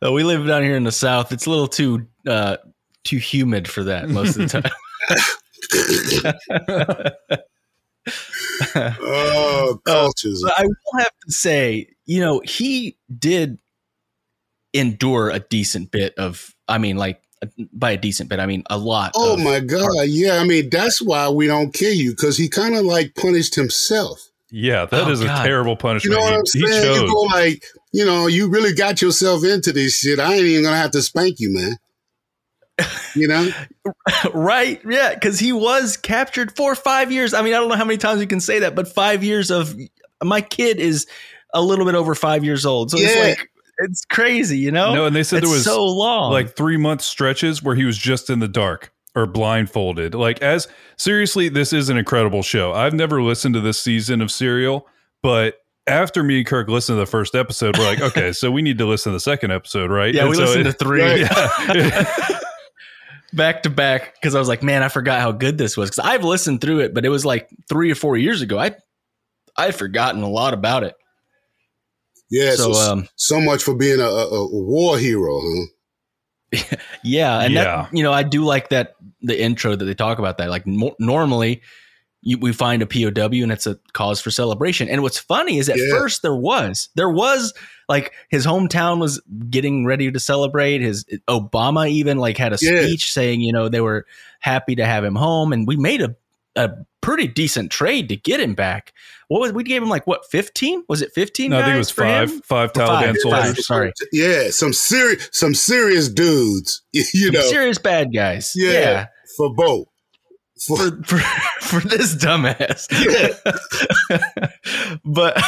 Uh, 0.02 0.12
we 0.12 0.22
live 0.22 0.46
down 0.46 0.62
here 0.62 0.76
in 0.76 0.84
the 0.84 0.92
south. 0.92 1.32
It's 1.32 1.46
a 1.46 1.50
little 1.50 1.66
too 1.66 2.06
uh, 2.26 2.56
too 3.04 3.18
humid 3.18 3.68
for 3.68 3.84
that 3.84 4.08
most 4.08 4.36
of 4.36 4.48
the 4.50 4.62
time. 4.62 4.70
oh, 9.02 9.78
cultures. 9.84 10.42
But 10.42 10.54
I 10.56 10.64
will 10.64 10.98
have 10.98 11.12
to 11.26 11.32
say, 11.32 11.88
you 12.06 12.20
know, 12.20 12.40
he 12.44 12.96
did 13.16 13.58
endure 14.72 15.30
a 15.30 15.40
decent 15.40 15.90
bit 15.90 16.14
of, 16.16 16.54
I 16.68 16.78
mean, 16.78 16.96
like 16.96 17.20
by 17.72 17.93
a 17.93 17.97
decent 17.97 18.28
bit, 18.28 18.38
I 18.41 18.47
mean 18.47 18.64
a 18.68 18.76
lot. 18.78 19.12
Oh 19.14 19.36
my 19.36 19.61
God. 19.61 20.05
Yeah. 20.07 20.38
I 20.38 20.45
mean, 20.45 20.68
that's 20.70 21.01
why 21.01 21.28
we 21.28 21.47
don't 21.47 21.72
kill 21.72 21.93
you 21.95 22.11
because 22.11 22.36
he 22.36 22.49
kind 22.49 22.74
of 22.76 22.84
like 22.84 23.14
punished 23.14 23.55
himself. 23.55 24.26
Yeah, 24.53 24.84
that 24.86 25.07
Oh, 25.07 25.11
is 25.11 25.20
a 25.20 25.26
terrible 25.26 25.76
punishment. 25.76 26.12
You 26.12 26.18
know 26.18 26.24
what 26.24 26.34
I'm 26.34 26.43
he, 26.53 26.61
he 26.61 26.66
saying? 26.66 27.03
You 27.03 27.07
go 27.12 27.20
like, 27.20 27.64
you 27.93 28.05
know, 28.05 28.26
you 28.26 28.49
really 28.51 28.74
got 28.74 29.01
yourself 29.01 29.45
into 29.45 29.72
this 29.72 29.99
shit. 29.99 30.18
I 30.18 30.34
ain't 30.34 30.43
even 30.43 30.64
gonna 30.64 30.76
have 30.76 30.91
to 30.91 31.03
spank 31.03 31.36
you, 31.38 31.55
man. 31.55 31.76
You 33.14 33.28
know? 33.28 33.51
right? 34.34 34.80
Yeah, 34.88 35.14
because 35.14 35.38
he 35.38 35.53
was 35.53 35.97
captured 35.97 36.57
for 36.57 36.74
five 36.74 37.12
years. 37.12 37.34
I 37.34 37.43
mean, 37.43 37.55
I 37.55 37.59
don't 37.59 37.68
know 37.68 37.76
how 37.76 37.84
many 37.84 37.99
times 37.99 38.20
you 38.20 38.26
can 38.26 38.41
say 38.41 38.61
that, 38.61 38.74
but 38.74 38.88
five 38.88 39.22
years 39.22 39.51
of 39.51 39.74
my 40.22 40.41
kid 40.41 40.78
is 40.80 41.07
a 41.53 41.62
little 41.62 41.84
bit 41.84 41.95
over 41.95 42.14
five 42.14 42.43
years 42.45 42.64
old. 42.66 42.91
So 42.91 42.99
Yeah. 42.99 43.09
it's 43.09 43.38
like 43.41 43.51
it's 43.84 44.04
crazy, 44.04 44.58
you 44.58 44.70
know? 44.70 44.94
No, 44.94 45.06
and 45.06 45.14
they 45.16 45.22
said 45.22 45.38
it's 45.38 45.46
there 45.48 45.54
was 45.54 45.64
so 45.64 45.84
long. 45.86 46.32
like 46.32 46.54
three 46.56 46.76
month 46.76 47.02
stretches 47.02 47.62
where 47.62 47.74
he 47.74 47.84
was 47.84 47.96
just 47.98 48.30
in 48.30 48.38
the 48.38 48.48
dark 48.48 48.92
or 49.14 49.26
blindfolded. 49.26 50.14
Like, 50.14 50.40
as 50.42 50.68
seriously, 50.96 51.48
this 51.48 51.72
is 51.72 51.88
an 51.88 51.96
incredible 51.96 52.42
show. 52.42 52.72
I've 52.72 52.94
never 52.94 53.22
listened 53.22 53.54
to 53.54 53.60
this 53.60 53.80
season 53.80 54.20
of 54.20 54.30
Serial, 54.30 54.86
but 55.22 55.56
after 55.86 56.22
me 56.22 56.38
and 56.38 56.46
Kirk 56.46 56.68
listened 56.68 56.96
to 56.96 57.00
the 57.00 57.06
first 57.10 57.34
episode, 57.34 57.76
we're 57.76 57.84
like, 57.84 58.00
okay, 58.00 58.32
so 58.32 58.50
we 58.50 58.62
need 58.62 58.78
to 58.78 58.86
listen 58.86 59.10
to 59.10 59.16
the 59.16 59.20
second 59.20 59.50
episode, 59.50 59.90
right? 59.90 60.14
yeah, 60.14 60.20
And 60.22 60.30
we 60.30 60.36
so 60.36 60.42
listened 60.42 60.66
it- 60.68 60.72
to 60.78 60.84
three. 60.84 61.02
Right. 61.02 61.20
Yeah. 61.76 62.38
back 63.32 63.62
to 63.62 63.70
back 63.70 64.14
because 64.14 64.34
I 64.34 64.38
was 64.40 64.48
like, 64.48 64.62
man, 64.62 64.82
I 64.82 64.88
forgot 64.88 65.20
how 65.20 65.32
good 65.32 65.56
this 65.56 65.76
was 65.76 65.88
because 65.90 66.04
I've 66.04 66.24
listened 66.24 66.60
through 66.60 66.80
it, 66.80 66.94
but 66.94 67.04
it 67.04 67.08
was 67.10 67.24
like 67.24 67.48
three 67.68 67.90
or 67.90 67.94
four 67.94 68.16
years 68.16 68.42
ago. 68.42 68.58
I 68.58 68.74
I'd 69.56 69.74
forgotten 69.74 70.22
a 70.22 70.28
lot 70.28 70.54
about 70.54 70.84
it. 70.84 70.94
Yeah. 72.30 72.52
so 72.54 72.72
So, 72.72 72.92
um, 72.92 73.08
so 73.16 73.40
much 73.40 73.62
for 73.62 73.74
being 73.74 74.00
a, 74.00 74.04
a, 74.04 74.26
a 74.28 74.48
war 74.48 74.98
hero, 74.98 75.40
huh? 75.42 75.66
yeah, 77.04 77.40
and 77.40 77.54
Yeah. 77.54 77.64
that 77.64 77.96
you 77.96 78.02
know 78.02 78.12
I 78.12 78.22
do 78.22 78.44
like 78.44 78.70
that 78.70 78.94
the 79.22 79.40
intro 79.40 79.76
that 79.76 79.84
they 79.84 79.94
talk 79.94 80.18
about 80.18 80.38
that. 80.38 80.50
Like 80.50 80.66
mo- 80.66 80.96
normally. 80.98 81.62
You, 82.22 82.36
we 82.36 82.52
find 82.52 82.82
a 82.82 82.86
POW 82.86 83.30
and 83.42 83.50
it's 83.50 83.66
a 83.66 83.78
cause 83.94 84.20
for 84.20 84.30
celebration. 84.30 84.90
And 84.90 85.00
what's 85.00 85.18
funny 85.18 85.56
is 85.56 85.70
at 85.70 85.78
Yeah. 85.78 85.84
first 85.90 86.20
there 86.20 86.36
was 86.36 86.90
there 86.94 87.08
was 87.08 87.54
like 87.88 88.12
his 88.28 88.44
hometown 88.44 89.00
was 89.00 89.22
getting 89.48 89.86
ready 89.86 90.12
to 90.12 90.20
celebrate. 90.20 90.82
His 90.82 91.06
Obama 91.28 91.88
even 91.88 92.18
like 92.18 92.36
had 92.36 92.52
a 92.52 92.58
Yeah. 92.60 92.82
speech 92.82 93.10
saying 93.14 93.40
you 93.40 93.54
know 93.54 93.70
they 93.70 93.80
were 93.80 94.04
happy 94.40 94.74
to 94.76 94.84
have 94.84 95.02
him 95.02 95.14
home, 95.14 95.54
and 95.54 95.66
we 95.66 95.78
made 95.78 96.02
a 96.02 96.14
a 96.57 96.70
pretty 97.01 97.26
decent 97.28 97.70
trade 97.70 98.09
to 98.09 98.16
get 98.16 98.40
him 98.40 98.55
back. 98.55 98.92
What 99.28 99.40
was 99.40 99.53
we 99.53 99.62
gave 99.62 99.82
him 99.82 99.88
like 99.88 100.07
what 100.07 100.22
fifteen? 100.30 100.84
Was 100.88 101.03
it 101.03 101.12
fifteen? 101.14 101.51
no, 101.51 101.59
I 101.61 101.62
think 101.64 101.74
it 101.74 101.78
was 101.78 101.90
five, 101.90 102.30
five 102.44 102.72
Five, 102.72 102.72
Taliban 102.74 103.07
five. 103.07 103.16
soldiers. 103.57 103.66
Sorry. 103.66 103.92
Yeah. 104.12 104.51
Some 104.51 104.72
serious, 104.72 105.28
some 105.32 105.55
serious 105.55 106.09
dudes, 106.09 106.82
you 106.92 107.03
Some 107.05 107.32
know, 107.34 107.42
serious 107.42 107.78
bad 107.78 108.12
guys. 108.12 108.53
Yeah. 108.57 108.72
yeah. 108.72 109.07
for 109.36 109.55
both. 109.55 109.86
For, 110.61 110.76
for 111.04 111.18
for, 111.61 111.80
this 111.88 112.14
dumbass. 112.14 112.86
but 115.04 115.40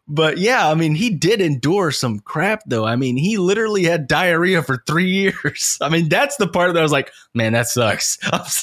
but 0.08 0.38
yeah, 0.38 0.70
I 0.70 0.74
mean, 0.74 0.94
he 0.94 1.10
did 1.10 1.42
endure 1.42 1.90
some 1.90 2.20
crap 2.20 2.62
though. 2.66 2.86
I 2.86 2.96
mean, 2.96 3.18
he 3.18 3.36
literally 3.36 3.84
had 3.84 4.08
diarrhea 4.08 4.62
for 4.62 4.82
three 4.86 5.10
years. 5.10 5.76
I 5.82 5.90
mean, 5.90 6.08
that's 6.08 6.36
the 6.36 6.48
part 6.48 6.72
that 6.72 6.78
I 6.78 6.82
was 6.82 6.92
like, 6.92 7.12
man, 7.34 7.52
that 7.52 7.66
sucks. 7.66 8.16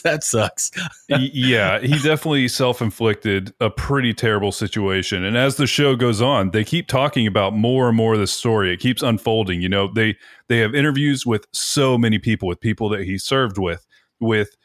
that 0.03 0.23
sucks. 0.23 0.71
Yeah, 1.07 1.79
he 1.79 1.99
definitely 1.99 2.47
self 2.47 2.81
inflicted 2.81 3.53
a 3.59 3.69
pretty 3.69 4.13
terrible 4.13 4.51
situation. 4.51 5.23
And 5.23 5.37
as 5.37 5.57
the 5.57 5.67
show 5.67 5.95
goes 5.95 6.21
on, 6.21 6.49
they 6.51 6.63
keep 6.63 6.87
talking 6.87 7.27
about 7.27 7.53
more 7.53 7.89
and 7.89 7.97
more 7.97 8.15
of 8.15 8.19
the 8.19 8.27
story. 8.27 8.73
It 8.73 8.79
keeps 8.79 9.03
unfolding. 9.03 9.61
You 9.61 9.69
know, 9.69 9.91
they 9.93 10.17
they 10.47 10.59
have 10.59 10.73
interviews 10.73 11.25
with 11.25 11.45
so 11.51 11.97
many 11.97 12.17
people, 12.17 12.47
with 12.47 12.59
people 12.59 12.89
that 12.89 13.03
he 13.03 13.19
served 13.19 13.59
with, 13.59 13.85
with 14.19 14.55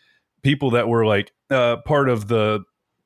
people 0.42 0.70
that 0.72 0.88
were 0.88 1.06
like 1.06 1.32
uh, 1.50 1.78
part 1.84 2.08
of 2.08 2.28
the 2.28 2.60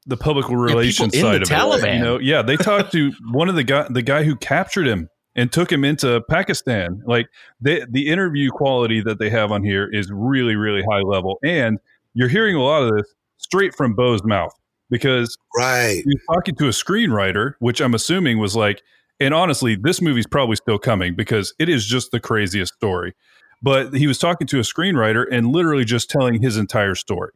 the 0.07 0.17
public 0.17 0.49
relations 0.49 1.13
the 1.13 1.21
side 1.21 1.43
of 1.43 1.49
it. 1.85 1.95
You 1.95 2.01
know, 2.01 2.19
yeah, 2.19 2.43
they 2.43 2.57
talked 2.57 2.93
to 2.93 3.13
one 3.31 3.49
of 3.49 3.55
the 3.55 3.65
guy 3.65 3.87
the 3.89 4.03
guy 4.03 4.25
who 4.25 4.37
captured 4.37 4.87
him 4.87 5.09
and 5.35 5.51
took 5.53 5.71
him 5.71 5.85
into 5.85 6.21
Pakistan. 6.29 7.03
Like 7.07 7.29
they, 7.61 7.85
the 7.89 8.09
interview 8.09 8.51
quality 8.51 9.01
that 9.03 9.19
they 9.19 9.31
have 9.31 9.51
on 9.53 9.63
here 9.63 9.89
is 9.91 10.11
really, 10.13 10.57
really 10.57 10.83
high 10.91 11.01
level. 11.01 11.39
And 11.45 11.79
you're 12.15 12.29
hearing 12.29 12.57
a 12.57 12.63
lot 12.63 12.83
of 12.83 12.97
this 12.97 13.07
straight 13.39 13.75
from 13.75 13.95
Bowe's 13.95 14.25
mouth 14.25 14.53
because 14.91 15.37
right. 15.57 16.03
he 16.05 16.05
was 16.05 16.21
talking 16.31 16.55
to 16.57 16.67
a 16.67 16.71
screenwriter, 16.71 17.55
which 17.61 17.81
I'm 17.81 17.95
assuming 17.95 18.39
was 18.39 18.55
like, 18.55 18.83
and 19.21 19.33
honestly, 19.33 19.77
this 19.77 20.03
movie's 20.03 20.27
probably 20.27 20.57
still 20.57 20.79
coming 20.79 21.15
because 21.15 21.55
it 21.59 21.69
is 21.69 21.87
just 21.87 22.11
the 22.11 22.21
craziest 22.21 22.75
story. 22.75 23.15
But 23.63 23.95
he 23.95 24.07
was 24.07 24.19
talking 24.19 24.47
to 24.49 24.59
a 24.59 24.63
screenwriter 24.63 25.25
and 25.31 25.53
literally 25.53 25.85
just 25.85 26.11
telling 26.11 26.43
his 26.43 26.57
entire 26.57 26.95
story. 26.95 27.33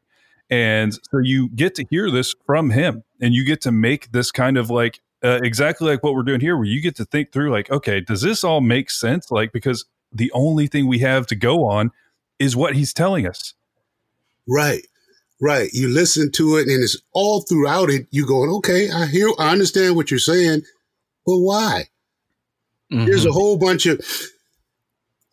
And 0.51 0.95
so 0.95 1.18
you 1.22 1.49
get 1.51 1.74
to 1.77 1.85
hear 1.91 2.11
this 2.11 2.35
from 2.47 2.70
him 2.70 3.05
and 3.20 3.35
you 3.35 3.45
get 3.45 3.61
to 3.62 3.72
make 3.72 4.11
this 4.12 4.31
kind 4.31 4.57
of 4.59 4.70
like 4.70 5.01
uh, 5.24 5.41
exactly 5.43 5.89
like 5.89 6.03
what 6.03 6.14
we're 6.14 6.22
doing 6.22 6.41
here, 6.41 6.57
where 6.57 6.66
you 6.66 6.81
get 6.81 6.95
to 6.97 7.05
think 7.05 7.33
through, 7.33 7.51
like, 7.51 7.70
okay, 7.70 8.01
does 8.01 8.22
this 8.22 8.45
all 8.45 8.61
make 8.61 8.91
sense? 8.91 9.31
Like, 9.31 9.53
because 9.53 9.85
the 10.12 10.31
only 10.33 10.66
thing 10.66 10.87
we 10.87 10.99
have 11.01 11.27
to 11.29 11.35
go 11.35 11.64
on 11.64 11.91
is 12.39 12.55
what 12.55 12.74
he's 12.77 12.93
telling 12.93 13.27
us. 13.27 13.55
Right. 14.49 14.87
Right. 15.41 15.70
You 15.72 15.89
listen 15.89 16.31
to 16.33 16.57
it 16.57 16.68
and 16.68 16.83
it's 16.83 17.01
all 17.12 17.41
throughout 17.43 17.91
it. 17.91 18.07
You 18.11 18.27
going, 18.27 18.51
okay, 18.51 18.91
I 18.91 19.07
hear, 19.07 19.29
I 19.39 19.51
understand 19.53 19.97
what 19.97 20.11
you're 20.11 20.20
saying, 20.20 20.62
but 21.24 21.39
why? 21.39 21.85
There's 22.91 23.24
Mhm. 23.24 23.31
a 23.31 23.33
whole 23.33 23.57
bunch 23.59 23.87
of, 23.87 24.01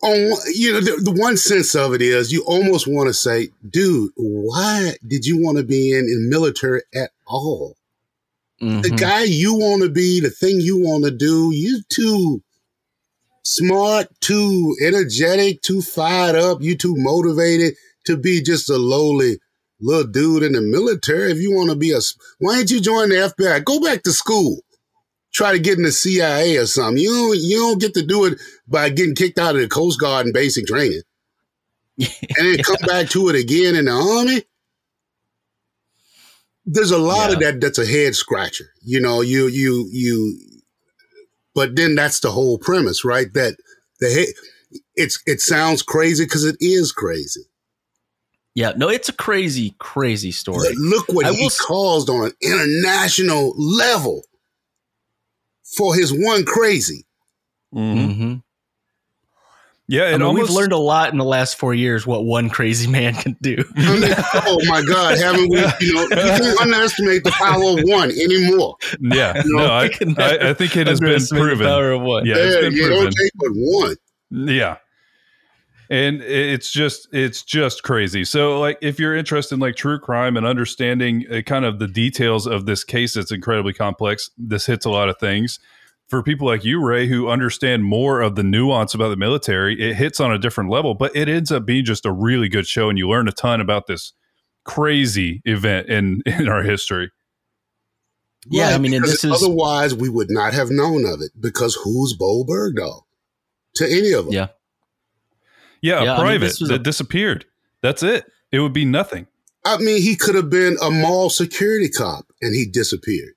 on 0.04 0.36
you 0.54 0.72
know, 0.72 0.80
the, 0.80 1.00
the 1.02 1.10
one 1.20 1.36
sense 1.36 1.74
of 1.74 1.94
it 1.94 2.02
is 2.02 2.32
you 2.32 2.44
almost 2.44 2.86
want 2.86 3.08
to 3.08 3.14
say, 3.14 3.48
dude, 3.68 4.12
why 4.16 4.94
did 5.06 5.26
you 5.26 5.42
want 5.42 5.58
to 5.58 5.64
be 5.64 5.92
in, 5.92 6.00
in 6.04 6.28
military 6.30 6.82
at 6.94 7.10
all? 7.26 7.76
The 8.60 8.90
Mhm. 8.90 8.96
guy 8.98 9.24
you 9.24 9.54
want 9.54 9.82
to 9.82 9.88
be, 9.88 10.20
the 10.20 10.30
thing 10.30 10.60
you 10.60 10.78
want 10.78 11.04
to 11.04 11.10
do, 11.10 11.50
you 11.52 11.82
too 11.88 12.42
smart, 13.42 14.08
too 14.20 14.76
energetic, 14.80 15.60
too 15.62 15.82
fired 15.82 16.36
up, 16.36 16.62
you 16.62 16.76
too 16.76 16.94
motivated 16.96 17.74
to 18.06 18.16
be 18.16 18.42
just 18.42 18.70
a 18.70 18.76
lowly 18.76 19.38
little 19.80 20.04
dude 20.10 20.42
in 20.42 20.52
the 20.52 20.60
military. 20.60 21.30
If 21.32 21.38
you 21.38 21.52
want 21.52 21.70
to 21.70 21.76
be 21.76 21.92
a 21.92 22.00
why 22.38 22.56
didn't 22.56 22.70
you 22.70 22.80
join 22.80 23.08
the 23.10 23.16
FBI? 23.16 23.64
Go 23.64 23.80
back 23.80 24.02
to 24.04 24.12
school. 24.12 24.60
Try 25.34 25.52
to 25.52 25.58
get 25.58 25.78
in 25.78 25.84
the 25.84 25.92
CIA 25.92 26.56
or 26.58 26.66
something. 26.66 27.02
You 27.02 27.10
don't, 27.10 27.38
you 27.38 27.56
don't 27.58 27.80
get 27.80 27.94
to 27.94 28.06
do 28.06 28.24
it 28.24 28.40
by 28.68 28.88
getting 28.88 29.16
kicked 29.16 29.38
out 29.38 29.56
of 29.56 29.60
the 29.62 29.68
Coast 29.68 30.00
Guard 30.00 30.26
and 30.26 30.32
basic 30.32 30.66
training, 30.66 31.02
and 31.98 32.08
then 32.36 32.62
come 32.62 32.76
back 32.86 33.08
to 33.10 33.28
it 33.28 33.36
again 33.36 33.74
in 33.74 33.86
the 33.86 33.90
army. 33.90 34.42
There's 36.66 36.92
a 36.92 36.98
lot 36.98 37.32
of 37.32 37.40
that 37.40 37.60
that's 37.60 37.78
a 37.78 37.86
head 37.86 38.14
scratcher. 38.14 38.66
You 38.82 39.00
know, 39.00 39.20
you 39.20 39.48
you 39.48 39.88
you 39.92 40.38
but 41.54 41.76
then 41.76 41.94
that's 41.94 42.20
the 42.20 42.30
whole 42.30 42.58
premise, 42.58 43.04
right? 43.04 43.32
That 43.34 43.56
the 44.00 44.08
he- 44.08 44.78
it's 44.96 45.22
it 45.26 45.40
sounds 45.40 45.82
crazy 45.82 46.24
because 46.24 46.44
it 46.44 46.56
is 46.60 46.92
crazy. 46.92 47.42
Yeah, 48.54 48.72
no, 48.76 48.88
it's 48.88 49.08
a 49.08 49.12
crazy, 49.12 49.74
crazy 49.78 50.30
story. 50.30 50.68
But 50.68 50.76
look 50.76 51.08
what 51.08 51.26
I 51.26 51.32
he 51.32 51.42
will 51.42 51.50
caused 51.66 52.08
on 52.08 52.26
an 52.26 52.32
international 52.40 53.52
level 53.56 54.22
for 55.76 55.94
his 55.94 56.12
one 56.12 56.44
crazy. 56.44 57.04
hmm 57.72 58.34
Yeah, 59.86 60.04
I 60.04 60.06
and 60.10 60.18
mean, 60.18 60.22
almost, 60.22 60.50
we've 60.50 60.56
learned 60.56 60.72
a 60.72 60.78
lot 60.78 61.12
in 61.12 61.18
the 61.18 61.24
last 61.24 61.58
four 61.58 61.74
years 61.74 62.06
what 62.06 62.24
one 62.24 62.48
crazy 62.48 62.88
man 62.90 63.14
can 63.14 63.36
do. 63.42 63.56
I 63.76 63.98
mean, 64.00 64.12
oh 64.46 64.60
my 64.66 64.82
God, 64.82 65.18
haven't 65.18 65.50
we? 65.50 65.58
You 65.80 65.94
know, 65.94 66.02
you 66.02 66.08
can't 66.08 66.60
underestimate 66.62 67.24
the 67.24 67.32
power 67.32 67.78
of 67.78 67.84
one 67.88 68.10
anymore. 68.10 68.76
Yeah, 69.00 69.42
You 69.44 69.56
know, 69.56 69.66
no, 69.66 69.72
I, 69.72 69.82
I 69.84 69.88
can 69.88 70.14
I, 70.18 70.50
I 70.50 70.54
think 70.54 70.76
it 70.76 70.86
has 70.86 71.00
been 71.00 71.10
Underestimate 71.10 71.40
the 71.42 71.46
proven. 71.48 71.66
Power 71.66 71.92
of 71.92 72.02
one. 72.02 72.24
Yeah, 72.26 72.36
Yeah, 72.36 72.42
it's 72.44 72.56
been 72.56 72.72
you 72.72 72.86
proven. 72.86 73.04
don't 73.04 73.14
take 73.14 73.30
but 73.36 73.50
one. 73.52 73.96
Yeah. 74.30 74.76
And 75.90 76.22
it's 76.22 76.70
just 76.70 77.08
it's 77.12 77.42
just 77.42 77.82
crazy. 77.82 78.24
So 78.24 78.58
like 78.58 78.78
if 78.80 78.98
you're 78.98 79.14
interested 79.14 79.54
in 79.54 79.60
like 79.60 79.76
true 79.76 79.98
crime 79.98 80.36
and 80.36 80.46
understanding 80.46 81.26
uh, 81.30 81.42
kind 81.42 81.64
of 81.64 81.78
the 81.78 81.88
details 81.88 82.46
of 82.46 82.66
this 82.66 82.84
case 82.84 83.14
that's 83.14 83.32
incredibly 83.32 83.74
complex, 83.74 84.30
this 84.38 84.66
hits 84.66 84.86
a 84.86 84.90
lot 84.90 85.08
of 85.08 85.18
things. 85.18 85.58
For 86.08 86.22
people 86.22 86.46
like 86.46 86.64
you, 86.64 86.84
Ray, 86.84 87.06
who 87.06 87.28
understand 87.28 87.84
more 87.84 88.20
of 88.20 88.34
the 88.34 88.42
nuance 88.42 88.94
about 88.94 89.08
the 89.08 89.16
military, 89.16 89.80
it 89.80 89.96
hits 89.96 90.20
on 90.20 90.32
a 90.32 90.38
different 90.38 90.70
level, 90.70 90.94
but 90.94 91.14
it 91.16 91.28
ends 91.28 91.50
up 91.50 91.64
being 91.64 91.84
just 91.84 92.04
a 92.04 92.12
really 92.12 92.48
good 92.48 92.66
show 92.66 92.90
and 92.90 92.98
you 92.98 93.08
learn 93.08 93.26
a 93.26 93.32
ton 93.32 93.60
about 93.60 93.86
this 93.86 94.12
crazy 94.64 95.42
event 95.44 95.88
in 95.88 96.22
in 96.26 96.48
our 96.48 96.62
history. 96.62 97.10
Yeah, 98.46 98.68
I 98.68 98.78
mean, 98.78 98.92
and 98.92 99.02
because 99.02 99.22
this 99.22 99.24
is 99.24 99.42
otherwise 99.42 99.94
we 99.94 100.08
would 100.08 100.30
not 100.30 100.52
have 100.52 100.70
known 100.70 101.06
of 101.06 101.22
it 101.22 101.32
because 101.38 101.74
who's 101.82 102.14
Bowe 102.14 102.44
Bergdahl 102.44 103.02
to 103.76 103.86
any 103.86 104.12
of 104.12 104.26
them? 104.26 104.34
yeah. 104.34 104.48
Yeah, 105.84 106.02
Yeah, 106.02 106.12
I 106.14 106.16
a 106.16 106.20
private 106.20 106.46
this 106.46 106.60
was 106.60 106.70
that 106.70 106.80
a- 106.80 106.82
disappeared. 106.82 107.44
That's 107.82 108.02
it. 108.02 108.24
It 108.50 108.60
would 108.60 108.72
be 108.72 108.86
nothing. 108.86 109.26
I 109.66 109.76
mean, 109.76 110.00
he 110.00 110.16
could 110.16 110.34
have 110.34 110.48
been 110.48 110.78
a 110.82 110.90
mall 110.90 111.28
security 111.28 111.90
cop 111.90 112.26
and 112.40 112.54
he 112.54 112.64
disappeared. 112.66 113.34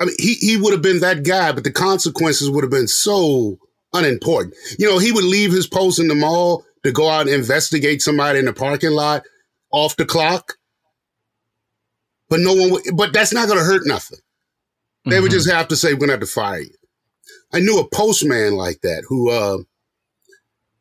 I 0.00 0.06
mean, 0.06 0.14
he, 0.18 0.34
he 0.34 0.56
would 0.56 0.72
have 0.72 0.80
been 0.82 1.00
that 1.00 1.24
guy, 1.24 1.52
but 1.52 1.64
the 1.64 1.70
consequences 1.70 2.48
would 2.50 2.64
have 2.64 2.70
been 2.70 2.88
so 2.88 3.58
unimportant. 3.92 4.54
You 4.78 4.88
know, 4.88 4.98
he 4.98 5.12
would 5.12 5.24
leave 5.24 5.52
his 5.52 5.66
post 5.66 5.98
in 5.98 6.08
the 6.08 6.14
mall 6.14 6.64
to 6.84 6.90
go 6.92 7.08
out 7.08 7.26
and 7.26 7.30
investigate 7.36 8.00
somebody 8.00 8.38
in 8.38 8.46
the 8.46 8.52
parking 8.54 8.92
lot 8.92 9.22
off 9.70 9.96
the 9.96 10.06
clock. 10.06 10.54
But 12.30 12.40
no 12.40 12.54
one 12.54 12.70
would, 12.70 12.82
but 12.96 13.12
that's 13.12 13.34
not 13.34 13.46
going 13.46 13.58
to 13.58 13.64
hurt 13.64 13.82
nothing. 13.86 14.18
They 15.04 15.20
would 15.20 15.30
Mhm. 15.30 15.34
just 15.34 15.50
have 15.50 15.68
to 15.68 15.76
say, 15.76 15.92
we're 15.92 15.98
going 16.00 16.08
to 16.08 16.14
have 16.14 16.20
to 16.20 16.26
fire 16.26 16.60
you. 16.60 16.74
I 17.52 17.60
knew 17.60 17.78
a 17.78 17.88
postman 17.88 18.54
like 18.54 18.80
that 18.82 19.04
who, 19.08 19.30
uh, 19.30 19.58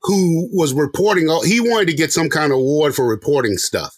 who 0.04 0.50
was 0.52 0.74
reporting 0.74 1.30
all, 1.30 1.44
he 1.44 1.60
wanted 1.60 1.88
to 1.88 1.96
get 1.96 2.12
some 2.12 2.30
kind 2.30 2.52
of 2.52 2.58
award 2.58 2.96
for 2.96 3.08
reporting 3.08 3.58
stuff. 3.58 3.98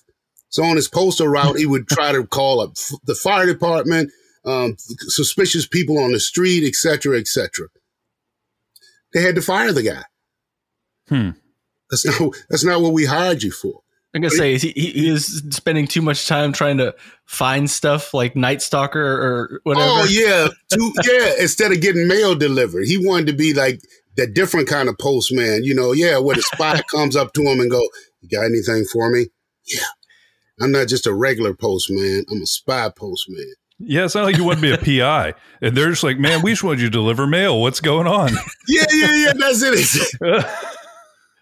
So 0.49 0.63
on 0.63 0.75
his 0.75 0.87
postal 0.87 1.27
route, 1.27 1.57
he 1.57 1.65
would 1.65 1.87
try 1.87 2.11
to 2.11 2.25
call 2.27 2.59
up 2.59 2.75
the 3.05 3.15
fire 3.15 3.45
department, 3.45 4.11
um, 4.45 4.75
suspicious 5.07 5.67
people 5.67 5.97
on 5.97 6.11
the 6.11 6.19
street, 6.19 6.67
etc., 6.67 6.97
cetera, 6.97 7.19
et 7.19 7.27
cetera. 7.27 7.67
They 9.13 9.21
had 9.21 9.35
to 9.35 9.41
fire 9.41 9.71
the 9.71 9.83
guy. 9.83 10.03
Hmm. 11.07 11.29
That's 11.89 12.05
not, 12.05 12.35
that's 12.49 12.63
not 12.63 12.81
what 12.81 12.93
we 12.93 13.05
hired 13.05 13.43
you 13.43 13.51
for. 13.51 13.81
I'm 14.15 14.21
gonna 14.21 14.29
say 14.29 14.59
he, 14.59 14.71
he 14.75 14.91
he 14.91 15.09
is 15.09 15.41
spending 15.49 15.87
too 15.87 16.03
much 16.03 16.27
time 16.27 16.53
trying 16.53 16.77
to 16.77 16.93
find 17.25 17.67
stuff 17.67 18.13
like 18.13 18.35
Night 18.35 18.61
Stalker 18.61 19.01
or 19.01 19.59
whatever. 19.63 19.87
Oh 19.89 20.05
yeah, 20.07 20.49
to, 20.69 20.93
yeah. 21.03 21.41
Instead 21.41 21.71
of 21.71 21.81
getting 21.81 22.07
mail 22.07 22.35
delivered, 22.35 22.85
he 22.85 23.03
wanted 23.03 23.25
to 23.27 23.33
be 23.33 23.55
like 23.55 23.81
that 24.17 24.33
different 24.33 24.67
kind 24.67 24.89
of 24.89 24.97
postman. 24.97 25.63
You 25.63 25.75
know, 25.75 25.91
yeah, 25.91 26.17
where 26.17 26.35
the 26.35 26.41
spy 26.41 26.81
comes 26.91 27.15
up 27.15 27.33
to 27.33 27.41
him 27.41 27.59
and 27.59 27.69
go, 27.71 27.81
"You 28.21 28.29
got 28.29 28.45
anything 28.45 28.85
for 28.85 29.09
me?" 29.09 29.27
Yeah, 29.65 29.85
I'm 30.59 30.71
not 30.71 30.87
just 30.87 31.07
a 31.07 31.13
regular 31.13 31.53
postman. 31.53 32.25
I'm 32.31 32.41
a 32.41 32.45
spy 32.45 32.89
postman. 32.95 33.53
Yeah, 33.79 34.05
it's 34.05 34.15
not 34.15 34.23
like 34.23 34.37
you 34.37 34.43
want 34.43 34.59
to 34.59 34.61
be 34.61 34.71
a 34.71 34.77
PI. 34.77 35.33
And 35.61 35.75
they're 35.75 35.89
just 35.89 36.03
like, 36.03 36.17
man, 36.17 36.41
we 36.41 36.51
just 36.51 36.63
wanted 36.63 36.79
you 36.79 36.87
to 36.87 36.91
deliver 36.91 37.27
mail. 37.27 37.59
What's 37.59 37.79
going 37.81 38.07
on? 38.07 38.31
Yeah, 38.67 38.85
yeah, 38.93 39.15
yeah. 39.15 39.33
That's 39.37 39.61
it. 39.61 40.45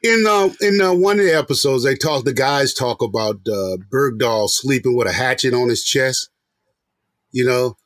In 0.04 0.26
uh, 0.28 0.50
in 0.62 0.82
uh, 0.82 0.94
one 0.96 1.20
of 1.20 1.26
the 1.28 1.38
episodes, 1.38 1.84
they 1.84 1.94
talk. 1.94 2.26
The 2.26 2.34
guys 2.34 2.74
talk 2.74 3.04
about 3.04 3.36
uh, 3.48 3.78
Bergdahl 3.94 4.50
sleeping 4.50 4.98
with 4.98 5.08
a 5.08 5.12
hatchet 5.12 5.54
on 5.54 5.70
his 5.70 5.84
chest. 5.84 6.32
You 7.30 7.46
know, 7.46 7.78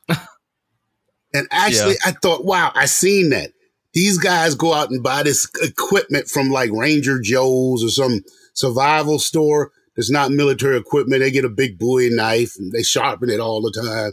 and 1.34 1.46
actually, 1.50 1.96
I 2.06 2.12
thought, 2.12 2.46
wow, 2.46 2.72
I 2.74 2.86
seen 2.86 3.28
that. 3.30 3.50
These 3.96 4.18
guys 4.18 4.54
go 4.54 4.74
out 4.74 4.90
and 4.90 5.02
buy 5.02 5.22
this 5.22 5.48
equipment 5.62 6.28
from 6.28 6.50
like 6.50 6.70
Ranger 6.70 7.18
Joe's 7.18 7.82
or 7.82 7.88
some 7.88 8.20
survival 8.52 9.18
store. 9.18 9.72
That's 9.96 10.10
not 10.10 10.30
military 10.30 10.76
equipment. 10.76 11.22
They 11.22 11.30
get 11.30 11.46
a 11.46 11.48
big 11.48 11.78
Bowie 11.78 12.10
knife 12.10 12.52
and 12.58 12.70
they 12.72 12.82
sharpen 12.82 13.30
it 13.30 13.40
all 13.40 13.62
the 13.62 13.72
time. 13.72 14.12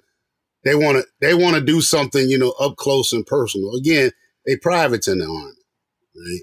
They 0.64 0.76
want 0.76 1.00
to. 1.00 1.04
They 1.20 1.34
want 1.34 1.56
to 1.58 1.62
do 1.62 1.82
something, 1.82 2.30
you 2.30 2.38
know, 2.38 2.52
up 2.62 2.78
close 2.78 3.12
and 3.12 3.26
personal. 3.26 3.74
Again, 3.76 4.12
they 4.46 4.56
privates 4.56 5.10
in 5.10 5.20
the 5.20 5.26
army, 5.26 5.52
right? 6.16 6.42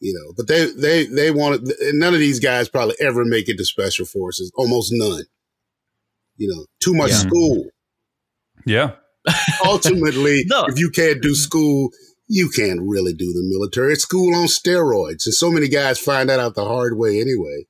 You 0.00 0.12
know, 0.14 0.34
but 0.36 0.48
they 0.48 0.66
they 0.72 1.06
they 1.06 1.30
want 1.30 1.64
to. 1.64 1.74
None 1.92 2.12
of 2.14 2.18
these 2.18 2.40
guys 2.40 2.68
probably 2.68 2.96
ever 3.00 3.24
make 3.24 3.48
it 3.48 3.58
to 3.58 3.64
special 3.64 4.04
forces. 4.04 4.50
Almost 4.56 4.90
none. 4.92 5.22
You 6.36 6.48
know, 6.52 6.66
too 6.82 6.94
much 6.94 7.10
Yeah. 7.12 7.16
school. 7.18 7.64
yeah. 8.66 8.90
Ultimately, 9.64 10.42
No. 10.48 10.64
if 10.66 10.80
you 10.80 10.90
can't 10.90 11.22
do 11.22 11.36
school, 11.36 11.90
you 12.34 12.48
can't 12.48 12.80
really 12.80 13.12
do 13.12 13.30
the 13.34 13.42
military. 13.46 13.92
It's 13.92 14.04
school 14.04 14.34
on 14.34 14.46
steroids, 14.46 15.26
and 15.26 15.34
so 15.34 15.50
many 15.50 15.68
guys 15.68 15.98
find 15.98 16.30
that 16.30 16.40
out 16.40 16.54
the 16.54 16.64
hard 16.64 16.96
way 16.96 17.20
anyway. 17.20 17.66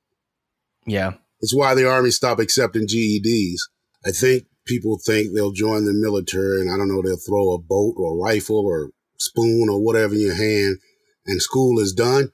yeah. 0.85 1.13
It's 1.41 1.53
why 1.53 1.75
the 1.75 1.85
army 1.85 2.09
stopped 2.11 2.39
accepting 2.39 2.87
GEDs. 2.87 3.59
I 4.05 4.11
think 4.11 4.45
people 4.65 4.97
think 4.97 5.33
they'll 5.35 5.51
join 5.51 5.83
the 5.83 5.91
military 5.91 6.61
and 6.61 6.73
I 6.73 6.77
don't 6.77 6.87
know, 6.87 7.01
they'll 7.01 7.17
throw 7.17 7.51
a 7.51 7.57
boat 7.59 7.95
or 7.97 8.13
a 8.13 8.15
rifle 8.17 8.65
or 8.65 8.91
spoon 9.19 9.67
or 9.69 9.83
whatever 9.83 10.13
in 10.13 10.21
your 10.21 10.35
hand 10.35 10.77
and 11.25 11.41
school 11.41 11.79
is 11.79 11.91
done. 11.91 12.31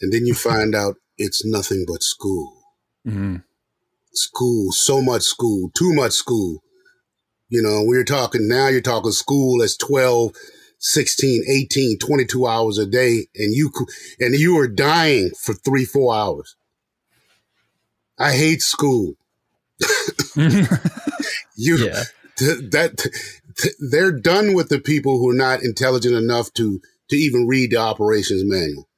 And 0.00 0.10
then 0.14 0.24
you 0.24 0.32
find 0.32 0.74
out 0.74 0.94
it's 1.18 1.44
nothing 1.44 1.84
but 1.86 2.02
school. 2.02 2.62
Mhm. 3.06 3.44
School, 4.14 4.72
so 4.72 5.02
much 5.02 5.24
school, 5.24 5.70
too 5.74 5.92
much 5.92 6.12
school. 6.12 6.62
You 7.50 7.60
know, 7.60 7.82
we're 7.84 8.02
talking 8.02 8.48
now, 8.48 8.68
you're 8.68 8.80
talking 8.80 9.12
school 9.12 9.62
as 9.62 9.76
12, 9.76 10.32
16, 10.84 11.44
18, 11.48 11.98
22 11.98 12.46
hours 12.46 12.76
a 12.78 12.86
day 12.86 13.26
and 13.36 13.54
you, 13.54 13.70
and 14.20 14.34
you 14.34 14.58
are 14.58 14.68
dying 14.68 15.30
for 15.40 15.54
three, 15.54 15.84
four 15.84 16.14
hours. 16.14 16.56
I 18.18 18.32
hate 18.32 18.62
school. 18.62 19.14
You 21.54 21.76
Yeah. 21.76 22.04
th- 22.38 22.70
that 22.70 22.96
th- 23.56 23.74
they're 23.78 24.10
done 24.12 24.54
with 24.54 24.68
the 24.68 24.80
people 24.80 25.18
who 25.18 25.30
are 25.30 25.34
not 25.34 25.62
intelligent 25.62 26.14
enough 26.14 26.52
to 26.54 26.80
to 27.10 27.16
even 27.16 27.46
read 27.46 27.70
the 27.70 27.76
operations 27.76 28.42
manual. 28.44 28.88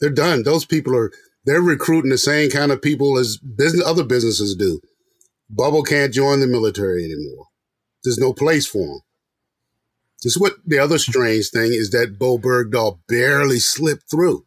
They're 0.00 0.10
done. 0.10 0.42
Those 0.42 0.64
people 0.64 0.96
are 0.96 1.12
they're 1.44 1.60
recruiting 1.60 2.10
the 2.10 2.18
same 2.18 2.50
kind 2.50 2.72
of 2.72 2.80
people 2.82 3.18
as 3.18 3.36
business 3.36 3.86
other 3.86 4.02
businesses 4.02 4.56
do. 4.56 4.80
Bubble 5.50 5.82
can't 5.82 6.12
join 6.14 6.40
the 6.40 6.46
military 6.46 7.04
anymore. 7.04 7.46
There's 8.02 8.18
no 8.18 8.32
place 8.32 8.66
for 8.66 8.86
him. 8.86 9.00
This 10.22 10.36
is 10.36 10.40
what 10.40 10.54
the 10.64 10.78
other 10.78 10.98
strange 10.98 11.50
thing 11.50 11.72
is 11.72 11.90
that 11.90 12.18
Bowe 12.18 12.38
Bergdahl 12.38 13.00
barely 13.08 13.58
slipped 13.58 14.08
through. 14.10 14.46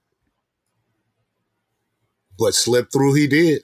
But 2.38 2.53
slipped 2.53 2.93
through 2.93 3.13
he 3.15 3.28
did. 3.28 3.63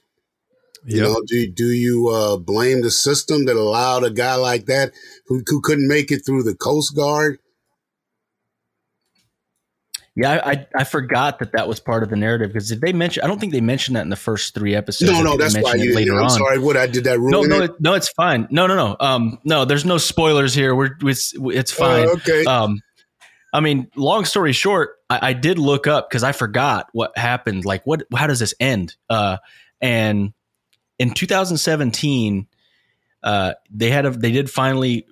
You 0.84 1.00
know, 1.00 1.22
do 1.26 1.46
do 1.46 1.66
you 1.66 2.08
uh, 2.08 2.36
blame 2.38 2.82
the 2.82 2.90
system 2.90 3.44
that 3.44 3.56
allowed 3.56 4.02
a 4.02 4.10
guy 4.10 4.34
like 4.34 4.66
that 4.66 4.92
who, 5.26 5.42
who 5.46 5.60
couldn't 5.60 5.86
make 5.86 6.10
it 6.10 6.26
through 6.26 6.42
the 6.42 6.56
Coast 6.56 6.96
Guard? 6.96 7.38
Yeah, 10.14 10.32
I, 10.44 10.50
I 10.50 10.66
I 10.78 10.84
forgot 10.84 11.38
that 11.38 11.52
that 11.52 11.66
was 11.66 11.80
part 11.80 12.02
of 12.02 12.10
the 12.10 12.16
narrative 12.16 12.52
because 12.52 12.68
did 12.68 12.82
they 12.82 12.92
mention? 12.92 13.22
I 13.24 13.26
don't 13.26 13.38
think 13.40 13.52
they 13.52 13.62
mentioned 13.62 13.96
that 13.96 14.02
in 14.02 14.10
the 14.10 14.16
first 14.16 14.52
three 14.54 14.74
episodes. 14.74 15.10
No, 15.10 15.22
no, 15.22 15.36
that's 15.38 15.56
why 15.58 15.74
you. 15.74 15.94
later 15.94 16.16
I'm 16.16 16.24
on. 16.24 16.30
sorry. 16.30 16.58
What 16.58 16.76
I 16.76 16.86
did 16.86 17.04
that 17.04 17.18
ruin 17.18 17.30
No, 17.30 17.42
no, 17.44 17.62
it? 17.62 17.80
no, 17.80 17.94
it's 17.94 18.10
fine. 18.10 18.46
No, 18.50 18.66
no, 18.66 18.74
no. 18.76 18.96
Um, 19.00 19.38
no, 19.44 19.64
there's 19.64 19.86
no 19.86 19.96
spoilers 19.96 20.54
here. 20.54 20.74
We're 20.74 20.96
it's 21.00 21.32
it's 21.38 21.72
fine. 21.72 22.08
Oh, 22.08 22.12
okay. 22.12 22.44
Um, 22.44 22.82
I 23.54 23.60
mean, 23.60 23.88
long 23.96 24.26
story 24.26 24.52
short, 24.52 24.96
I, 25.08 25.30
I 25.30 25.32
did 25.32 25.58
look 25.58 25.86
up 25.86 26.10
because 26.10 26.22
I 26.24 26.32
forgot 26.32 26.88
what 26.92 27.16
happened. 27.16 27.64
Like, 27.64 27.86
what? 27.86 28.02
How 28.14 28.26
does 28.26 28.38
this 28.38 28.52
end? 28.60 28.94
Uh, 29.08 29.38
and 29.80 30.34
in 30.98 31.12
2017, 31.14 32.46
uh, 33.22 33.54
they 33.70 33.90
had 33.90 34.04
a 34.04 34.10
they 34.10 34.30
did 34.32 34.50
finally 34.50 35.06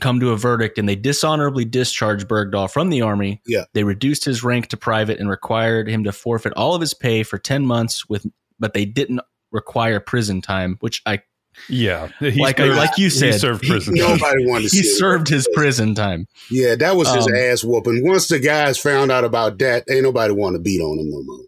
come 0.00 0.20
to 0.20 0.30
a 0.30 0.36
verdict, 0.36 0.78
and 0.78 0.88
they 0.88 0.96
dishonorably 0.96 1.64
discharged 1.64 2.26
Bergdahl 2.28 2.70
from 2.70 2.90
the 2.90 3.02
army. 3.02 3.40
Yeah. 3.46 3.64
they 3.74 3.84
reduced 3.84 4.24
his 4.24 4.42
rank 4.42 4.68
to 4.68 4.76
private 4.76 5.18
and 5.20 5.28
required 5.30 5.88
him 5.88 6.04
to 6.04 6.12
forfeit 6.12 6.52
all 6.56 6.74
of 6.74 6.80
his 6.80 6.94
pay 6.94 7.22
for 7.22 7.38
10 7.38 7.66
months. 7.66 8.08
With 8.08 8.26
but 8.58 8.74
they 8.74 8.84
didn't 8.84 9.20
require 9.52 10.00
prison 10.00 10.40
time, 10.42 10.76
which 10.80 11.02
I 11.06 11.20
Yeah. 11.68 12.08
Like 12.20 12.58
served- 12.58 12.76
like 12.76 12.98
you 12.98 13.06
he 13.06 13.10
said, 13.10 13.40
served 13.40 13.62
he- 13.64 13.70
prison 13.70 13.96
he, 13.96 14.00
time. 14.02 14.10
Nobody 14.18 14.46
wanted 14.46 14.70
to 14.70 14.76
he 14.76 14.82
see 14.82 14.88
him. 14.90 14.96
served 14.96 15.28
his 15.28 15.48
prison 15.54 15.94
time. 15.94 16.26
Yeah, 16.50 16.74
that 16.76 16.96
was 16.96 17.12
his 17.12 17.26
Um, 17.26 17.34
ass 17.34 17.64
whooping. 17.64 18.06
Once 18.06 18.28
the 18.28 18.38
guys 18.38 18.78
found 18.78 19.10
out 19.10 19.24
about 19.24 19.58
that, 19.58 19.84
ain't 19.90 20.02
nobody 20.04 20.32
want 20.32 20.54
to 20.54 20.60
beat 20.60 20.80
on 20.80 20.98
him 20.98 21.10
no 21.10 21.22
more. 21.24 21.40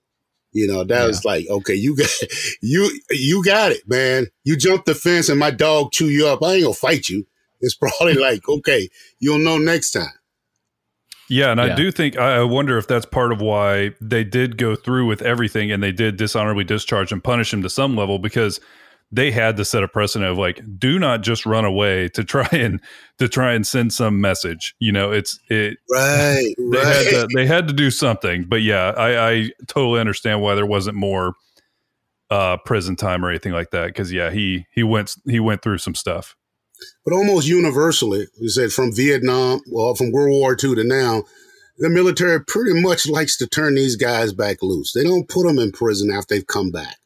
You 0.55 0.67
know, 0.67 0.85
that 0.85 1.01
Yeah. 1.03 1.07
was 1.07 1.25
like, 1.25 1.47
okay, 1.49 1.75
you 1.75 1.97
got 1.97 2.11
you 2.63 2.91
you 3.11 3.43
got 3.45 3.73
it, 3.73 3.89
man. 3.89 4.27
You 4.45 4.57
jumped 4.57 4.87
the 4.87 4.95
fence 4.95 5.29
and 5.29 5.39
my 5.39 5.51
dog 5.51 5.93
chew 5.93 6.09
you 6.09 6.27
up. 6.27 6.43
I 6.43 6.55
ain't 6.55 6.65
gonna 6.65 6.75
fight 6.75 7.09
you. 7.09 7.27
It's 7.63 7.75
probably 7.77 8.15
like, 8.21 8.49
okay, 8.49 8.89
you'll 9.21 9.39
know 9.39 9.59
next 9.59 9.93
time. 9.93 10.13
Yeah, 11.29 11.51
and 11.53 11.61
Yeah. 11.61 11.73
I 11.73 11.75
do 11.75 11.91
think 11.91 12.19
I 12.19 12.37
I 12.39 12.43
wonder 12.43 12.77
if 12.77 12.87
that's 12.87 13.07
part 13.07 13.33
of 13.33 13.41
why 13.41 13.93
they 14.01 14.25
did 14.25 14.59
go 14.59 14.77
through 14.77 15.07
with 15.07 15.23
everything 15.23 15.73
and 15.73 15.83
they 15.83 15.93
did 15.93 16.17
dishonorably 16.19 16.65
discharge 16.65 17.13
and 17.13 17.25
punish 17.25 17.53
him 17.55 17.63
to 17.63 17.71
some 17.71 17.97
level 17.97 18.19
because 18.19 18.61
they 19.15 19.31
had 19.31 19.57
to 19.59 19.65
set 19.65 19.83
a 19.83 19.89
precedent 19.89 20.31
of 20.31 20.39
like, 20.39 20.63
do 20.79 20.99
not 20.99 21.23
just 21.23 21.45
run 21.47 21.65
away 21.67 22.09
to 22.11 22.25
try 22.25 22.49
and 22.53 22.81
to 23.19 23.29
try 23.29 23.53
and 23.53 23.67
send 23.67 23.93
some 23.93 24.21
message. 24.21 24.75
You 24.79 24.93
know, 24.93 25.13
it's 25.13 25.39
it 25.49 25.79
Right, 25.91 26.55
they 26.59 26.79
right. 26.79 26.87
had 26.87 27.05
to 27.11 27.29
they 27.35 27.47
had 27.47 27.69
to 27.69 27.75
do 27.75 27.91
something. 27.91 28.45
But 28.45 28.63
yeah, 28.63 28.93
I, 28.97 29.31
I 29.31 29.51
totally 29.69 30.01
understand 30.01 30.43
why 30.43 30.55
there 30.55 30.67
wasn't 30.67 30.97
more 30.97 31.35
uh 32.31 32.57
prison 32.65 32.97
time 32.97 33.25
or 33.25 33.31
anything 33.31 33.53
like 33.53 33.71
that. 33.71 33.95
Cause 33.95 34.11
yeah, 34.13 34.31
he 34.31 34.67
he 34.73 34.83
went 34.83 35.15
he 35.27 35.41
went 35.41 35.63
through 35.63 35.79
some 35.79 35.95
stuff. 35.95 36.37
But 37.05 37.15
almost 37.15 37.47
universally, 37.49 38.27
you 38.39 38.49
said 38.49 38.73
from 38.73 38.95
Vietnam, 38.95 39.61
well, 39.71 39.95
from 39.95 40.13
World 40.13 40.31
War 40.41 40.53
II 40.53 40.77
to 40.77 40.85
now, 40.85 41.25
the 41.79 41.91
military 41.91 42.43
pretty 42.45 42.81
much 42.81 43.09
likes 43.09 43.37
to 43.39 43.47
turn 43.47 43.75
these 43.75 43.97
guys 43.97 44.33
back 44.33 44.63
loose. 44.63 44.93
They 44.93 45.03
don't 45.03 45.29
put 45.29 45.47
them 45.47 45.59
in 45.59 45.73
prison 45.73 46.11
after 46.13 46.35
they've 46.35 46.47
come 46.47 46.71
back. 46.71 46.97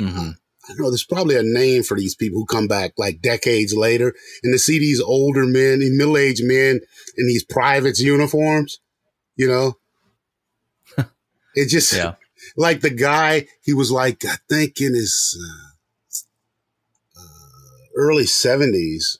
Mhm. 0.00 0.34
I 0.68 0.74
know 0.74 0.90
there's 0.90 1.04
probably 1.04 1.36
a 1.36 1.42
name 1.42 1.82
for 1.82 1.96
these 1.96 2.14
people 2.14 2.40
who 2.40 2.46
come 2.46 2.68
back 2.68 2.92
like 2.98 3.22
decades 3.22 3.74
later, 3.74 4.14
and 4.42 4.52
to 4.52 4.58
see 4.58 4.78
these 4.78 5.00
older 5.00 5.46
men, 5.46 5.78
these 5.80 5.96
middle-aged 5.96 6.44
men 6.44 6.80
in 7.16 7.26
these 7.26 7.44
privates 7.44 8.00
uniforms, 8.00 8.78
you 9.36 9.48
know, 9.48 9.78
it 11.54 11.68
just 11.68 11.92
Yeah. 11.92 12.14
like 12.56 12.80
the 12.80 12.90
guy, 12.90 13.46
he 13.62 13.72
was 13.72 13.90
like, 13.90 14.24
I 14.24 14.36
think 14.48 14.80
in 14.80 14.94
his 14.94 15.38
uh, 15.42 15.67
early 17.98 18.24
70s. 18.24 19.18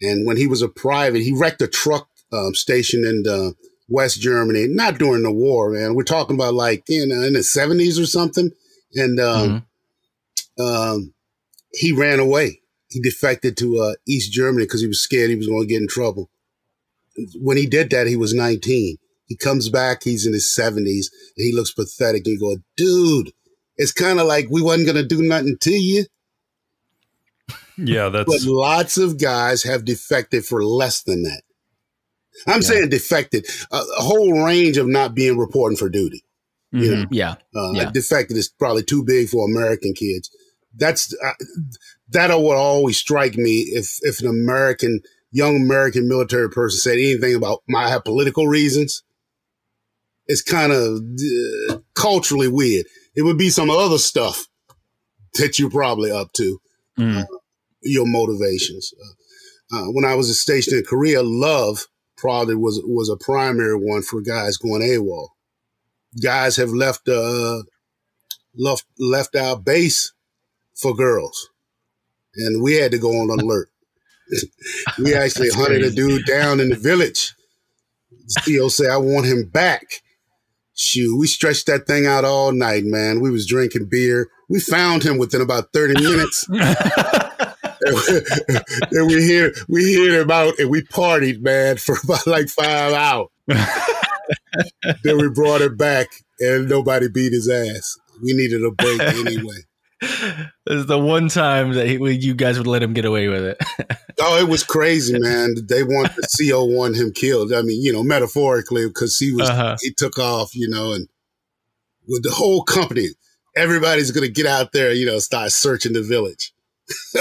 And 0.00 0.26
when 0.26 0.36
he 0.36 0.46
was 0.46 0.62
a 0.62 0.68
private, 0.68 1.22
he 1.22 1.32
wrecked 1.32 1.62
a 1.62 1.66
truck 1.66 2.08
um, 2.32 2.54
station 2.54 3.04
in 3.04 3.24
uh, 3.28 3.52
West 3.88 4.20
Germany, 4.20 4.66
not 4.68 4.98
during 4.98 5.24
the 5.24 5.32
war, 5.32 5.70
man. 5.70 5.94
We're 5.94 6.04
talking 6.04 6.36
about 6.36 6.54
like, 6.54 6.84
you 6.88 7.06
know, 7.06 7.22
in 7.22 7.32
the 7.32 7.40
70s 7.40 8.00
or 8.00 8.06
something. 8.06 8.50
And 8.94 9.18
um, 9.18 9.64
mm-hmm. 10.58 10.62
um, 10.62 11.14
he 11.72 11.92
ran 11.92 12.20
away. 12.20 12.60
He 12.90 13.00
defected 13.00 13.56
to 13.58 13.80
uh, 13.80 13.94
East 14.06 14.32
Germany 14.32 14.64
because 14.64 14.80
he 14.80 14.86
was 14.86 15.02
scared 15.02 15.30
he 15.30 15.36
was 15.36 15.48
going 15.48 15.62
to 15.62 15.66
get 15.66 15.82
in 15.82 15.88
trouble. 15.88 16.30
When 17.34 17.56
he 17.56 17.66
did 17.66 17.90
that, 17.90 18.06
he 18.06 18.16
was 18.16 18.32
19. 18.32 18.96
He 19.26 19.36
comes 19.36 19.68
back, 19.68 20.04
he's 20.04 20.26
in 20.26 20.32
his 20.32 20.46
70s, 20.46 20.78
and 21.36 21.44
he 21.44 21.52
looks 21.54 21.72
pathetic. 21.72 22.22
And 22.24 22.34
you 22.34 22.40
go, 22.40 22.56
dude, 22.76 23.32
it's 23.76 23.92
kind 23.92 24.20
of 24.20 24.26
like 24.26 24.46
we 24.50 24.62
wasn't 24.62 24.86
going 24.86 24.96
to 24.96 25.06
do 25.06 25.22
nothing 25.22 25.58
to 25.60 25.72
you. 25.72 26.04
Yeah, 27.78 28.08
that's. 28.12 28.44
But 28.44 28.50
lots 28.50 28.98
of 28.98 29.18
guys 29.18 29.62
have 29.62 29.84
defected 29.84 30.44
for 30.44 30.64
less 30.64 31.02
than 31.02 31.22
that. 31.22 31.42
I'm 32.46 32.60
yeah. 32.60 32.68
saying 32.68 32.88
defected, 32.90 33.46
a, 33.72 33.76
a, 33.76 34.02
whole 34.02 34.44
range 34.44 34.76
of 34.76 34.86
not 34.86 35.14
being 35.14 35.38
reporting 35.38 35.76
for 35.76 35.88
duty. 35.88 36.22
Mm-hmm. 36.72 36.84
You 36.84 36.96
know, 36.96 37.06
yeah, 37.10 37.34
uh, 37.56 37.72
yeah. 37.72 37.90
defected 37.90 38.36
is 38.36 38.48
probably 38.48 38.84
too 38.84 39.02
big 39.04 39.28
for 39.28 39.48
American 39.48 39.94
kids. 39.94 40.30
That's 40.76 41.14
uh, 41.24 41.32
that 42.10 42.30
would 42.30 42.56
always 42.56 42.98
strike 42.98 43.36
me 43.36 43.60
if 43.60 43.98
if 44.02 44.20
an 44.20 44.28
American 44.28 45.00
young 45.30 45.56
American 45.56 46.08
military 46.08 46.50
person 46.50 46.78
said 46.78 46.98
anything 46.98 47.34
about 47.34 47.62
my 47.66 47.88
have 47.88 48.04
political 48.04 48.46
reasons 48.46 49.02
it's 50.28 50.42
kind 50.42 50.72
of 50.72 51.00
uh, 51.70 51.78
culturally 51.94 52.48
weird. 52.48 52.86
It 53.16 53.22
would 53.22 53.38
be 53.38 53.50
some 53.50 53.70
other 53.70 53.98
stuff 53.98 54.46
that 55.34 55.58
you're 55.58 55.70
probably 55.70 56.10
up 56.12 56.32
to, 56.34 56.60
mm. 56.98 57.22
uh, 57.22 57.26
your 57.82 58.06
motivations. 58.06 58.92
Uh, 59.00 59.76
uh, 59.76 59.84
when 59.92 60.04
I 60.04 60.14
was 60.14 60.38
stationed 60.40 60.78
in 60.78 60.84
Korea, 60.84 61.22
love 61.22 61.86
probably 62.16 62.54
was 62.54 62.80
was 62.84 63.08
a 63.08 63.16
primary 63.16 63.76
one 63.76 64.02
for 64.02 64.20
guys 64.20 64.56
going 64.56 64.82
AWOL. 64.82 65.28
Guys 66.22 66.56
have 66.56 66.70
left 66.70 67.08
uh, 67.08 67.62
left 68.56 68.86
left 68.98 69.36
our 69.36 69.58
base 69.58 70.12
for 70.74 70.94
girls, 70.94 71.48
and 72.34 72.62
we 72.62 72.74
had 72.74 72.92
to 72.92 72.98
go 72.98 73.10
on 73.10 73.30
alert. 73.30 73.68
we 74.98 75.14
actually 75.14 75.50
hunted 75.50 75.80
crazy. 75.80 75.88
a 75.88 75.90
dude 75.90 76.26
down 76.26 76.60
in 76.60 76.70
the 76.70 76.76
village. 76.76 77.34
Still 78.26 78.70
say, 78.70 78.88
"I 78.88 78.96
want 78.96 79.26
him 79.26 79.48
back." 79.48 80.02
Shoot, 80.74 81.18
we 81.18 81.26
stretched 81.26 81.66
that 81.66 81.88
thing 81.88 82.06
out 82.06 82.24
all 82.24 82.52
night, 82.52 82.84
man. 82.84 83.20
We 83.20 83.30
was 83.30 83.48
drinking 83.48 83.88
beer. 83.90 84.30
We 84.48 84.60
found 84.60 85.02
him 85.02 85.18
within 85.18 85.40
about 85.40 85.72
30 85.72 86.00
minutes. 86.00 86.46
and 88.90 89.06
we 89.06 89.22
hear 89.22 89.52
we 89.68 89.84
hear 89.84 90.20
him 90.20 90.30
out 90.30 90.58
and 90.58 90.70
we 90.70 90.82
partied, 90.82 91.40
man, 91.40 91.76
for 91.76 91.96
about 92.04 92.26
like 92.26 92.48
five 92.48 92.92
hours. 92.92 93.28
then 95.02 95.18
we 95.18 95.30
brought 95.30 95.62
him 95.62 95.76
back 95.76 96.08
and 96.40 96.68
nobody 96.68 97.08
beat 97.08 97.32
his 97.32 97.48
ass. 97.48 97.98
We 98.22 98.34
needed 98.34 98.64
a 98.64 98.70
break 98.70 99.00
anyway. 99.00 99.64
This 100.00 100.50
is 100.66 100.86
the 100.86 100.98
one 100.98 101.28
time 101.28 101.72
that 101.72 101.86
he, 101.86 101.96
you 101.96 102.34
guys 102.34 102.58
would 102.58 102.66
let 102.66 102.82
him 102.82 102.92
get 102.92 103.04
away 103.04 103.28
with 103.28 103.42
it. 103.42 103.58
oh, 104.20 104.38
it 104.38 104.48
was 104.48 104.62
crazy, 104.62 105.18
man. 105.18 105.54
They 105.68 105.82
wanted 105.82 106.14
the 106.16 106.28
CO 106.50 106.64
want 106.64 106.96
him 106.96 107.12
killed. 107.12 107.52
I 107.52 107.62
mean, 107.62 107.82
you 107.82 107.92
know, 107.92 108.02
metaphorically, 108.02 108.86
because 108.86 109.18
he 109.18 109.32
was 109.32 109.48
uh-huh. 109.48 109.76
he 109.80 109.92
took 109.92 110.18
off, 110.18 110.54
you 110.54 110.68
know, 110.68 110.92
and 110.92 111.08
with 112.06 112.22
the 112.22 112.30
whole 112.30 112.62
company, 112.62 113.08
everybody's 113.56 114.10
gonna 114.10 114.28
get 114.28 114.46
out 114.46 114.72
there, 114.72 114.92
you 114.92 115.06
know, 115.06 115.18
start 115.18 115.50
searching 115.52 115.92
the 115.92 116.02
village. 116.02 116.52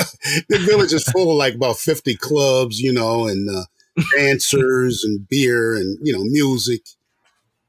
the 0.49 0.63
village 0.65 0.93
is 0.93 1.03
full 1.05 1.32
of 1.32 1.38
like 1.38 1.55
about 1.55 1.78
fifty 1.78 2.15
clubs, 2.15 2.80
you 2.80 2.93
know, 2.93 3.28
and 3.28 3.49
uh, 3.49 3.63
dancers 4.15 5.03
and 5.03 5.28
beer 5.28 5.76
and 5.76 5.97
you 6.01 6.13
know 6.13 6.24
music. 6.24 6.82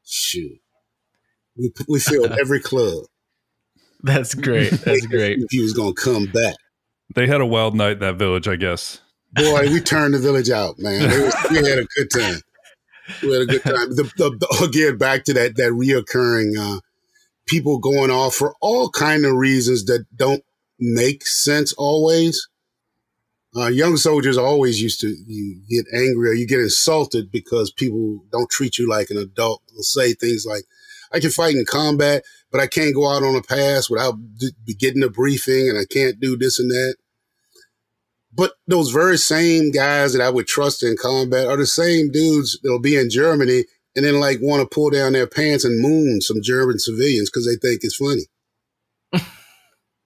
Shoot, 0.05 0.61
we 1.57 1.72
we 1.88 2.01
filled 2.01 2.32
every 2.40 2.61
club. 2.61 3.05
That's 4.03 4.34
great. 4.34 4.70
That's 4.84 5.07
great. 5.07 5.40
he 5.51 5.61
was 5.61 5.72
going 5.72 5.94
to 5.94 6.01
come 6.01 6.26
back. 6.26 6.55
They 7.14 7.26
had 7.26 7.40
a 7.40 7.46
wild 7.46 7.74
night 7.74 8.01
that 8.01 8.16
village, 8.16 8.46
I 8.46 8.57
guess. 8.57 9.01
Boy, 9.32 9.68
we 9.70 9.80
turned 9.80 10.14
the 10.14 10.18
village 10.18 10.51
out, 10.51 10.78
man. 10.78 11.03
Was, 11.03 11.34
we 11.51 11.57
had 11.57 11.78
a 11.78 11.86
good 11.96 12.11
time. 12.11 12.40
We 13.22 13.32
had 13.32 13.42
a 13.42 13.46
good 13.46 13.62
time. 13.62 13.90
The, 13.90 14.11
the, 14.16 14.30
the, 14.38 14.64
again, 14.64 14.99
back 14.99 15.24
to 15.24 15.34
that 15.34 15.57
that 15.57 15.72
reoccurring 15.72 16.57
uh, 16.59 16.80
people 17.46 17.78
going 17.78 18.11
off 18.11 18.34
for 18.34 18.55
all 18.61 18.90
kind 18.90 19.24
of 19.24 19.34
reasons 19.34 19.84
that 19.86 20.05
don't 20.14 20.42
make 20.78 21.26
sense 21.26 21.72
always. 21.74 22.48
Uh, 23.56 23.68
young 23.68 23.96
soldiers 23.96 24.36
always 24.36 24.80
used 24.80 25.00
to 25.00 25.08
you 25.26 25.60
get 25.68 25.86
angry 25.92 26.28
or 26.28 26.34
you 26.34 26.46
get 26.46 26.60
insulted 26.60 27.32
because 27.32 27.72
people 27.72 28.20
don't 28.30 28.50
treat 28.50 28.78
you 28.78 28.88
like 28.88 29.10
an 29.10 29.16
adult. 29.16 29.62
They'll 29.72 29.82
say 29.82 30.12
things 30.12 30.44
like, 30.46 30.64
"I 31.12 31.20
can 31.20 31.30
fight 31.30 31.56
in 31.56 31.64
combat, 31.64 32.24
but 32.50 32.60
I 32.60 32.66
can't 32.66 32.94
go 32.94 33.08
out 33.08 33.22
on 33.22 33.36
a 33.36 33.42
pass 33.42 33.90
without 33.90 34.14
getting 34.78 35.02
a 35.02 35.08
briefing 35.08 35.68
and 35.68 35.78
I 35.78 35.84
can't 35.84 36.20
do 36.20 36.36
this 36.36 36.58
and 36.58 36.70
that. 36.70 36.96
But 38.32 38.52
those 38.66 38.90
very 38.90 39.18
same 39.18 39.70
guys 39.70 40.12
that 40.12 40.22
I 40.22 40.30
would 40.30 40.46
trust 40.46 40.82
in 40.82 40.96
combat 40.96 41.46
are 41.46 41.56
the 41.56 41.66
same 41.66 42.10
dudes 42.10 42.58
that'll 42.62 42.80
be 42.80 42.96
in 42.96 43.10
Germany 43.10 43.64
and 43.96 44.04
then 44.04 44.20
like 44.20 44.38
want 44.40 44.60
to 44.62 44.74
pull 44.74 44.90
down 44.90 45.12
their 45.12 45.26
pants 45.26 45.64
and 45.64 45.80
moon 45.80 46.20
some 46.20 46.42
German 46.42 46.78
civilians 46.78 47.30
because 47.30 47.46
they 47.46 47.56
think 47.56 47.80
it's 47.82 47.96
funny. 47.96 48.26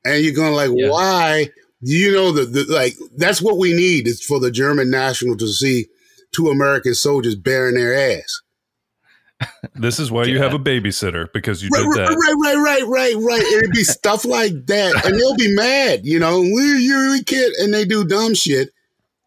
And 0.04 0.24
you're 0.24 0.34
going 0.34 0.54
like, 0.54 0.70
yeah. 0.74 0.90
why? 0.90 1.50
You 1.80 2.12
know, 2.12 2.32
the, 2.32 2.44
the 2.44 2.64
like 2.72 2.96
that's 3.16 3.42
what 3.42 3.58
we 3.58 3.72
need 3.72 4.06
is 4.06 4.24
for 4.24 4.38
the 4.38 4.50
German 4.50 4.90
national 4.90 5.36
to 5.38 5.48
see 5.48 5.86
two 6.32 6.48
American 6.48 6.94
soldiers 6.94 7.34
bearing 7.34 7.74
their 7.74 7.94
ass. 7.94 8.42
This 9.74 9.98
is 9.98 10.10
why 10.10 10.24
yeah. 10.24 10.32
you 10.32 10.38
have 10.38 10.54
a 10.54 10.58
babysitter 10.58 11.32
because 11.32 11.62
you 11.62 11.70
right, 11.70 11.82
did 11.82 11.92
that. 11.94 12.10
Right, 12.10 12.54
right, 12.54 12.56
right, 12.56 12.86
right, 12.86 13.16
right. 13.16 13.42
It'd 13.42 13.72
be 13.72 13.84
stuff 13.84 14.24
like 14.24 14.66
that, 14.66 15.04
and 15.04 15.18
they'll 15.18 15.36
be 15.36 15.54
mad. 15.54 16.04
You 16.04 16.18
know, 16.18 16.40
we 16.40 16.78
you 16.78 17.10
we 17.10 17.24
kid, 17.24 17.52
and 17.54 17.72
they 17.72 17.84
do 17.84 18.04
dumb 18.04 18.34
shit. 18.34 18.70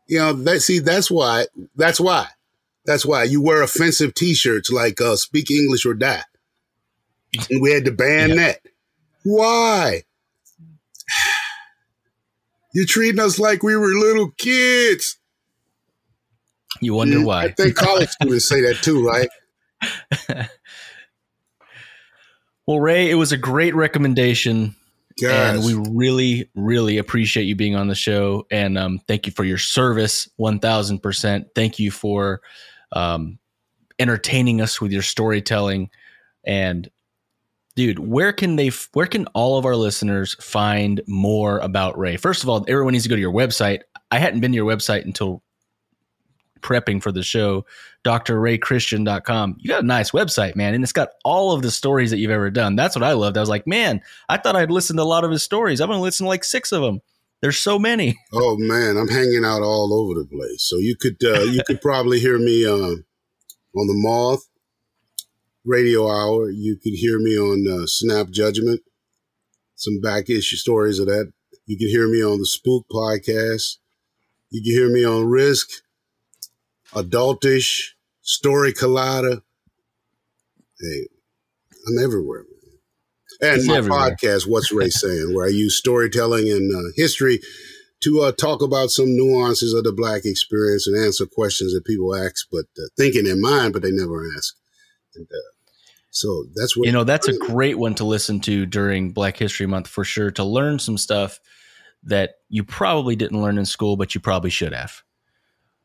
You 0.08 0.20
know, 0.20 0.34
that 0.34 0.62
see, 0.62 0.80
that's 0.80 1.10
why. 1.10 1.48
That's 1.76 2.00
why. 2.00 2.28
That's 2.86 3.06
why 3.06 3.24
you 3.24 3.42
wear 3.42 3.64
offensive 3.64 4.14
T-shirts 4.14 4.72
like 4.72 5.02
uh, 5.02 5.16
"Speak 5.16 5.50
English 5.50 5.86
or 5.86 5.94
Die," 5.96 6.24
and 7.50 7.62
we 7.62 7.72
had 7.72 7.86
to 7.86 7.92
ban 7.92 8.30
yeah. 8.30 8.36
that. 8.36 8.60
Why? 9.24 10.04
You're 12.76 12.86
treating 12.86 13.22
us 13.22 13.40
like 13.40 13.64
we 13.64 13.78
were 13.78 13.88
little 13.88 14.32
kids. 14.32 15.18
You 16.82 16.94
wonder 16.94 17.20
mm, 17.20 17.26
why? 17.26 17.46
I 17.46 17.52
think 17.54 17.76
college 17.76 18.10
students 18.22 18.50
say 18.50 18.60
that 18.64 18.80
too, 18.82 19.08
right? 19.08 19.30
well, 22.68 22.82
Ray, 22.82 23.10
it 23.10 23.16
was 23.16 23.32
a 23.32 23.38
great 23.38 23.74
recommendation. 23.76 24.76
And 25.26 25.64
we 25.64 25.74
really, 25.90 26.50
really 26.54 26.98
appreciate 26.98 27.44
you 27.44 27.56
being 27.56 27.78
on 27.78 27.88
the 27.88 27.96
show. 27.96 28.46
And 28.52 28.78
um, 28.78 29.00
thank 29.08 29.26
you 29.26 29.32
for 29.32 29.46
your 29.46 29.58
service, 29.58 30.28
1000%. 30.38 31.46
Thank 31.56 31.80
you 31.80 31.92
for 31.92 32.42
um, 32.92 33.40
entertaining 33.98 34.60
us 34.60 34.82
with 34.82 34.92
your 34.92 35.02
storytelling. 35.02 35.90
And 36.44 36.90
dude, 37.76 38.00
where 38.00 38.34
can 38.34 38.56
they, 38.56 38.72
where 38.94 39.08
can 39.08 39.28
all 39.28 39.58
of 39.58 39.66
our 39.66 39.76
listeners 39.76 40.36
find 40.40 41.02
more 41.08 41.60
about 41.60 41.98
Ray? 41.98 42.18
First 42.18 42.44
of 42.44 42.50
all, 42.50 42.66
everyone 42.68 42.94
needs 42.94 43.04
to 43.04 43.10
go 43.10 43.16
to 43.16 43.22
your 43.22 43.34
website. 43.34 43.82
I 44.12 44.20
hadn't 44.20 44.40
been 44.40 44.52
to 44.52 44.56
your 44.56 44.70
website 44.70 45.06
until 45.06 45.44
prepping 46.62 47.02
for 47.02 47.12
the 47.12 47.22
show, 47.22 47.66
drraychristian.com. 48.04 49.58
You 49.60 49.70
got 49.70 49.84
a 49.84 49.86
nice 49.86 50.12
website, 50.12 50.56
man. 50.56 50.74
And 50.74 50.84
it's 50.84 50.94
got 50.94 51.10
all 51.24 51.52
of 51.52 51.62
the 51.62 51.72
stories 51.72 52.12
that 52.12 52.18
you've 52.18 52.32
ever 52.32 52.50
done. 52.50 52.76
That's 52.76 52.96
what 52.96 53.04
I 53.04 53.14
loved. 53.14 53.38
I 53.38 53.42
was 53.42 53.50
like, 53.50 53.68
man, 53.68 54.02
I 54.28 54.38
thought 54.38 54.56
I'd 54.56 54.72
listened 54.72 54.98
to 54.98 55.04
a 55.04 55.06
lot 55.06 55.24
of 55.24 55.32
his 55.32 55.44
stories. 55.44 55.80
I'm 55.80 55.90
to 55.90 55.98
listen 55.98 56.26
to 56.26 56.30
like 56.30 56.44
six 56.44 56.72
of 56.72 56.82
them. 56.82 57.02
There's 57.42 57.60
so 57.60 57.78
many. 57.78 58.18
Oh 58.34 58.58
man, 58.58 58.98
I'm 58.98 59.08
hanging 59.08 59.46
out 59.46 59.62
all 59.62 59.94
over 59.94 60.20
the 60.20 60.26
place. 60.26 60.64
So 60.64 60.78
you 60.78 60.96
could 60.96 61.24
uh, 61.24 61.42
you 61.42 61.62
could 61.66 61.82
probably 61.82 62.20
hear 62.20 62.38
me 62.38 62.66
uh, 62.66 62.72
on 62.72 63.88
the 63.88 63.94
Moth 63.94 64.48
Radio 65.66 66.10
Hour. 66.10 66.50
You 66.50 66.78
could 66.78 66.94
hear 66.94 67.20
me 67.20 67.38
on 67.38 67.66
uh, 67.68 67.86
Snap 67.88 68.30
Judgment. 68.30 68.82
Some 69.76 70.00
back 70.02 70.30
issue 70.30 70.56
stories 70.56 71.00
of 71.00 71.08
that. 71.08 71.32
You 71.66 71.78
can 71.78 71.90
hear 71.90 72.08
me 72.08 72.24
on 72.24 72.40
the 72.40 72.46
Spook 72.46 72.86
podcast. 72.92 73.78
You 74.50 74.62
can 74.62 74.72
hear 74.72 74.94
me 74.94 75.06
on 75.06 75.26
Risk 75.26 75.70
adultish, 76.96 77.94
story 78.22 78.74
collider. 78.74 79.42
Hey, 80.80 81.08
I'm 81.88 82.04
everywhere. 82.04 82.44
Man. 82.44 83.52
And 83.52 83.60
it's 83.60 83.68
my 83.68 83.78
everywhere. 83.78 84.16
podcast, 84.16 84.48
What's 84.48 84.72
Ray 84.72 84.90
Saying, 84.90 85.34
where 85.34 85.46
I 85.46 85.50
use 85.50 85.78
storytelling 85.78 86.50
and 86.50 86.74
uh, 86.74 86.92
history 86.96 87.40
to 88.04 88.22
uh, 88.22 88.32
talk 88.32 88.62
about 88.62 88.92
some 88.92 89.16
nuances 89.16 89.74
of 89.74 89.84
the 89.84 89.94
black 89.94 90.22
experience 90.26 90.88
and 90.88 90.98
answer 90.98 91.26
questions 91.26 91.74
that 91.74 91.86
people 91.86 92.16
ask, 92.16 92.48
but 92.52 92.66
uh, 92.78 92.88
think 92.98 93.16
in 93.16 93.42
mind, 93.42 93.74
but 93.74 93.82
they 93.82 93.92
never 93.92 94.26
ask. 94.38 94.56
And, 95.16 95.28
uh, 95.32 95.55
So 96.16 96.46
that's 96.56 96.78
what 96.78 96.86
you 96.86 96.94
know. 96.94 97.04
That's 97.04 97.28
a 97.28 97.38
great 97.38 97.78
one 97.78 97.94
to 97.96 98.06
listen 98.06 98.40
to 98.42 98.66
during 98.66 99.12
Black 99.12 99.36
History 99.36 99.66
Month 99.66 99.90
for 99.90 100.06
sure. 100.06 100.32
To 100.32 100.46
learn 100.46 100.80
some 100.80 100.98
stuff 100.98 101.42
that 102.04 102.36
you 102.48 102.64
probably 102.64 103.18
didn't 103.18 103.42
learn 103.42 103.58
in 103.58 103.66
school, 103.66 103.98
but 103.98 104.16
you 104.16 104.22
probably 104.22 104.50
should 104.50 104.72
have. 104.72 105.04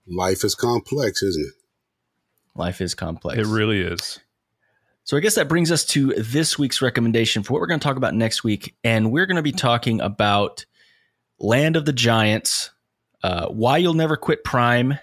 Life 0.07 0.45
is 0.45 0.55
complex, 0.55 1.20
isn't 1.24 1.47
it? 1.47 1.55
Life 2.55 2.81
is 2.81 2.95
complex. 2.95 3.41
It 3.41 3.47
really 3.47 3.81
is. 3.81 4.20
So 5.03 5.16
I 5.16 5.20
guess 5.20 5.35
that 5.35 5.49
brings 5.49 5.72
us 5.72 5.85
to 5.87 6.12
this 6.12 6.57
week's 6.57 6.81
recommendation 6.81 7.43
for 7.43 7.55
what 7.55 7.61
we're 7.61 7.66
going 7.66 7.81
to 7.81 7.85
talk 7.85 7.97
about 7.97 8.14
next 8.14 8.45
week, 8.45 8.76
and 8.85 9.11
we're 9.11 9.26
going 9.26 9.35
to 9.35 9.43
be 9.43 9.51
talking 9.51 10.01
about 10.01 10.64
Land 11.41 11.74
of 11.74 11.87
the 11.87 11.93
Giants, 11.93 12.70
uh, 13.24 13.49
Why 13.49 13.78
You'll 13.78 13.95
Never 13.95 14.16
Quit 14.16 14.45
Prime, 14.45 14.97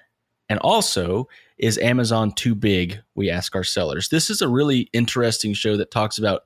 and 0.47 0.59
also 0.59 1.27
is 1.57 1.77
Amazon 1.79 2.31
too 2.31 2.55
big? 2.55 2.99
We 3.15 3.29
ask 3.29 3.55
our 3.55 3.63
sellers. 3.63 4.09
This 4.09 4.29
is 4.29 4.41
a 4.41 4.47
really 4.47 4.89
interesting 4.93 5.53
show 5.53 5.77
that 5.77 5.91
talks 5.91 6.17
about 6.17 6.43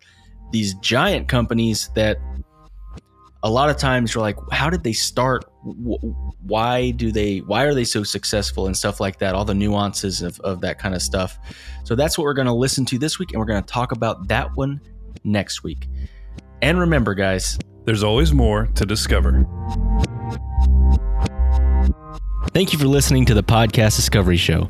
these 0.52 0.74
giant 0.76 1.28
companies 1.28 1.90
that 1.96 2.18
a 3.44 3.50
lot 3.50 3.70
of 3.70 3.78
times 3.78 4.14
you're 4.14 4.22
like, 4.22 4.38
how 4.52 4.70
did 4.70 4.84
they 4.84 4.94
start? 4.94 5.46
Why 5.64 6.92
do 6.92 7.12
they? 7.12 7.40
Why 7.40 7.64
are 7.64 7.74
they 7.74 7.84
so 7.84 8.04
successful 8.04 8.68
and 8.68 8.78
stuff 8.78 9.00
like 9.00 9.20
that? 9.20 9.36
All 9.36 9.46
the 9.46 9.54
nuances 9.54 10.22
of, 10.22 10.40
of 10.42 10.62
that 10.62 10.80
kind 10.80 10.94
of 10.94 11.02
stuff. 11.02 11.38
So 11.84 11.96
that's 11.96 12.18
what 12.18 12.24
we're 12.24 12.34
going 12.34 12.48
to 12.48 12.54
listen 12.54 12.86
to 12.86 13.00
this 13.00 13.20
week, 13.20 13.32
and 13.32 13.40
we're 13.40 13.46
going 13.46 13.62
to 13.62 13.68
talk 13.68 13.92
about 13.92 14.28
that 14.28 14.56
one 14.56 14.80
next 15.24 15.64
week. 15.64 15.88
And 16.62 16.80
remember, 16.80 17.16
guys, 17.16 17.58
there's 17.86 18.04
always 18.04 18.32
more 18.32 18.68
to 18.76 18.86
discover. 18.86 19.46
Thank 22.54 22.74
you 22.74 22.80
for 22.80 22.88
listening 22.88 23.26
to 23.26 23.34
the 23.34 23.44
Podcast 23.44 23.96
Discovery 23.96 24.38
Show. 24.38 24.70